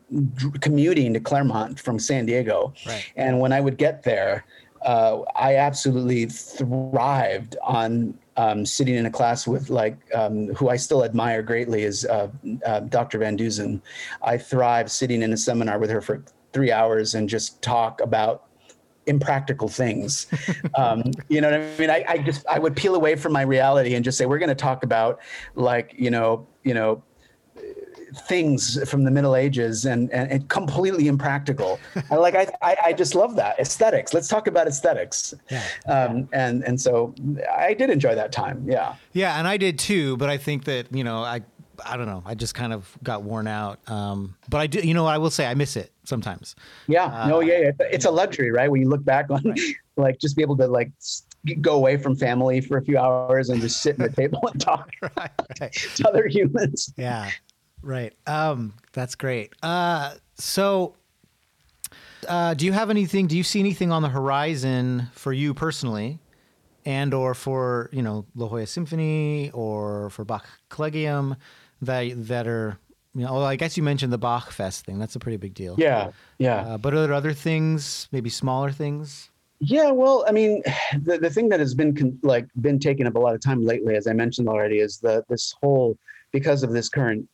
commuting 0.61 1.13
to 1.13 1.19
Claremont 1.19 1.79
from 1.79 1.99
San 1.99 2.25
Diego, 2.25 2.73
right. 2.85 3.11
and 3.15 3.39
when 3.39 3.53
I 3.53 3.61
would 3.61 3.77
get 3.77 4.03
there, 4.03 4.45
uh, 4.83 5.21
I 5.35 5.55
absolutely 5.55 6.25
thrived 6.25 7.57
on 7.63 8.17
um, 8.37 8.65
sitting 8.65 8.95
in 8.95 9.05
a 9.05 9.11
class 9.11 9.45
with 9.45 9.69
like 9.69 9.97
um, 10.15 10.53
who 10.55 10.69
I 10.69 10.77
still 10.77 11.03
admire 11.03 11.41
greatly 11.41 11.83
is 11.83 12.05
uh, 12.05 12.29
uh, 12.65 12.79
Dr. 12.81 13.17
Van 13.19 13.35
Dusen. 13.35 13.81
I 14.21 14.37
thrive 14.37 14.89
sitting 14.89 15.21
in 15.21 15.33
a 15.33 15.37
seminar 15.37 15.77
with 15.77 15.89
her 15.89 16.01
for 16.01 16.23
three 16.53 16.71
hours 16.71 17.15
and 17.15 17.27
just 17.27 17.61
talk 17.61 17.99
about 18.01 18.45
impractical 19.05 19.67
things. 19.67 20.27
Um, 20.75 21.11
you 21.27 21.41
know 21.41 21.51
what 21.51 21.59
I 21.59 21.77
mean? 21.77 21.89
I, 21.89 22.05
I, 22.07 22.17
just 22.19 22.45
I 22.47 22.57
would 22.57 22.75
peel 22.75 22.95
away 22.95 23.15
from 23.15 23.33
my 23.33 23.41
reality 23.41 23.95
and 23.95 24.05
just 24.05 24.17
say 24.17 24.25
we're 24.25 24.39
going 24.39 24.49
to 24.49 24.55
talk 24.55 24.83
about 24.83 25.19
like 25.55 25.93
you 25.97 26.09
know 26.09 26.47
you 26.63 26.73
know 26.73 27.03
things 28.15 28.89
from 28.89 29.03
the 29.03 29.11
Middle 29.11 29.35
Ages 29.35 29.85
and 29.85 30.11
and, 30.11 30.31
and 30.31 30.49
completely 30.49 31.07
impractical. 31.07 31.79
I 32.11 32.15
like 32.15 32.35
I, 32.35 32.47
I, 32.61 32.77
I 32.85 32.93
just 32.93 33.15
love 33.15 33.35
that 33.35 33.59
aesthetics. 33.59 34.13
Let's 34.13 34.27
talk 34.27 34.47
about 34.47 34.67
aesthetics. 34.67 35.33
Yeah. 35.49 35.63
Um, 35.87 36.29
and 36.33 36.63
and 36.63 36.79
so 36.79 37.13
I 37.51 37.73
did 37.73 37.89
enjoy 37.89 38.15
that 38.15 38.31
time. 38.31 38.63
Yeah. 38.67 38.95
Yeah, 39.13 39.37
and 39.37 39.47
I 39.47 39.57
did 39.57 39.79
too. 39.79 40.17
But 40.17 40.29
I 40.29 40.37
think 40.37 40.65
that 40.65 40.93
you 40.93 41.03
know 41.03 41.23
I 41.23 41.41
I 41.85 41.97
don't 41.97 42.07
know. 42.07 42.23
I 42.25 42.35
just 42.35 42.55
kind 42.55 42.73
of 42.73 42.97
got 43.03 43.23
worn 43.23 43.47
out. 43.47 43.79
Um, 43.89 44.35
but 44.49 44.59
I 44.59 44.67
do, 44.67 44.79
you 44.79 44.93
know, 44.93 45.05
I 45.05 45.17
will 45.17 45.29
say 45.29 45.45
I 45.45 45.53
miss 45.53 45.75
it 45.75 45.91
sometimes. 46.03 46.55
Yeah. 46.87 47.05
Uh, 47.05 47.27
no. 47.27 47.39
Yeah. 47.39 47.71
It's 47.79 48.05
a 48.05 48.11
luxury, 48.11 48.51
right? 48.51 48.69
When 48.69 48.81
you 48.81 48.89
look 48.89 49.03
back 49.03 49.29
on, 49.29 49.43
right. 49.43 49.59
like, 49.97 50.19
just 50.19 50.35
be 50.35 50.41
able 50.41 50.57
to 50.57 50.67
like 50.67 50.91
go 51.61 51.75
away 51.75 51.97
from 51.97 52.15
family 52.15 52.61
for 52.61 52.77
a 52.77 52.83
few 52.83 52.97
hours 52.97 53.49
and 53.49 53.61
just 53.61 53.81
sit 53.81 53.99
at 53.99 54.09
the 54.09 54.21
table 54.21 54.41
and 54.51 54.59
talk 54.59 54.89
right. 55.17 55.31
to 55.95 56.07
other 56.07 56.27
humans. 56.27 56.93
Yeah. 56.97 57.29
Right. 57.81 58.13
Um, 58.27 58.73
that's 58.93 59.15
great. 59.15 59.53
Uh, 59.63 60.15
so, 60.35 60.95
uh, 62.27 62.53
do 62.53 62.65
you 62.65 62.73
have 62.73 62.89
anything? 62.89 63.27
Do 63.27 63.37
you 63.37 63.43
see 63.43 63.59
anything 63.59 63.91
on 63.91 64.01
the 64.01 64.09
horizon 64.09 65.09
for 65.13 65.33
you 65.33 65.53
personally? 65.53 66.19
and 66.85 67.13
or 67.13 67.33
for 67.33 67.89
you 67.91 68.01
know 68.01 68.25
La 68.35 68.47
Jolla 68.47 68.65
Symphony 68.65 69.51
or 69.53 70.09
for 70.11 70.23
Bach 70.23 70.47
Collegium 70.69 71.35
that 71.81 72.13
that 72.27 72.47
are 72.47 72.79
you 73.15 73.25
know, 73.25 73.41
I 73.41 73.55
guess 73.55 73.75
you 73.75 73.83
mentioned 73.83 74.13
the 74.13 74.17
Bach 74.17 74.51
Fest 74.51 74.85
thing. 74.85 74.99
That's 74.99 75.15
a 75.15 75.19
pretty 75.19 75.37
big 75.37 75.53
deal. 75.53 75.75
Yeah, 75.77 76.11
yeah. 76.37 76.61
Uh, 76.61 76.77
but 76.77 76.93
are 76.93 77.01
there 77.01 77.13
other 77.13 77.33
things, 77.33 78.07
maybe 78.11 78.29
smaller 78.29 78.71
things? 78.71 79.31
Yeah, 79.59 79.91
well, 79.91 80.23
I 80.27 80.31
mean, 80.31 80.61
the, 81.01 81.17
the 81.17 81.29
thing 81.29 81.49
that 81.49 81.59
has 81.59 81.73
been 81.73 81.95
con- 81.95 82.19
like 82.21 82.47
been 82.61 82.79
taking 82.79 83.07
up 83.07 83.15
a 83.15 83.19
lot 83.19 83.35
of 83.35 83.41
time 83.41 83.65
lately, 83.65 83.95
as 83.95 84.07
I 84.07 84.13
mentioned 84.13 84.47
already, 84.47 84.79
is 84.79 84.99
the 84.99 85.23
this 85.27 85.53
whole 85.61 85.97
because 86.31 86.61
of 86.63 86.71
this 86.71 86.87
current 86.87 87.27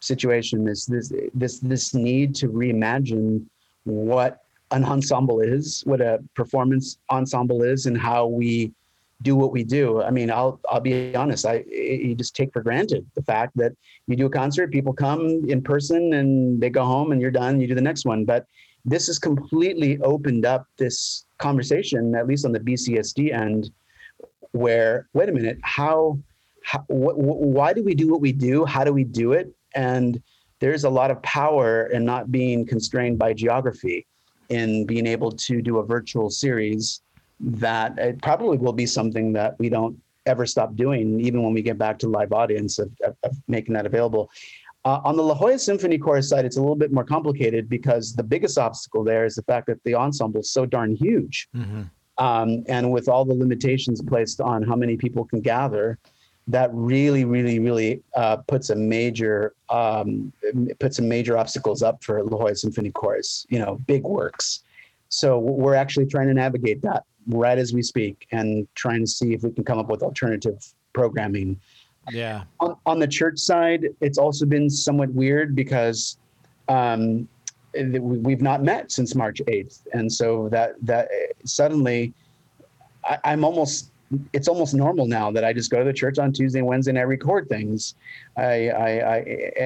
situation, 0.00 0.66
is 0.68 0.86
this 0.86 1.12
this 1.34 1.60
this 1.60 1.94
need 1.94 2.34
to 2.36 2.48
reimagine 2.48 3.44
what 3.84 4.42
an 4.72 4.84
ensemble 4.84 5.40
is, 5.40 5.82
what 5.86 6.00
a 6.00 6.22
performance 6.34 6.98
ensemble 7.10 7.62
is, 7.62 7.86
and 7.86 7.98
how 7.98 8.26
we 8.26 8.72
do 9.22 9.36
what 9.36 9.52
we 9.52 9.62
do. 9.62 10.02
I 10.02 10.10
mean, 10.10 10.30
I'll 10.30 10.60
I'll 10.68 10.80
be 10.80 11.14
honest. 11.14 11.46
I 11.46 11.64
you 11.70 12.14
just 12.14 12.34
take 12.34 12.52
for 12.52 12.62
granted 12.62 13.06
the 13.14 13.22
fact 13.22 13.56
that 13.56 13.72
you 14.06 14.16
do 14.16 14.26
a 14.26 14.30
concert, 14.30 14.72
people 14.72 14.92
come 14.92 15.44
in 15.48 15.62
person, 15.62 16.14
and 16.14 16.60
they 16.60 16.70
go 16.70 16.84
home, 16.84 17.12
and 17.12 17.20
you're 17.20 17.30
done. 17.30 17.60
You 17.60 17.68
do 17.68 17.74
the 17.74 17.80
next 17.80 18.04
one. 18.04 18.24
But 18.24 18.46
this 18.84 19.06
has 19.08 19.18
completely 19.18 19.98
opened 20.00 20.46
up 20.46 20.66
this 20.78 21.26
conversation, 21.38 22.14
at 22.14 22.26
least 22.26 22.44
on 22.46 22.52
the 22.52 22.60
BCSD 22.60 23.32
end, 23.32 23.70
where 24.52 25.08
wait 25.12 25.28
a 25.28 25.32
minute, 25.32 25.58
how, 25.62 26.18
how 26.64 26.80
wh- 26.88 27.14
wh- 27.14 27.40
why 27.40 27.72
do 27.72 27.82
we 27.84 27.94
do 27.94 28.10
what 28.10 28.20
we 28.20 28.32
do? 28.32 28.64
How 28.64 28.84
do 28.84 28.92
we 28.92 29.04
do 29.04 29.32
it? 29.32 29.54
And 29.74 30.22
there's 30.60 30.84
a 30.84 30.90
lot 30.90 31.10
of 31.10 31.22
power 31.22 31.86
in 31.86 32.04
not 32.04 32.30
being 32.30 32.66
constrained 32.66 33.18
by 33.18 33.32
geography, 33.32 34.06
in 34.48 34.86
being 34.86 35.06
able 35.06 35.32
to 35.32 35.62
do 35.62 35.78
a 35.78 35.84
virtual 35.84 36.30
series 36.30 37.02
that 37.40 37.98
it 37.98 38.20
probably 38.20 38.58
will 38.58 38.72
be 38.72 38.86
something 38.86 39.32
that 39.32 39.58
we 39.58 39.68
don't 39.68 39.96
ever 40.26 40.44
stop 40.44 40.76
doing, 40.76 41.20
even 41.20 41.42
when 41.42 41.54
we 41.54 41.62
get 41.62 41.78
back 41.78 41.98
to 41.98 42.08
live 42.08 42.32
audience 42.32 42.78
of, 42.78 42.90
of, 43.02 43.16
of 43.22 43.36
making 43.48 43.74
that 43.74 43.86
available. 43.86 44.30
Uh, 44.84 45.00
on 45.04 45.16
the 45.16 45.22
La 45.22 45.34
Jolla 45.34 45.58
Symphony 45.58 45.98
Chorus 45.98 46.28
side, 46.28 46.44
it's 46.44 46.56
a 46.56 46.60
little 46.60 46.76
bit 46.76 46.92
more 46.92 47.04
complicated 47.04 47.68
because 47.68 48.14
the 48.14 48.22
biggest 48.22 48.58
obstacle 48.58 49.04
there 49.04 49.24
is 49.24 49.34
the 49.34 49.42
fact 49.42 49.66
that 49.66 49.82
the 49.84 49.94
ensemble 49.94 50.40
is 50.40 50.50
so 50.50 50.64
darn 50.64 50.94
huge. 50.94 51.48
Mm-hmm. 51.54 51.82
Um, 52.18 52.64
and 52.68 52.90
with 52.90 53.08
all 53.08 53.24
the 53.24 53.34
limitations 53.34 54.02
placed 54.02 54.40
on 54.40 54.62
how 54.62 54.76
many 54.76 54.96
people 54.96 55.24
can 55.24 55.40
gather, 55.40 55.98
that 56.48 56.70
really, 56.72 57.24
really, 57.24 57.58
really 57.58 58.02
uh, 58.14 58.36
puts 58.36 58.70
a 58.70 58.76
major 58.76 59.54
um, 59.68 60.32
puts 60.78 60.96
some 60.96 61.08
major 61.08 61.36
obstacles 61.36 61.82
up 61.82 62.02
for 62.02 62.22
La 62.22 62.28
Jolla 62.28 62.54
Symphony 62.54 62.90
Chorus. 62.90 63.46
You 63.50 63.60
know, 63.60 63.76
big 63.86 64.02
works. 64.04 64.64
So 65.08 65.38
we're 65.38 65.74
actually 65.74 66.06
trying 66.06 66.28
to 66.28 66.34
navigate 66.34 66.82
that 66.82 67.04
right 67.26 67.58
as 67.58 67.72
we 67.72 67.82
speak 67.82 68.26
and 68.32 68.66
trying 68.74 69.00
to 69.00 69.06
see 69.06 69.34
if 69.34 69.42
we 69.42 69.50
can 69.50 69.64
come 69.64 69.78
up 69.78 69.88
with 69.88 70.02
alternative 70.02 70.64
programming. 70.92 71.60
Yeah. 72.10 72.44
On, 72.60 72.76
on 72.86 72.98
the 72.98 73.08
church 73.08 73.38
side, 73.38 73.86
it's 74.00 74.18
also 74.18 74.46
been 74.46 74.70
somewhat 74.70 75.12
weird 75.12 75.54
because 75.54 76.16
um, 76.68 77.28
we've 77.74 78.40
not 78.40 78.62
met 78.62 78.90
since 78.90 79.14
March 79.14 79.40
8th. 79.46 79.82
And 79.92 80.10
so 80.10 80.48
that, 80.50 80.74
that 80.82 81.08
suddenly 81.44 82.14
I, 83.04 83.18
I'm 83.24 83.44
almost 83.44 83.92
it's 84.32 84.48
almost 84.48 84.74
normal 84.74 85.06
now 85.06 85.30
that 85.30 85.44
I 85.44 85.52
just 85.52 85.70
go 85.70 85.78
to 85.78 85.84
the 85.84 85.92
church 85.92 86.18
on 86.18 86.32
Tuesday 86.32 86.58
and 86.58 86.68
Wednesday 86.68 86.90
and 86.90 86.98
I 86.98 87.02
record 87.02 87.48
things. 87.48 87.94
I, 88.36 88.68
I, 88.68 88.88
I, 88.88 89.16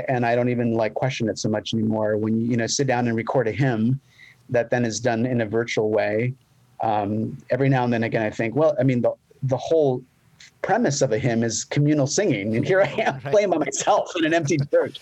and 0.08 0.26
I 0.26 0.34
don't 0.34 0.50
even 0.50 0.74
like 0.74 0.94
question 0.94 1.28
it 1.28 1.38
so 1.38 1.48
much 1.48 1.72
anymore. 1.72 2.16
When 2.16 2.38
you, 2.38 2.50
you 2.50 2.56
know, 2.56 2.66
sit 2.66 2.86
down 2.86 3.08
and 3.08 3.16
record 3.16 3.48
a 3.48 3.52
hymn 3.52 4.00
that 4.50 4.70
then 4.70 4.84
is 4.84 5.00
done 5.00 5.24
in 5.24 5.40
a 5.40 5.46
virtual 5.46 5.90
way, 5.90 6.34
um, 6.82 7.36
every 7.50 7.68
now 7.68 7.84
and 7.84 7.92
then 7.92 8.04
again, 8.04 8.22
I 8.22 8.30
think, 8.30 8.54
well, 8.54 8.76
I 8.78 8.82
mean, 8.82 9.00
the, 9.00 9.12
the 9.44 9.56
whole 9.56 10.02
premise 10.60 11.00
of 11.00 11.12
a 11.12 11.18
hymn 11.18 11.42
is 11.42 11.64
communal 11.64 12.06
singing. 12.06 12.56
And 12.56 12.66
here 12.66 12.82
I 12.82 12.88
am 12.98 13.20
playing 13.20 13.50
by 13.50 13.58
myself 13.58 14.10
in 14.16 14.26
an 14.26 14.34
empty 14.34 14.58
church. 14.70 14.98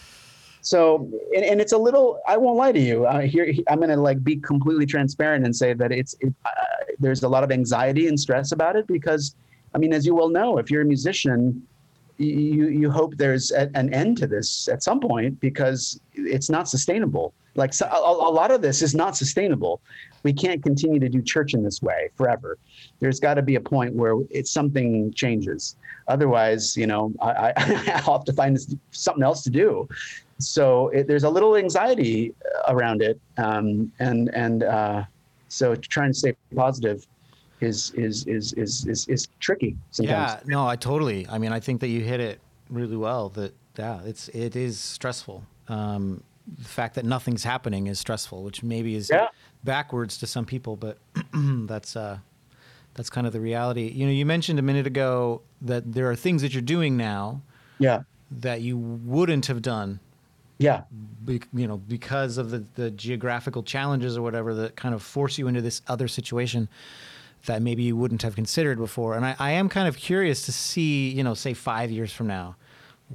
So, 0.61 1.11
and, 1.35 1.45
and, 1.45 1.61
it's 1.61 1.73
a 1.73 1.79
little, 1.79 2.21
I 2.29 2.37
won't 2.37 2.57
lie 2.57 2.71
to 2.71 2.79
you. 2.79 3.05
Uh, 3.05 3.23
here, 3.23 3.53
I'm 3.69 3.79
going 3.79 3.91
to 3.91 3.97
like 3.97 4.23
be 4.23 4.37
completely 4.37 4.87
transparent 4.87 5.45
and 5.45 5.55
say 5.55 5.73
that 5.73 5.91
it's, 5.91 6.15
it, 6.21 6.33
there's 7.03 7.23
a 7.23 7.29
lot 7.29 7.45
of 7.45 7.51
anxiety 7.51 8.09
and 8.09 8.19
stress 8.19 8.53
about 8.53 8.77
it 8.77 8.87
because, 8.87 9.35
I 9.75 9.79
mean, 9.79 9.93
as 9.93 10.07
you 10.07 10.15
well 10.15 10.29
know, 10.29 10.59
if 10.59 10.71
you're 10.71 10.83
a 10.83 10.87
musician, 10.87 11.67
you, 12.19 12.69
you 12.69 12.91
hope 12.91 13.17
there's 13.17 13.51
a, 13.51 13.71
an 13.75 13.93
end 13.93 14.19
to 14.19 14.27
this 14.27 14.69
at 14.69 14.83
some 14.83 15.01
point 15.01 15.41
because 15.41 16.01
it's 16.15 16.49
not 16.49 16.69
sustainable. 16.69 17.35
Like 17.55 17.75
so, 17.75 17.87
a, 17.87 17.99
a 17.99 18.33
lot 18.33 18.51
of 18.51 18.63
this 18.63 18.81
is 18.81 18.95
not 18.95 19.17
sustainable 19.17 19.81
we 20.23 20.33
can't 20.33 20.63
continue 20.63 21.01
to 21.01 21.09
do 21.09 21.23
church 21.23 21.55
in 21.55 21.63
this 21.63 21.83
way 21.83 22.11
forever. 22.15 22.59
There's 23.01 23.21
got 23.21 23.35
to 23.35 23.43
be 23.43 23.57
a 23.57 23.61
point 23.61 23.95
where 23.95 24.17
it's 24.31 24.51
something 24.51 25.13
changes. 25.15 25.77
Otherwise, 26.09 26.77
you 26.77 26.87
know, 26.87 27.13
I, 27.21 27.53
will 27.57 27.77
have 28.17 28.25
to 28.25 28.33
find 28.33 28.59
something 28.91 29.23
else 29.23 29.43
to 29.45 29.51
do. 29.51 29.89
So 30.39 30.89
it, 30.89 31.07
there's 31.07 31.25
a 31.25 31.31
little 31.31 31.57
anxiety 31.57 32.35
around 32.69 33.01
it, 33.03 33.21
um, 33.37 33.93
and 34.01 34.29
and 34.35 34.65
uh, 34.65 35.05
so 35.53 35.75
trying 35.75 36.13
to 36.13 36.19
stay 36.19 36.37
positive 36.55 37.07
is 37.61 37.93
is 37.93 38.27
is 38.27 38.55
is 38.55 38.87
is, 38.87 39.07
is 39.09 39.29
tricky 39.39 39.77
sometimes. 39.91 40.41
Yeah, 40.41 40.41
no, 40.47 40.67
I 40.67 40.77
totally. 40.77 41.27
I 41.29 41.39
mean, 41.39 41.53
I 41.53 41.61
think 41.61 41.81
that 41.83 41.89
you 41.89 42.01
hit 42.01 42.21
it 42.21 42.41
really 42.71 42.97
well. 42.97 43.29
That 43.31 43.55
yeah, 43.79 44.01
it's 44.05 44.29
it 44.29 44.57
is 44.57 44.81
stressful. 44.81 45.45
Um, 45.69 46.23
the 46.59 46.65
fact 46.65 46.95
that 46.95 47.05
nothing's 47.05 47.45
happening 47.45 47.87
is 47.87 48.01
stressful, 48.01 48.43
which 48.43 48.63
maybe 48.63 48.97
is 48.97 49.11
yeah. 49.13 49.29
backwards 49.63 50.19
to 50.19 50.27
some 50.27 50.45
people, 50.45 50.77
but 50.77 50.99
that's 51.35 51.97
uh, 51.97 52.19
that's 52.95 53.11
kind 53.11 53.27
of 53.27 53.33
the 53.35 53.41
reality. 53.41 53.89
You 53.89 54.07
know, 54.07 54.13
you 54.13 54.27
mentioned 54.27 54.59
a 54.59 54.63
minute 54.63 54.87
ago 54.87 55.43
that 55.61 55.93
there 55.93 56.11
are 56.11 56.17
things 56.17 56.43
that 56.43 56.55
you're 56.55 56.63
doing 56.63 56.97
now, 56.97 57.43
yeah, 57.79 58.03
that 58.31 58.63
you 58.63 58.79
wouldn't 58.79 59.47
have 59.47 59.61
done, 59.61 60.01
yeah, 60.63 60.83
be, 61.25 61.41
you 61.53 61.67
know, 61.67 61.77
because 61.77 62.39
of 62.39 62.51
the 62.51 62.65
the 62.75 62.91
geographical 62.91 63.63
challenges 63.63 64.17
or 64.17 64.23
whatever 64.23 64.55
that 64.55 64.77
kind 64.77 64.95
of 64.95 65.03
force 65.03 65.39
you 65.39 65.49
into 65.49 65.61
this 65.61 65.83
other 65.89 66.09
situation 66.09 66.69
that 67.47 67.61
maybe 67.61 67.83
you 67.83 67.97
wouldn't 67.97 68.23
have 68.23 68.37
considered 68.37 68.79
before. 68.79 69.17
And 69.17 69.27
I, 69.27 69.35
I 69.39 69.51
am 69.53 69.69
kind 69.69 69.89
of 69.89 69.97
curious 69.97 70.43
to 70.43 70.53
see, 70.53 71.11
you 71.11 71.25
know, 71.25 71.35
say 71.35 71.55
five 71.55 71.91
years 71.91 72.13
from 72.13 72.29
now, 72.29 72.57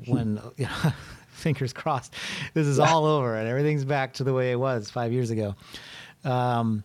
when 0.05 0.41
you 0.57 0.65
know, 0.83 0.93
fingers 1.29 1.73
crossed, 1.73 2.13
this 2.53 2.67
is 2.67 2.79
all 2.79 3.05
over 3.05 3.35
and 3.35 3.47
everything's 3.47 3.85
back 3.85 4.13
to 4.13 4.23
the 4.23 4.33
way 4.33 4.51
it 4.51 4.59
was 4.59 4.89
five 4.89 5.13
years 5.13 5.29
ago. 5.29 5.55
Um, 6.25 6.83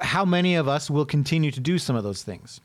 how 0.00 0.24
many 0.24 0.54
of 0.56 0.68
us 0.68 0.90
will 0.90 1.04
continue 1.04 1.50
to 1.50 1.60
do 1.60 1.78
some 1.78 1.96
of 1.96 2.04
those 2.04 2.22
things? 2.22 2.60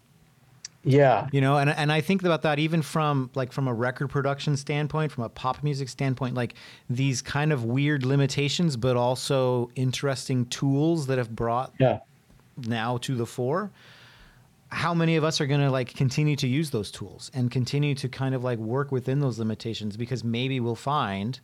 Yeah. 0.84 1.27
You 1.31 1.41
know, 1.41 1.57
and 1.57 1.69
and 1.69 1.91
I 1.91 2.01
think 2.01 2.23
about 2.23 2.41
that 2.41 2.59
even 2.59 2.81
from 2.81 3.29
like 3.36 3.51
from 3.51 3.67
a 3.67 3.73
record 3.73 4.09
production 4.09 4.57
standpoint, 4.57 5.11
from 5.11 5.23
a 5.23 5.29
pop 5.29 5.63
music 5.63 5.89
standpoint, 5.89 6.36
like 6.36 6.55
these 6.89 7.21
kind 7.21 7.53
of 7.53 7.63
weird 7.63 8.05
limitations, 8.05 8.75
but 8.75 8.97
also 8.97 9.71
interesting 9.75 10.45
tools 10.47 11.07
that 11.07 11.17
have 11.17 11.34
brought 11.34 11.73
yeah. 11.79 11.99
now 12.57 12.97
to 12.97 13.15
the 13.15 13.25
fore 13.25 13.71
how 14.73 14.93
many 14.93 15.15
of 15.15 15.23
us 15.23 15.39
are 15.39 15.45
going 15.45 15.61
to 15.61 15.69
like 15.69 15.93
continue 15.93 16.36
to 16.36 16.47
use 16.47 16.71
those 16.71 16.89
tools 16.89 17.29
and 17.34 17.51
continue 17.51 17.93
to 17.93 18.09
kind 18.09 18.34
of 18.34 18.43
like 18.43 18.57
work 18.57 18.91
within 18.91 19.19
those 19.19 19.38
limitations 19.38 19.95
because 19.95 20.23
maybe 20.23 20.59
we'll 20.59 20.75
find 20.75 21.39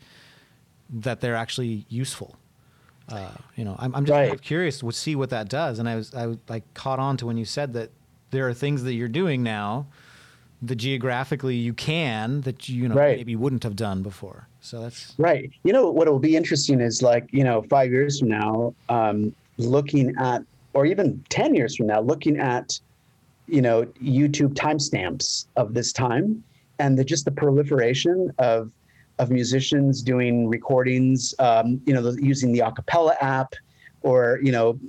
that 0.89 1.21
they're 1.21 1.35
actually 1.35 1.85
useful 1.89 2.35
uh, 3.09 3.29
you 3.55 3.63
know 3.63 3.75
i'm, 3.79 3.95
I'm 3.95 4.05
just 4.05 4.15
right. 4.15 4.41
curious 4.41 4.79
to 4.79 4.91
see 4.91 5.15
what 5.15 5.29
that 5.29 5.47
does 5.47 5.79
and 5.79 5.87
i 5.87 5.95
was 5.95 6.13
i 6.15 6.35
like 6.47 6.73
caught 6.73 6.99
on 6.99 7.17
to 7.17 7.27
when 7.27 7.37
you 7.37 7.45
said 7.45 7.73
that 7.73 7.91
there 8.31 8.47
are 8.47 8.53
things 8.53 8.83
that 8.83 8.93
you're 8.93 9.07
doing 9.07 9.43
now 9.43 9.85
that 10.61 10.75
geographically 10.75 11.55
you 11.55 11.73
can 11.73 12.41
that 12.41 12.67
you 12.67 12.87
know 12.87 12.95
right. 12.95 13.17
maybe 13.17 13.35
wouldn't 13.35 13.63
have 13.63 13.75
done 13.75 14.03
before 14.03 14.47
so 14.59 14.81
that's 14.81 15.13
right 15.17 15.51
you 15.63 15.71
know 15.71 15.89
what 15.89 16.07
will 16.07 16.19
be 16.19 16.35
interesting 16.35 16.81
is 16.81 17.01
like 17.01 17.27
you 17.31 17.43
know 17.43 17.61
five 17.69 17.91
years 17.91 18.19
from 18.19 18.27
now 18.27 18.73
um, 18.89 19.33
looking 19.57 20.13
at 20.17 20.43
or 20.73 20.85
even 20.85 21.23
10 21.29 21.55
years 21.55 21.75
from 21.75 21.87
now 21.87 22.01
looking 22.01 22.37
at 22.37 22.79
you 23.49 23.61
know 23.61 23.85
YouTube 24.01 24.53
timestamps 24.53 25.47
of 25.55 25.73
this 25.73 25.91
time, 25.91 26.43
and 26.77 26.97
the, 26.97 27.03
just 27.03 27.25
the 27.25 27.31
proliferation 27.31 28.31
of 28.37 28.71
of 29.17 29.29
musicians 29.29 30.01
doing 30.01 30.47
recordings, 30.47 31.35
um, 31.39 31.81
you 31.85 31.93
know, 31.93 32.01
the, 32.01 32.23
using 32.23 32.53
the 32.53 32.59
acapella 32.59 33.15
app, 33.19 33.53
or 34.01 34.39
you 34.41 34.51
know, 34.51 34.79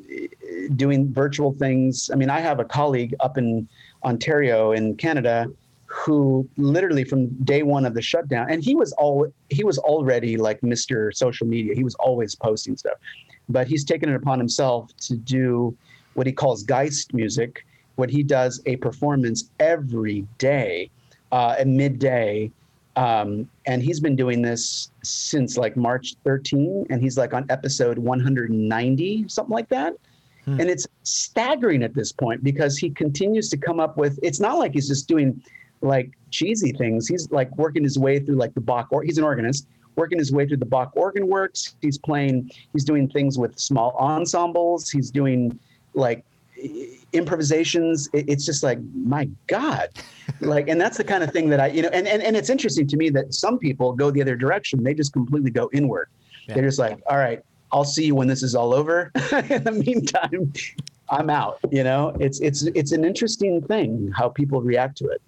doing 0.77 1.13
virtual 1.13 1.53
things. 1.53 2.11
I 2.13 2.17
mean, 2.17 2.31
I 2.31 2.41
have 2.41 2.61
a 2.61 2.65
colleague 2.65 3.15
up 3.21 3.39
in 3.39 3.69
Ontario 4.05 4.73
in 4.73 4.97
Canada 4.97 5.47
who 5.87 6.49
literally 6.57 7.03
from 7.03 7.27
day 7.45 7.65
one 7.65 7.85
of 7.85 7.95
the 7.95 8.03
shutdown 8.03 8.47
and 8.49 8.63
he 8.63 8.77
was 8.77 8.93
all 8.93 9.27
he 9.49 9.65
was 9.65 9.77
already 9.79 10.37
like 10.37 10.61
mr 10.61 11.13
social 11.13 11.49
media 11.49 11.75
he 11.75 11.83
was 11.83 11.97
always 11.97 12.37
posting 12.37 12.77
stuff 12.77 12.97
but 13.49 13.67
he's 13.67 13.85
taken 13.85 14.09
it 14.09 14.15
upon 14.15 14.39
himself 14.39 14.89
to 14.99 15.17
do 15.17 15.77
what 16.15 16.29
he 16.29 16.33
calls 16.33 16.63
geist 16.63 17.13
music 17.13 17.67
what 17.97 18.09
he 18.09 18.23
does 18.23 18.63
a 18.67 18.77
performance 18.77 19.51
every 19.61 20.27
day 20.39 20.91
uh, 21.33 21.55
at 21.59 21.69
midday. 21.69 22.51
Um, 23.01 23.49
and 23.65 23.83
he's 23.83 23.99
been 23.99 24.15
doing 24.15 24.43
this 24.43 24.91
since 25.03 25.57
like 25.57 25.75
March 25.75 26.17
13, 26.25 26.87
and 26.91 27.01
he's 27.01 27.17
like 27.17 27.33
on 27.33 27.47
episode 27.49 27.97
190, 27.99 29.25
something 29.27 29.55
like 29.55 29.71
that. 29.71 29.95
Hmm. 30.45 30.61
And 30.61 30.69
it's 30.69 30.87
staggering 31.03 31.83
at 31.83 31.95
this 31.95 32.13
point 32.13 32.45
because 32.45 32.77
he 32.77 32.91
continues 32.91 33.49
to 33.51 33.57
come 33.57 33.81
up 33.81 33.97
with. 33.97 34.19
It's 34.23 34.39
not 34.39 34.59
like 34.59 34.75
he's 34.75 34.87
just 34.87 35.09
doing 35.09 35.43
like 35.81 36.11
cheesy 36.31 36.73
things. 36.73 37.09
He's 37.09 37.31
like 37.31 37.51
working 37.57 37.83
his 37.85 37.99
way 37.99 38.19
through 38.19 38.37
like 38.37 38.53
the 38.53 38.61
Bach, 38.61 38.89
or 38.91 39.03
he's 39.03 39.17
an 39.17 39.25
organist, 39.25 39.67
working 39.97 40.19
his 40.19 40.31
way 40.31 40.47
through 40.47 40.59
the 40.59 40.67
Bach 40.67 40.91
organ 40.95 41.27
works. 41.27 41.77
He's 41.81 41.97
playing. 41.97 42.51
He's 42.75 42.85
doing 42.85 43.09
things 43.09 43.39
with 43.39 43.59
small 43.59 43.97
ensembles. 43.99 44.91
He's 44.91 45.11
doing 45.11 45.59
like 45.95 46.23
improvisations 47.13 48.09
it's 48.13 48.45
just 48.45 48.63
like 48.63 48.79
my 48.95 49.29
god. 49.47 49.89
Like 50.41 50.69
and 50.69 50.81
that's 50.81 50.97
the 50.97 51.05
kind 51.05 51.23
of 51.23 51.33
thing 51.33 51.49
that 51.51 51.61
i 51.61 51.67
you 51.67 51.83
know 51.83 51.91
and, 51.93 52.07
and 52.07 52.23
and 52.23 52.37
it's 52.37 52.51
interesting 52.51 52.87
to 52.89 52.97
me 52.97 53.11
that 53.11 53.35
some 53.35 53.59
people 53.59 53.93
go 53.93 54.11
the 54.11 54.23
other 54.23 54.37
direction. 54.37 54.83
They 54.83 54.95
just 54.95 55.13
completely 55.13 55.51
go 55.51 55.69
inward. 55.73 56.09
Yeah. 56.47 56.55
they're 56.55 56.65
just 56.65 56.79
like 56.79 57.01
all 57.09 57.19
right 57.19 57.43
i'll 57.71 57.85
see 57.85 58.07
you 58.07 58.15
when 58.15 58.29
this 58.29 58.43
is 58.43 58.55
all 58.55 58.73
over. 58.75 59.11
In 59.51 59.65
the 59.65 59.73
meantime 59.73 60.53
i'm 61.11 61.31
out 61.31 61.59
you 61.71 61.85
know? 61.85 62.17
It's 62.21 62.41
it's 62.41 62.63
it's 62.75 62.93
an 62.93 63.05
interesting 63.05 63.61
thing 63.63 64.13
how 64.17 64.29
people 64.29 64.61
react 64.63 64.97
to 64.99 65.09
it. 65.09 65.21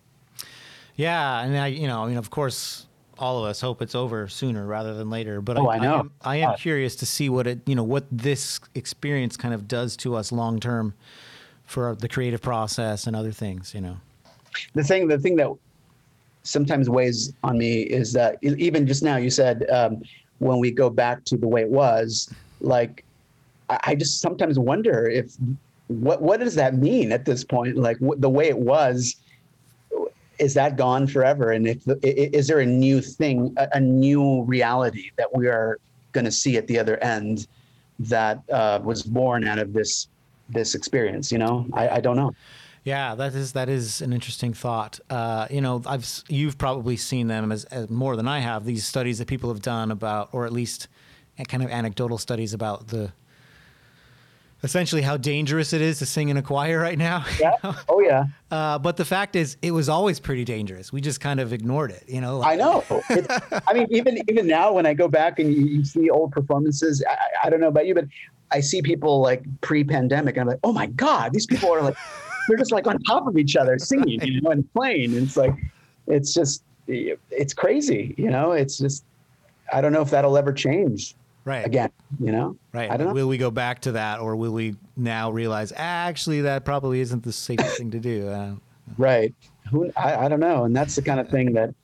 Yeah 0.97 1.41
and 1.41 1.57
i 1.57 1.67
you 1.67 1.87
know 1.87 2.05
i 2.05 2.09
mean 2.09 2.19
of 2.19 2.31
course 2.31 2.87
all 3.23 3.39
of 3.39 3.49
us 3.49 3.61
hope 3.61 3.81
it's 3.81 3.95
over 3.95 4.27
sooner 4.27 4.67
rather 4.67 4.95
than 4.95 5.09
later. 5.09 5.41
But 5.41 5.57
oh, 5.57 5.69
I, 5.69 5.77
I, 5.77 5.79
know. 5.79 5.95
I 5.95 5.99
am, 5.99 6.13
I 6.23 6.37
am 6.37 6.57
curious 6.57 6.97
to 6.97 7.07
see 7.07 7.29
what 7.29 7.47
it, 7.47 7.61
you 7.67 7.77
know, 7.77 7.85
what 7.85 8.05
this 8.11 8.59
experience 8.75 9.37
kind 9.37 9.55
of 9.55 9.69
does 9.69 9.97
to 9.99 10.17
us 10.17 10.33
long 10.33 10.59
term 10.59 10.95
for 11.73 11.95
the 11.95 12.09
creative 12.09 12.43
process 12.43 13.07
and 13.07 13.17
other 13.17 13.33
things. 13.33 13.75
You 13.75 13.81
know, 13.81 13.97
the 14.75 14.85
thing, 14.85 15.09
the 15.09 15.19
thing 15.19 15.37
that 15.37 15.51
sometimes 16.43 16.91
weighs 16.91 17.33
on 17.43 17.57
me 17.57 17.83
is 17.83 18.13
that 18.13 18.37
even 18.43 18.87
just 18.87 19.03
now 19.03 19.17
you 19.17 19.31
said 19.31 19.69
um, 19.71 20.03
when 20.39 20.59
we 20.59 20.71
go 20.71 20.91
back 20.91 21.25
to 21.25 21.37
the 21.37 21.49
way 21.49 21.63
it 21.63 21.71
was, 21.71 22.33
like 22.61 23.05
I, 23.71 23.95
just 23.95 24.21
sometimes 24.21 24.59
wonder 24.59 25.09
if 25.09 25.35
what 25.89 26.21
what 26.21 26.41
does 26.41 26.55
that 26.57 26.75
mean 26.75 27.11
at 27.11 27.25
this 27.25 27.43
point? 27.43 27.77
Like 27.77 27.99
the 28.19 28.29
way 28.29 28.49
it 28.49 28.59
was 28.59 29.17
is 30.39 30.55
that 30.55 30.77
gone 30.77 31.07
forever? 31.07 31.53
And 31.53 31.67
if 31.67 31.85
the, 31.85 31.99
is 32.37 32.49
there 32.49 32.61
a 32.61 32.67
new 32.67 33.01
thing, 33.01 33.55
a, 33.57 33.69
a 33.75 33.81
new 33.81 34.43
reality 34.43 35.11
that 35.17 35.35
we 35.35 35.47
are 35.47 35.79
going 36.13 36.25
to 36.25 36.33
see 36.33 36.57
at 36.57 36.67
the 36.67 36.79
other 36.79 36.97
end 36.99 37.47
that 38.01 38.43
uh, 38.51 38.81
was 38.83 39.03
born 39.03 39.47
out 39.47 39.59
of 39.59 39.73
this 39.73 40.09
this 40.53 40.75
experience? 40.75 41.33
You 41.33 41.39
know, 41.39 41.67
I, 41.73 41.89
I 41.89 42.01
don't 42.01 42.17
know. 42.17 42.35
Yeah, 42.85 43.15
that 43.15 43.35
is 43.35 43.53
that 43.53 43.69
is 43.69 44.01
an 44.01 44.13
interesting 44.13 44.55
thought. 44.55 44.99
Uh, 45.09 45.47
you 45.51 45.61
know, 45.61 45.83
I've 45.87 46.07
you've 46.29 46.59
probably 46.59 46.97
seen 46.97 47.29
them 47.29 47.53
as, 47.53 47.65
as, 47.67 47.89
more 47.89 48.17
than 48.17 48.27
I 48.27 48.41
have. 48.41 48.65
These 48.65 48.85
studies 48.85 49.19
that 49.19 49.29
people 49.29 49.51
have 49.51 49.63
done 49.63 49.91
about, 49.93 50.31
or 50.33 50.47
at 50.47 50.53
least 50.53 50.89
kind 51.49 51.63
of 51.63 51.71
anecdotal 51.71 52.19
studies 52.19 52.55
about 52.55 52.89
the 52.89 53.13
essentially 54.63 55.03
how 55.03 55.17
dangerous 55.17 55.73
it 55.73 55.81
is 55.81 55.99
to 55.99 56.07
sing 56.07 56.29
in 56.29 56.37
a 56.37 56.43
choir 56.43 56.79
right 56.79 56.99
now. 56.99 57.25
Yeah. 57.41 57.53
You 57.65 57.71
know? 57.71 57.77
Oh 57.89 58.01
yeah. 58.01 58.25
Uh, 58.51 58.79
but 58.79 58.97
the 58.97 59.05
fact 59.05 59.35
is, 59.35 59.57
it 59.63 59.73
was 59.73 59.89
always 59.89 60.21
pretty 60.21 60.45
dangerous. 60.45 60.93
We 60.93 61.01
just 61.01 61.21
kind 61.21 61.41
of 61.41 61.53
ignored 61.53 61.91
it. 61.91 62.05
You 62.07 62.21
know. 62.21 62.43
I 62.43 62.55
know. 62.57 62.85
I 63.67 63.73
mean, 63.75 63.87
even 63.91 64.19
even 64.29 64.47
now, 64.47 64.73
when 64.73 64.87
I 64.87 64.95
go 64.95 65.09
back 65.09 65.39
and 65.39 65.53
you, 65.53 65.65
you 65.65 65.85
see 65.85 66.11
old 66.11 66.31
performances, 66.31 67.03
I, 67.09 67.47
I, 67.47 67.51
don't 67.51 67.61
know 67.61 67.69
about 67.69 67.87
you, 67.87 67.95
but 67.95 68.05
I 68.53 68.61
see 68.61 68.83
people 68.83 69.21
like 69.21 69.45
pre-pandemic, 69.61 70.37
and 70.37 70.43
I'm 70.43 70.49
like, 70.49 70.61
oh 70.63 70.73
my 70.73 70.87
god, 70.87 71.33
these 71.33 71.47
people 71.47 71.73
are 71.73 71.83
like, 71.83 71.97
they're 72.49 72.59
just 72.59 72.73
like 72.73 72.87
on 72.87 72.99
top 73.03 73.27
of 73.27 73.37
each 73.37 73.57
other 73.57 73.79
singing, 73.79 74.21
you 74.23 74.41
know, 74.41 74.51
and 74.51 74.73
playing. 74.75 75.15
And 75.15 75.25
it's 75.25 75.37
like, 75.37 75.55
it's 76.07 76.35
just, 76.35 76.65
it's 76.87 77.55
crazy, 77.55 78.15
you 78.19 78.31
know. 78.31 78.53
It's 78.53 78.79
just, 78.79 79.05
I 79.73 79.81
don't 79.81 79.93
know 79.93 80.03
if 80.03 80.11
that'll 80.11 80.37
ever 80.37 80.53
change 80.53 81.15
right. 81.45 81.67
again 81.67 81.91
you 82.21 82.33
know? 82.33 82.57
Right. 82.73 82.91
I 82.91 82.97
don't 82.97 83.09
know. 83.09 83.13
Will 83.15 83.29
we 83.29 83.39
go 83.39 83.51
back 83.51 83.81
to 83.83 83.93
that 83.93 84.21
or 84.21 84.37
will 84.37 84.53
we 84.53 84.77
now 84.97 85.31
realize 85.31 85.73
actually 85.77 86.43
that 86.43 86.65
probably 86.65 87.01
isn't 87.01 87.23
the 87.23 87.33
safest 87.33 87.79
thing 87.79 87.91
to 87.91 87.99
do 87.99 88.29
uh, 88.29 88.55
right. 88.99 89.35
Who 89.71 89.91
I, 89.97 90.27
I 90.27 90.29
don't 90.29 90.41
know 90.41 90.65
and 90.65 90.77
that's 90.77 90.95
the 90.97 91.03
kind 91.03 91.21
of 91.21 91.29
thing 91.29 91.53
that 91.55 91.75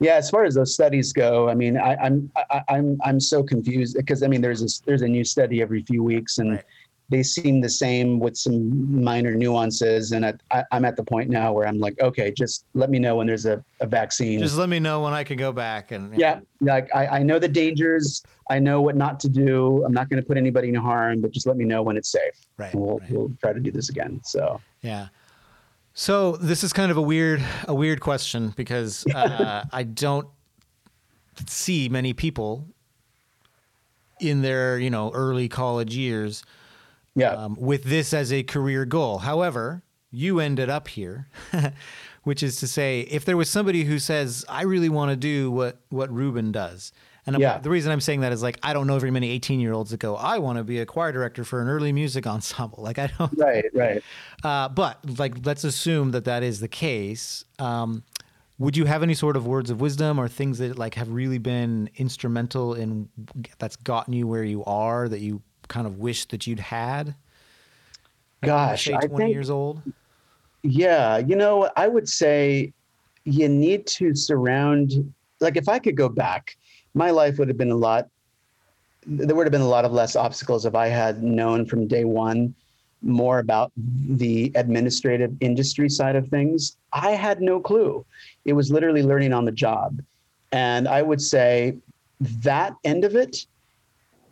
yeah 0.00 0.14
as 0.14 0.30
far 0.30 0.44
as 0.44 0.54
those 0.54 0.74
studies 0.74 1.12
go 1.12 1.48
i 1.48 1.54
mean 1.54 1.76
I, 1.76 1.96
i'm 1.96 2.30
I, 2.36 2.62
i'm 2.68 2.98
i'm 3.04 3.20
so 3.20 3.42
confused 3.42 3.96
because 3.96 4.22
i 4.22 4.26
mean 4.26 4.40
there's 4.40 4.60
this 4.60 4.78
there's 4.80 5.02
a 5.02 5.08
new 5.08 5.24
study 5.24 5.62
every 5.62 5.82
few 5.82 6.02
weeks 6.02 6.38
and 6.38 6.52
right. 6.52 6.64
they 7.08 7.22
seem 7.22 7.60
the 7.60 7.68
same 7.68 8.20
with 8.20 8.36
some 8.36 9.02
minor 9.02 9.34
nuances. 9.34 10.12
And 10.12 10.26
I, 10.26 10.34
I, 10.50 10.64
am 10.72 10.84
at 10.84 10.96
the 10.96 11.04
point 11.04 11.30
now 11.30 11.52
where 11.52 11.66
I'm 11.66 11.78
like, 11.78 11.98
okay, 12.00 12.30
just 12.30 12.66
let 12.74 12.90
me 12.90 12.98
know 12.98 13.16
when 13.16 13.26
there's 13.26 13.46
a, 13.46 13.64
a 13.80 13.86
vaccine. 13.86 14.40
Just 14.40 14.58
let 14.58 14.68
me 14.68 14.78
know 14.78 15.02
when 15.02 15.14
I 15.14 15.24
can 15.24 15.38
go 15.38 15.50
back. 15.50 15.90
And 15.90 16.12
yeah, 16.18 16.40
yeah 16.60 16.74
like 16.74 16.94
I, 16.94 17.06
I 17.06 17.22
know 17.22 17.38
the 17.38 17.48
dangers. 17.48 18.22
I 18.50 18.58
know 18.58 18.82
what 18.82 18.96
not 18.96 19.20
to 19.20 19.28
do. 19.28 19.82
I'm 19.84 19.92
not 19.92 20.10
going 20.10 20.22
to 20.22 20.26
put 20.26 20.36
anybody 20.36 20.68
in 20.68 20.74
harm, 20.74 21.20
but 21.22 21.30
just 21.30 21.46
let 21.46 21.56
me 21.56 21.64
know 21.64 21.82
when 21.82 21.96
it's 21.96 22.10
safe. 22.10 22.46
Right. 22.58 22.74
we'll, 22.74 22.98
right. 22.98 23.10
we'll 23.10 23.32
try 23.40 23.54
to 23.54 23.60
do 23.60 23.70
this 23.70 23.88
again. 23.88 24.20
So 24.24 24.60
yeah. 24.82 25.08
So 26.00 26.36
this 26.36 26.62
is 26.62 26.72
kind 26.72 26.92
of 26.92 26.96
a 26.96 27.02
weird, 27.02 27.44
a 27.66 27.74
weird 27.74 27.98
question 28.00 28.54
because 28.56 29.04
uh, 29.14 29.64
I 29.72 29.82
don't 29.82 30.28
see 31.48 31.88
many 31.88 32.12
people 32.12 32.68
in 34.20 34.42
their, 34.42 34.78
you 34.78 34.90
know, 34.90 35.10
early 35.10 35.48
college 35.48 35.96
years 35.96 36.44
yeah. 37.16 37.30
Um, 37.32 37.56
with 37.58 37.82
this 37.82 38.14
as 38.14 38.32
a 38.32 38.44
career 38.44 38.84
goal. 38.84 39.18
However, 39.18 39.82
you 40.12 40.38
ended 40.38 40.70
up 40.70 40.86
here, 40.86 41.26
which 42.22 42.44
is 42.44 42.58
to 42.58 42.68
say, 42.68 43.00
if 43.00 43.24
there 43.24 43.36
was 43.36 43.50
somebody 43.50 43.82
who 43.82 43.98
says, 43.98 44.44
I 44.48 44.62
really 44.62 44.88
want 44.88 45.10
to 45.10 45.16
do 45.16 45.50
what, 45.50 45.80
what 45.88 46.12
Ruben 46.12 46.52
does. 46.52 46.92
And 47.28 47.38
yeah. 47.38 47.58
the 47.58 47.68
reason 47.68 47.92
I'm 47.92 48.00
saying 48.00 48.20
that 48.20 48.32
is 48.32 48.42
like, 48.42 48.58
I 48.62 48.72
don't 48.72 48.86
know 48.86 48.98
very 48.98 49.10
many 49.10 49.28
18 49.30 49.60
year 49.60 49.74
olds 49.74 49.90
that 49.90 50.00
go, 50.00 50.16
I 50.16 50.38
want 50.38 50.56
to 50.56 50.64
be 50.64 50.78
a 50.78 50.86
choir 50.86 51.12
director 51.12 51.44
for 51.44 51.60
an 51.60 51.68
early 51.68 51.92
music 51.92 52.26
ensemble. 52.26 52.82
Like, 52.82 52.98
I 52.98 53.10
don't. 53.18 53.32
Right, 53.36 53.66
right. 53.74 54.02
Uh, 54.44 54.68
but 54.68 55.00
like, 55.18 55.44
let's 55.44 55.64
assume 55.64 56.12
that 56.12 56.24
that 56.24 56.44
is 56.44 56.60
the 56.60 56.68
case. 56.68 57.44
Um, 57.58 58.04
would 58.60 58.76
you 58.76 58.84
have 58.84 59.02
any 59.02 59.14
sort 59.14 59.36
of 59.36 59.48
words 59.48 59.68
of 59.68 59.80
wisdom 59.80 60.16
or 60.16 60.28
things 60.28 60.58
that 60.58 60.78
like 60.78 60.94
have 60.94 61.10
really 61.10 61.38
been 61.38 61.90
instrumental 61.96 62.74
in 62.74 63.08
that's 63.58 63.74
gotten 63.74 64.12
you 64.12 64.28
where 64.28 64.44
you 64.44 64.64
are 64.64 65.08
that 65.08 65.18
you 65.18 65.42
kind 65.66 65.88
of 65.88 65.98
wish 65.98 66.26
that 66.26 66.46
you'd 66.46 66.60
had? 66.60 67.16
Gosh, 68.44 68.84
say 68.84 68.92
20 68.92 69.16
think, 69.16 69.32
years 69.32 69.50
old. 69.50 69.82
Yeah, 70.62 71.18
you 71.18 71.34
know, 71.34 71.68
I 71.76 71.88
would 71.88 72.08
say 72.08 72.72
you 73.24 73.48
need 73.48 73.88
to 73.88 74.14
surround. 74.14 75.12
Like, 75.40 75.56
if 75.56 75.68
I 75.68 75.80
could 75.80 75.96
go 75.96 76.08
back, 76.08 76.56
my 76.94 77.10
life 77.10 77.38
would 77.38 77.48
have 77.48 77.58
been 77.58 77.70
a 77.70 77.76
lot. 77.76 78.08
There 79.06 79.34
would 79.34 79.46
have 79.46 79.52
been 79.52 79.60
a 79.60 79.68
lot 79.68 79.84
of 79.84 79.92
less 79.92 80.16
obstacles 80.16 80.66
if 80.66 80.74
I 80.74 80.88
had 80.88 81.22
known 81.22 81.66
from 81.66 81.86
day 81.86 82.04
one 82.04 82.54
more 83.02 83.38
about 83.38 83.70
the 83.76 84.50
administrative 84.54 85.32
industry 85.40 85.88
side 85.88 86.16
of 86.16 86.28
things. 86.28 86.76
I 86.92 87.12
had 87.12 87.40
no 87.40 87.60
clue. 87.60 88.04
It 88.44 88.54
was 88.54 88.72
literally 88.72 89.02
learning 89.02 89.32
on 89.32 89.44
the 89.44 89.52
job. 89.52 90.00
And 90.50 90.88
I 90.88 91.02
would 91.02 91.20
say 91.20 91.76
that 92.20 92.74
end 92.84 93.04
of 93.04 93.14
it 93.14 93.46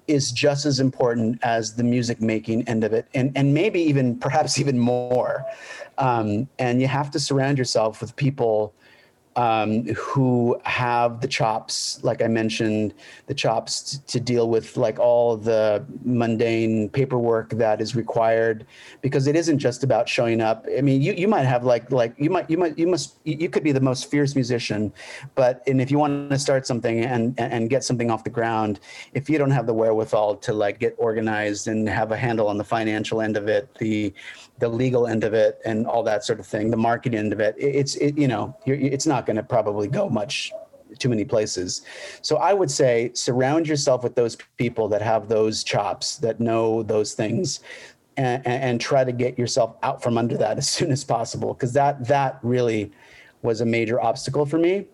is 0.09 0.33
just 0.33 0.67
as 0.67 0.81
important 0.81 1.39
as 1.43 1.75
the 1.75 1.85
music 1.85 2.21
making 2.21 2.67
end 2.69 2.85
of 2.85 2.93
it, 2.93 3.07
and 3.15 3.33
and 3.37 3.53
maybe 3.53 3.81
even 3.81 4.19
perhaps 4.19 4.59
even 4.59 4.79
more. 4.79 5.45
Um, 5.99 6.49
and 6.59 6.81
you 6.81 6.87
have 6.87 7.11
to 7.13 7.21
surround 7.21 7.59
yourself 7.59 8.01
with 8.01 8.15
people 8.17 8.73
um, 9.37 9.85
who 9.95 10.59
have 10.65 11.21
the 11.21 11.29
chops, 11.29 12.03
like 12.03 12.23
I 12.23 12.27
mentioned, 12.27 12.95
the 13.27 13.35
chops 13.35 13.99
to 14.07 14.19
deal 14.19 14.49
with 14.49 14.79
like 14.79 14.99
all 14.99 15.37
the 15.37 15.85
mundane 16.05 16.89
paperwork 16.89 17.51
that 17.51 17.83
is 17.83 17.95
required, 17.95 18.67
because 19.03 19.27
it 19.27 19.37
isn't 19.37 19.59
just 19.59 19.85
about 19.85 20.09
showing 20.09 20.41
up. 20.41 20.67
I 20.77 20.81
mean, 20.81 21.03
you, 21.03 21.13
you 21.13 21.29
might 21.29 21.45
have 21.45 21.65
like 21.65 21.93
like 21.93 22.15
you 22.19 22.31
might 22.31 22.49
you 22.49 22.57
might 22.57 22.79
you 22.79 22.87
must 22.87 23.17
you 23.25 23.51
could 23.51 23.63
be 23.63 23.73
the 23.73 23.81
most 23.81 24.11
fierce 24.11 24.35
musician, 24.35 24.91
but 25.35 25.63
and 25.67 25.83
if 25.83 25.91
you 25.91 25.99
want 25.99 26.31
to 26.31 26.39
start 26.39 26.67
something 26.67 27.05
and 27.05 27.39
and 27.39 27.69
get 27.69 27.85
something 27.85 28.11
off 28.11 28.25
the 28.25 28.31
ground, 28.31 28.81
if 29.13 29.29
you 29.29 29.37
don't 29.37 29.51
have 29.51 29.67
the 29.67 29.75
wherewithal 29.75 30.37
to 30.37 30.55
like 30.55 30.79
get 30.79 30.95
organized 30.97 31.69
and 31.69 31.87
have 31.89 32.11
a 32.11 32.17
handle 32.17 32.49
on 32.49 32.57
the 32.57 32.65
financial 32.65 33.21
end 33.21 33.37
of 33.37 33.49
it, 33.49 33.69
the 33.79 34.15
the 34.59 34.69
legal 34.69 35.07
end 35.07 35.25
of 35.25 35.35
it, 35.35 35.61
and 35.67 35.87
all 35.87 36.03
that 36.03 36.25
sort 36.25 36.41
of 36.41 36.47
thing, 36.47 36.71
the 36.71 36.77
marketing 36.79 37.19
end 37.19 37.35
of 37.35 37.41
it, 37.41 37.55
it's 37.59 37.97
it 37.97 38.17
you 38.17 38.29
know 38.29 38.57
it's 38.65 39.07
not 39.07 39.26
going 39.27 39.37
to 39.37 39.43
probably 39.43 39.89
go 39.89 40.09
much 40.09 40.53
too 40.99 41.09
many 41.09 41.25
places. 41.25 41.83
So 42.23 42.37
I 42.37 42.53
would 42.53 42.71
say 42.71 43.11
surround 43.15 43.67
yourself 43.69 44.03
with 44.03 44.15
those 44.15 44.37
people 44.57 44.89
that 44.89 45.03
have 45.03 45.29
those 45.29 45.65
chops, 45.65 46.17
that 46.19 46.41
know 46.41 46.83
those 46.83 47.15
things, 47.15 47.61
and, 48.17 48.47
and 48.47 48.81
try 48.81 49.05
to 49.05 49.13
get 49.13 49.39
yourself 49.39 49.77
out 49.83 50.03
from 50.03 50.17
under 50.17 50.37
that 50.39 50.59
as 50.59 50.69
soon 50.77 50.91
as 50.91 51.05
possible, 51.05 51.55
because 51.55 51.73
that 51.75 52.07
that 52.07 52.39
really 52.43 52.93
was 53.43 53.61
a 53.61 53.67
major 53.67 54.01
obstacle 54.01 54.47
for 54.47 54.59
me. 54.59 54.87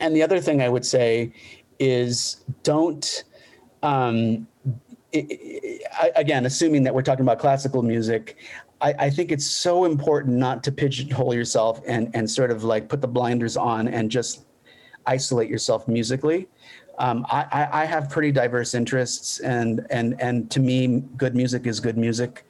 And 0.00 0.14
the 0.14 0.22
other 0.22 0.40
thing 0.40 0.60
I 0.62 0.68
would 0.68 0.84
say 0.86 1.32
is 1.78 2.44
don't. 2.62 3.24
Um, 3.82 4.46
it, 5.12 5.26
it, 5.30 6.12
again, 6.16 6.46
assuming 6.46 6.82
that 6.84 6.94
we're 6.94 7.02
talking 7.02 7.24
about 7.24 7.38
classical 7.38 7.82
music, 7.82 8.36
I, 8.84 9.06
I, 9.06 9.10
think 9.10 9.32
it's 9.32 9.46
so 9.46 9.86
important 9.86 10.36
not 10.36 10.62
to 10.64 10.72
pigeonhole 10.72 11.34
yourself 11.34 11.80
and 11.86 12.10
and 12.14 12.30
sort 12.30 12.50
of 12.50 12.64
like 12.64 12.88
put 12.88 13.00
the 13.00 13.08
blinders 13.08 13.56
on 13.56 13.88
and 13.88 14.10
just 14.10 14.44
isolate 15.06 15.48
yourself 15.48 15.88
musically. 15.88 16.48
Um, 16.98 17.26
I, 17.30 17.68
I 17.72 17.84
have 17.86 18.10
pretty 18.10 18.30
diverse 18.30 18.74
interests, 18.74 19.40
and 19.40 19.86
and 19.90 20.20
and 20.20 20.50
to 20.50 20.60
me, 20.60 21.02
good 21.16 21.34
music 21.34 21.66
is 21.66 21.80
good 21.80 21.96
music. 21.96 22.44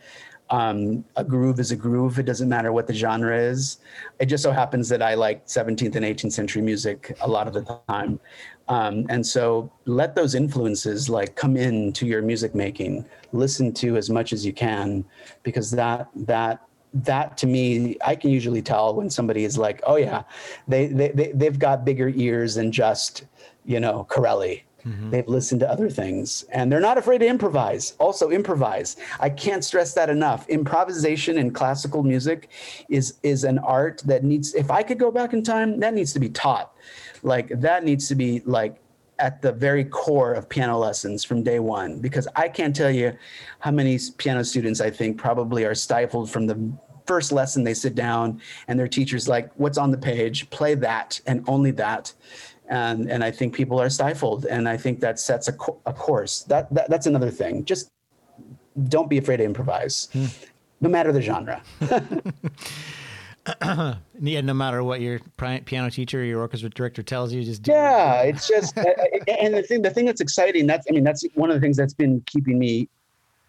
Um, 0.50 1.04
a 1.16 1.24
groove 1.24 1.58
is 1.60 1.70
a 1.70 1.76
groove. 1.76 2.18
It 2.18 2.26
doesn't 2.26 2.48
matter 2.48 2.72
what 2.72 2.86
the 2.86 2.92
genre 2.92 3.36
is. 3.36 3.78
It 4.18 4.26
just 4.26 4.42
so 4.42 4.52
happens 4.52 4.88
that 4.90 5.00
I 5.00 5.14
like 5.14 5.46
17th 5.46 5.96
and 5.96 6.04
18th 6.04 6.32
century 6.32 6.60
music 6.60 7.16
a 7.22 7.28
lot 7.28 7.46
of 7.48 7.54
the 7.54 7.62
time. 7.88 8.20
Um, 8.68 9.06
and 9.10 9.26
so 9.26 9.70
let 9.84 10.14
those 10.14 10.34
influences 10.34 11.08
like 11.10 11.36
come 11.36 11.56
into 11.56 12.06
your 12.06 12.22
music 12.22 12.54
making. 12.54 13.04
Listen 13.32 13.72
to 13.74 13.96
as 13.96 14.08
much 14.08 14.32
as 14.32 14.44
you 14.46 14.52
can, 14.52 15.04
because 15.42 15.70
that 15.72 16.08
that 16.16 16.66
that 16.94 17.36
to 17.38 17.46
me, 17.46 17.96
I 18.04 18.14
can 18.14 18.30
usually 18.30 18.62
tell 18.62 18.94
when 18.94 19.10
somebody 19.10 19.44
is 19.44 19.58
like, 19.58 19.82
oh 19.86 19.96
yeah, 19.96 20.22
they 20.66 20.86
they, 20.86 21.08
they 21.08 21.32
they've 21.32 21.58
got 21.58 21.84
bigger 21.84 22.08
ears 22.08 22.54
than 22.54 22.72
just 22.72 23.24
you 23.66 23.80
know 23.80 24.04
Corelli. 24.04 24.64
Mm-hmm. 24.86 25.10
They've 25.10 25.28
listened 25.28 25.60
to 25.60 25.70
other 25.70 25.88
things 25.88 26.44
and 26.52 26.70
they're 26.70 26.78
not 26.78 26.98
afraid 26.98 27.18
to 27.18 27.26
improvise. 27.26 27.94
Also, 27.98 28.30
improvise. 28.30 28.96
I 29.18 29.30
can't 29.30 29.64
stress 29.64 29.94
that 29.94 30.10
enough. 30.10 30.46
Improvisation 30.50 31.38
in 31.38 31.52
classical 31.52 32.02
music 32.02 32.50
is 32.88 33.14
is 33.22 33.44
an 33.44 33.58
art 33.58 34.02
that 34.06 34.24
needs. 34.24 34.54
If 34.54 34.70
I 34.70 34.82
could 34.82 34.98
go 34.98 35.10
back 35.10 35.32
in 35.32 35.42
time, 35.42 35.80
that 35.80 35.94
needs 35.94 36.12
to 36.14 36.20
be 36.20 36.28
taught 36.28 36.74
like 37.24 37.48
that 37.60 37.82
needs 37.84 38.06
to 38.08 38.14
be 38.14 38.40
like 38.44 38.80
at 39.18 39.42
the 39.42 39.52
very 39.52 39.84
core 39.84 40.32
of 40.32 40.48
piano 40.48 40.78
lessons 40.78 41.24
from 41.24 41.42
day 41.42 41.60
one 41.60 42.00
because 42.00 42.26
i 42.36 42.48
can't 42.48 42.74
tell 42.74 42.90
you 42.90 43.12
how 43.60 43.70
many 43.70 43.98
piano 44.18 44.44
students 44.44 44.80
i 44.80 44.90
think 44.90 45.16
probably 45.16 45.64
are 45.64 45.74
stifled 45.74 46.30
from 46.30 46.46
the 46.46 46.72
first 47.06 47.32
lesson 47.32 47.64
they 47.64 47.74
sit 47.74 47.94
down 47.94 48.40
and 48.68 48.78
their 48.78 48.88
teacher's 48.88 49.28
like 49.28 49.50
what's 49.56 49.78
on 49.78 49.90
the 49.90 49.98
page? 49.98 50.48
Play 50.50 50.74
that 50.76 51.20
and 51.26 51.44
only 51.48 51.70
that. 51.72 52.12
And 52.68 53.10
and 53.10 53.22
i 53.22 53.30
think 53.30 53.54
people 53.54 53.78
are 53.78 53.90
stifled 53.90 54.46
and 54.46 54.66
i 54.66 54.76
think 54.76 55.00
that 55.00 55.18
sets 55.18 55.48
a, 55.48 55.52
co- 55.52 55.80
a 55.84 55.92
course. 55.92 56.42
That, 56.44 56.72
that 56.72 56.88
that's 56.88 57.06
another 57.06 57.30
thing. 57.30 57.64
Just 57.64 57.90
don't 58.88 59.10
be 59.10 59.18
afraid 59.18 59.36
to 59.36 59.44
improvise 59.44 60.08
hmm. 60.12 60.26
no 60.80 60.88
matter 60.88 61.12
the 61.12 61.20
genre 61.20 61.62
yeah, 64.20 64.40
no 64.40 64.54
matter 64.54 64.82
what 64.82 65.00
your 65.00 65.20
piano 65.64 65.90
teacher 65.90 66.20
or 66.20 66.24
your 66.24 66.40
orchestra 66.40 66.70
director 66.70 67.02
tells 67.02 67.32
you, 67.32 67.42
just 67.44 67.62
do 67.62 67.72
yeah. 67.72 68.22
It. 68.22 68.36
It's 68.36 68.48
just, 68.48 68.76
and 69.28 69.54
the 69.54 69.62
thing, 69.62 69.82
the 69.82 69.90
thing 69.90 70.06
that's 70.06 70.20
exciting. 70.20 70.66
That's, 70.66 70.86
I 70.88 70.92
mean, 70.92 71.04
that's 71.04 71.24
one 71.34 71.50
of 71.50 71.54
the 71.54 71.60
things 71.60 71.76
that's 71.76 71.94
been 71.94 72.22
keeping 72.26 72.58
me. 72.58 72.88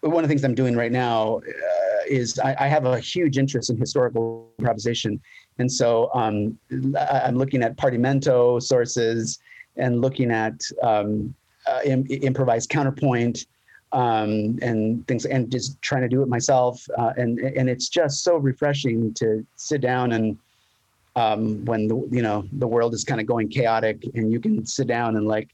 One 0.00 0.22
of 0.22 0.28
the 0.28 0.28
things 0.28 0.44
I'm 0.44 0.54
doing 0.54 0.76
right 0.76 0.92
now 0.92 1.38
uh, 1.38 2.02
is 2.06 2.38
I, 2.38 2.54
I, 2.60 2.68
have 2.68 2.84
a 2.84 3.00
huge 3.00 3.38
interest 3.38 3.70
in 3.70 3.78
historical 3.78 4.50
improvisation, 4.58 5.20
and 5.58 5.72
so 5.72 6.10
um, 6.14 6.58
I'm 6.70 7.36
looking 7.36 7.62
at 7.62 7.76
partimento 7.76 8.62
sources 8.62 9.40
and 9.76 10.02
looking 10.02 10.30
at 10.30 10.60
um, 10.82 11.34
uh, 11.66 11.80
Im- 11.84 12.06
improvised 12.08 12.68
counterpoint 12.68 13.46
um, 13.92 14.58
and 14.62 15.06
things, 15.06 15.26
and 15.26 15.50
just 15.50 15.80
trying 15.82 16.02
to 16.02 16.08
do 16.08 16.22
it 16.22 16.28
myself. 16.28 16.86
Uh, 16.96 17.12
and 17.16 17.38
and 17.38 17.68
it's 17.68 17.88
just 17.88 18.24
so 18.24 18.36
refreshing 18.36 19.14
to 19.14 19.46
sit 19.56 19.80
down 19.80 20.12
and 20.12 20.38
um, 21.16 21.64
when 21.64 21.88
the 21.88 21.96
you 22.10 22.22
know 22.22 22.44
the 22.52 22.66
world 22.66 22.94
is 22.94 23.04
kind 23.04 23.20
of 23.20 23.26
going 23.26 23.48
chaotic, 23.48 24.04
and 24.14 24.30
you 24.30 24.40
can 24.40 24.66
sit 24.66 24.86
down 24.86 25.16
and 25.16 25.26
like 25.26 25.48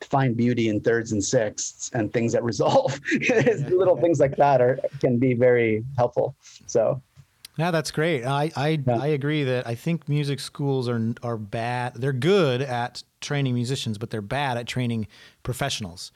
find 0.00 0.36
beauty 0.36 0.68
in 0.68 0.80
thirds 0.80 1.12
and 1.12 1.22
sixths 1.22 1.90
and 1.92 2.12
things 2.12 2.32
that 2.32 2.42
resolve. 2.42 2.98
Little 3.68 3.96
things 3.96 4.20
like 4.20 4.36
that 4.36 4.60
are 4.60 4.78
can 5.00 5.18
be 5.18 5.34
very 5.34 5.84
helpful. 5.96 6.34
So. 6.66 7.02
Yeah, 7.56 7.70
that's 7.70 7.92
great. 7.92 8.24
I 8.24 8.50
I, 8.56 8.80
yeah. 8.84 8.98
I 8.98 9.06
agree 9.08 9.44
that 9.44 9.64
I 9.66 9.76
think 9.76 10.08
music 10.08 10.40
schools 10.40 10.88
are 10.88 11.14
are 11.22 11.36
bad. 11.36 11.94
They're 11.94 12.12
good 12.12 12.62
at 12.62 13.04
training 13.20 13.54
musicians, 13.54 13.96
but 13.96 14.10
they're 14.10 14.22
bad 14.22 14.56
at 14.56 14.66
training 14.66 15.06
professionals. 15.44 16.10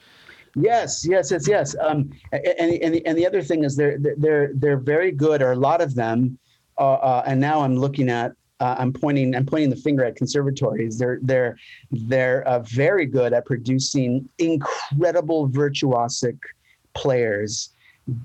Yes, 0.60 1.06
yes, 1.06 1.30
yes, 1.30 1.48
yes. 1.48 1.76
Um, 1.80 2.10
and, 2.32 2.72
and, 2.82 2.94
the, 2.94 3.06
and 3.06 3.16
the 3.16 3.26
other 3.26 3.42
thing 3.42 3.64
is 3.64 3.76
they're, 3.76 3.98
they're, 3.98 4.50
they're 4.54 4.78
very 4.78 5.12
good, 5.12 5.42
or 5.42 5.52
a 5.52 5.56
lot 5.56 5.80
of 5.80 5.94
them, 5.94 6.38
uh, 6.78 6.94
uh, 6.94 7.22
and 7.26 7.40
now 7.40 7.60
I'm 7.62 7.76
looking 7.76 8.08
at, 8.08 8.32
uh, 8.60 8.76
I'm 8.78 8.92
pointing, 8.92 9.34
I'm 9.36 9.46
pointing 9.46 9.70
the 9.70 9.76
finger 9.76 10.04
at 10.04 10.16
conservatories. 10.16 10.98
They're, 10.98 11.18
they're, 11.22 11.56
they're 11.90 12.46
uh, 12.48 12.60
very 12.60 13.06
good 13.06 13.32
at 13.32 13.46
producing 13.46 14.28
incredible 14.38 15.48
virtuosic 15.48 16.38
players 16.94 17.70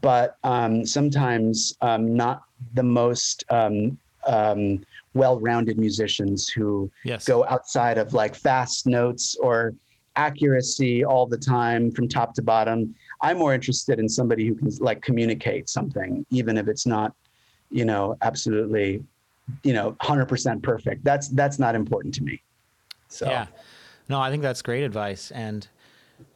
but 0.01 0.37
um, 0.43 0.85
sometimes 0.85 1.75
um, 1.81 2.15
not 2.15 2.43
the 2.73 2.83
most 2.83 3.43
um, 3.49 3.97
um, 4.25 4.81
well-rounded 5.13 5.77
musicians 5.77 6.47
who 6.47 6.89
Yes. 7.03 7.25
go 7.25 7.45
outside 7.45 7.97
of 7.97 8.13
like 8.13 8.33
fast 8.33 8.87
notes 8.87 9.35
or 9.35 9.73
accuracy 10.15 11.03
all 11.03 11.25
the 11.25 11.37
time 11.37 11.91
from 11.91 12.07
top 12.07 12.33
to 12.35 12.41
bottom. 12.41 12.93
I'm 13.21 13.37
more 13.37 13.53
interested 13.53 13.99
in 13.99 14.07
somebody 14.07 14.47
who 14.47 14.55
can 14.55 14.69
like 14.79 15.01
communicate 15.01 15.69
something, 15.69 16.25
even 16.29 16.57
if 16.57 16.67
it's 16.67 16.85
not, 16.85 17.13
you 17.69 17.85
know, 17.85 18.17
absolutely, 18.21 19.03
you 19.63 19.73
know, 19.73 19.95
100% 20.01 20.61
perfect. 20.61 21.03
That's 21.03 21.29
that's 21.29 21.59
not 21.59 21.75
important 21.75 22.13
to 22.15 22.23
me. 22.23 22.41
So 23.07 23.27
Yeah. 23.27 23.47
No, 24.09 24.19
I 24.19 24.29
think 24.29 24.43
that's 24.43 24.61
great 24.61 24.83
advice. 24.83 25.31
And, 25.31 25.67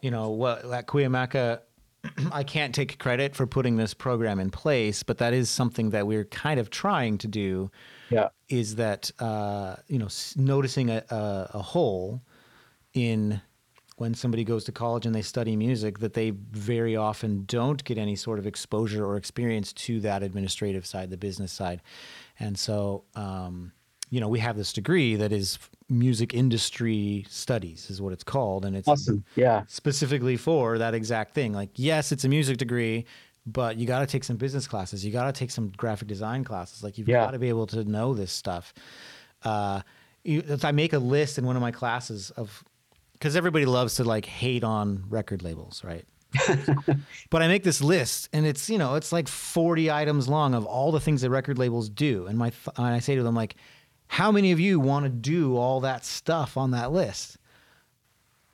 you 0.01 0.09
know, 0.09 0.30
what 0.30 0.65
at 0.65 0.88
Cuyamaca, 0.88 1.59
I 2.32 2.43
can't 2.43 2.73
take 2.73 2.97
credit 2.97 3.36
for 3.36 3.45
putting 3.45 3.75
this 3.75 3.93
program 3.93 4.39
in 4.39 4.49
place, 4.49 5.03
but 5.03 5.17
that 5.17 5.34
is 5.34 5.49
something 5.49 5.89
that 5.89 6.07
we're 6.07 6.25
kind 6.25 6.59
of 6.59 6.69
trying 6.69 7.17
to 7.19 7.28
do 7.28 7.69
yeah, 8.09 8.30
is 8.47 8.75
that, 8.75 9.11
uh, 9.19 9.75
you 9.88 9.99
know, 9.99 10.05
s- 10.05 10.36
noticing 10.38 10.89
a, 10.89 11.03
a, 11.09 11.49
a 11.55 11.61
hole 11.61 12.21
in 12.93 13.41
when 13.97 14.13
somebody 14.13 14.43
goes 14.43 14.63
to 14.63 14.71
college 14.71 15.05
and 15.05 15.13
they 15.13 15.21
study 15.23 15.55
music 15.55 15.99
that 15.99 16.13
they 16.13 16.29
very 16.29 16.95
often 16.95 17.43
don't 17.45 17.83
get 17.83 17.97
any 17.97 18.15
sort 18.15 18.37
of 18.39 18.45
exposure 18.45 19.03
or 19.03 19.17
experience 19.17 19.73
to 19.73 19.99
that 19.99 20.21
administrative 20.21 20.85
side, 20.85 21.09
the 21.09 21.17
business 21.17 21.51
side. 21.51 21.81
And 22.39 22.57
so, 22.57 23.03
um, 23.15 23.71
you 24.11 24.19
know, 24.21 24.29
we 24.29 24.39
have 24.39 24.55
this 24.55 24.71
degree 24.71 25.15
that 25.15 25.31
is 25.31 25.57
music 25.89 26.33
industry 26.35 27.25
studies 27.27 27.89
is 27.89 27.99
what 27.99 28.13
it's 28.13 28.23
called. 28.23 28.65
And 28.65 28.75
it's 28.75 28.87
awesome. 28.87 29.25
Yeah, 29.35 29.63
specifically 29.67 30.37
for 30.37 30.77
that 30.77 30.93
exact 30.93 31.33
thing. 31.33 31.51
Like, 31.53 31.71
yes, 31.75 32.11
it's 32.11 32.23
a 32.23 32.29
music 32.29 32.57
degree, 32.57 33.05
but 33.47 33.77
you 33.77 33.87
got 33.87 34.01
to 34.01 34.05
take 34.05 34.23
some 34.23 34.37
business 34.37 34.67
classes. 34.67 35.03
You 35.03 35.11
got 35.11 35.25
to 35.25 35.31
take 35.37 35.49
some 35.49 35.69
graphic 35.75 36.07
design 36.07 36.43
classes. 36.43 36.83
Like, 36.83 36.99
you've 36.99 37.09
Yeah. 37.09 37.25
got 37.25 37.31
to 37.31 37.39
be 37.39 37.49
able 37.49 37.65
to 37.67 37.83
know 37.83 38.13
this 38.13 38.31
stuff. 38.31 38.75
Uh, 39.43 39.81
you, 40.23 40.43
if 40.47 40.63
I 40.65 40.71
make 40.71 40.93
a 40.93 40.99
list 40.99 41.37
in 41.37 41.45
one 41.45 41.55
of 41.55 41.61
my 41.61 41.71
classes 41.71 42.29
of, 42.31 42.63
because 43.18 43.36
everybody 43.36 43.65
loves 43.65 43.95
to 43.95 44.03
like 44.03 44.26
hate 44.26 44.63
on 44.63 45.03
record 45.09 45.43
labels, 45.43 45.84
right? 45.84 46.05
but 47.30 47.41
I 47.41 47.47
make 47.47 47.63
this 47.63 47.82
list, 47.82 48.30
and 48.34 48.45
it's 48.45 48.70
you 48.70 48.78
know 48.78 48.95
it's 48.95 49.11
like 49.11 49.28
forty 49.28 49.89
items 49.89 50.28
long 50.28 50.53
of 50.53 50.65
all 50.65 50.91
the 50.91 50.99
things 50.99 51.22
that 51.22 51.30
record 51.30 51.57
labels 51.57 51.89
do, 51.89 52.28
and 52.28 52.38
my 52.38 52.51
and 52.76 52.86
I 52.88 52.99
say 52.99 53.15
to 53.15 53.24
them 53.24 53.34
like, 53.36 53.55
how 54.07 54.32
many 54.32 54.51
of 54.51 54.59
you 54.59 54.80
want 54.80 55.05
to 55.05 55.09
do 55.09 55.55
all 55.57 55.80
that 55.82 56.05
stuff 56.05 56.57
on 56.57 56.72
that 56.72 56.91
list? 56.91 57.38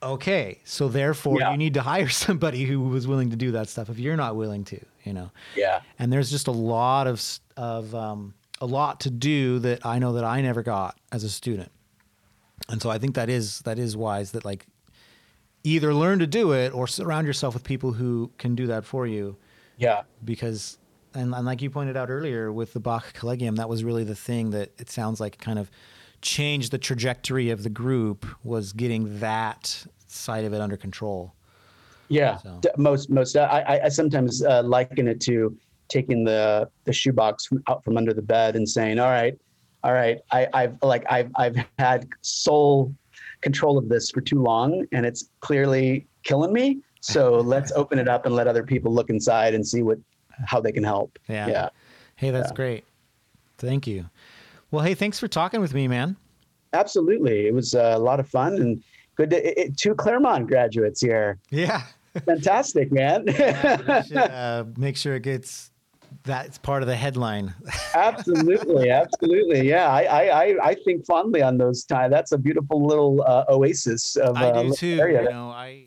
Okay, 0.02 0.60
so 0.64 0.88
therefore 0.88 1.40
Yeah. 1.40 1.50
you 1.52 1.56
need 1.56 1.74
to 1.74 1.82
hire 1.82 2.08
somebody 2.26 2.64
who 2.64 2.80
was 2.80 3.06
willing 3.06 3.30
to 3.30 3.36
do 3.36 3.52
that 3.52 3.68
stuff. 3.68 3.88
If 3.88 3.98
you're 3.98 4.16
not 4.16 4.36
willing 4.36 4.64
to, 4.64 4.78
you 5.04 5.12
know, 5.14 5.30
yeah, 5.56 5.80
and 5.98 6.12
there's 6.12 6.30
just 6.30 6.46
a 6.46 6.52
lot 6.52 7.06
of 7.06 7.22
of 7.56 7.94
um, 7.94 8.34
a 8.60 8.66
lot 8.66 9.00
to 9.00 9.10
do 9.10 9.58
that 9.60 9.84
I 9.84 9.98
know 9.98 10.12
that 10.14 10.24
I 10.24 10.40
never 10.42 10.62
got 10.62 10.96
as 11.10 11.24
a 11.24 11.30
student, 11.30 11.72
and 12.68 12.80
so 12.80 12.90
I 12.90 12.98
think 12.98 13.14
that 13.14 13.28
is 13.28 13.60
that 13.60 13.78
is 13.78 13.96
wise 13.96 14.32
that 14.32 14.44
like 14.44 14.66
either 15.62 15.94
learn 15.94 16.18
to 16.18 16.26
do 16.26 16.52
it 16.52 16.72
or 16.74 16.86
surround 16.86 17.26
yourself 17.26 17.54
with 17.54 17.64
people 17.64 17.92
who 17.92 18.30
can 18.38 18.54
do 18.54 18.66
that 18.66 18.84
for 18.84 19.06
you 19.06 19.36
yeah, 19.76 20.02
because 20.24 20.78
and, 21.14 21.34
and 21.34 21.44
like 21.46 21.60
you 21.62 21.70
pointed 21.70 21.96
out 21.96 22.10
earlier 22.10 22.52
with 22.52 22.72
the 22.74 22.80
Bach 22.80 23.12
Collegium, 23.12 23.56
that 23.56 23.68
was 23.68 23.82
really 23.84 24.04
the 24.04 24.14
thing 24.14 24.50
that 24.50 24.70
it 24.78 24.88
sounds 24.90 25.20
like 25.20 25.38
kind 25.38 25.58
of 25.58 25.70
changed 26.22 26.70
the 26.70 26.78
trajectory 26.78 27.50
of 27.50 27.62
the 27.62 27.70
group 27.70 28.24
was 28.44 28.72
getting 28.72 29.18
that 29.20 29.84
side 30.06 30.44
of 30.44 30.52
it 30.52 30.60
under 30.60 30.76
control. 30.76 31.34
yeah. 32.08 32.36
So- 32.38 32.60
Most 32.76 33.10
most. 33.10 33.36
I 33.36 33.80
I, 33.84 33.88
sometimes 33.88 34.44
uh, 34.44 34.62
liken 34.62 35.08
it 35.08 35.20
to 35.22 35.56
taking 35.88 36.24
the 36.24 36.68
the 36.84 36.92
shoebox 36.92 37.46
from, 37.46 37.62
out 37.68 37.82
from 37.84 37.96
under 37.96 38.14
the 38.14 38.22
bed 38.22 38.54
and 38.56 38.68
saying, 38.68 38.98
"All 39.00 39.10
right, 39.10 39.36
all 39.84 39.92
right, 39.92 40.18
I, 40.32 40.48
I've 40.54 40.76
like 40.82 41.04
I've 41.10 41.30
I've 41.36 41.56
had 41.78 42.08
sole 42.22 42.92
control 43.42 43.76
of 43.78 43.88
this 43.90 44.10
for 44.10 44.22
too 44.22 44.42
long, 44.42 44.86
and 44.92 45.04
it's 45.04 45.28
clearly 45.40 46.06
killing 46.24 46.52
me. 46.52 46.78
So 47.00 47.34
let's 47.54 47.70
open 47.72 47.98
it 47.98 48.08
up 48.08 48.24
and 48.26 48.34
let 48.34 48.46
other 48.48 48.64
people 48.64 48.92
look 48.92 49.10
inside 49.10 49.54
and 49.54 49.64
see 49.66 49.82
what 49.82 49.98
how 50.46 50.60
they 50.60 50.72
can 50.72 50.82
help." 50.82 51.18
Yeah. 51.28 51.46
Yeah. 51.48 51.68
Hey, 52.16 52.30
that's 52.30 52.50
Yeah. 52.50 52.54
great. 52.56 52.84
Thank 53.58 53.86
you. 53.86 54.08
Well, 54.70 54.82
hey, 54.82 54.94
thanks 54.94 55.20
for 55.20 55.28
talking 55.28 55.60
with 55.60 55.74
me, 55.74 55.86
man. 55.86 56.16
Absolutely, 56.72 57.46
it 57.46 57.54
was 57.54 57.74
uh, 57.74 57.92
a 57.94 57.98
lot 57.98 58.18
of 58.18 58.28
fun 58.28 58.54
and 58.56 58.82
good. 59.16 59.30
To, 59.30 59.36
it, 59.36 59.58
it- 59.68 59.76
two 59.76 59.94
Claremont 59.94 60.48
graduates 60.48 61.00
here. 61.02 61.38
Yeah. 61.50 61.82
Fantastic, 62.26 62.90
man. 62.92 63.24
we 63.26 63.32
should, 63.34 64.16
uh, 64.16 64.64
make 64.78 64.96
sure 64.96 65.14
it 65.16 65.22
gets 65.24 65.70
that's 66.22 66.58
part 66.58 66.82
of 66.82 66.88
the 66.88 66.96
headline. 66.96 67.54
absolutely, 67.94 68.90
absolutely. 69.02 69.68
Yeah, 69.68 69.88
I, 69.88 70.02
I, 70.02 70.68
I, 70.68 70.74
think 70.84 71.04
fondly 71.04 71.42
on 71.42 71.58
those 71.58 71.84
times. 71.84 72.12
That's 72.12 72.32
a 72.32 72.38
beautiful 72.38 72.86
little 72.86 73.22
uh, 73.26 73.44
oasis 73.48 74.16
of 74.16 74.36
I 74.36 74.50
uh, 74.50 74.62
do 74.62 74.72
too. 74.74 74.98
area. 75.00 75.22
You 75.22 75.30
know, 75.30 75.48
I 75.48 75.84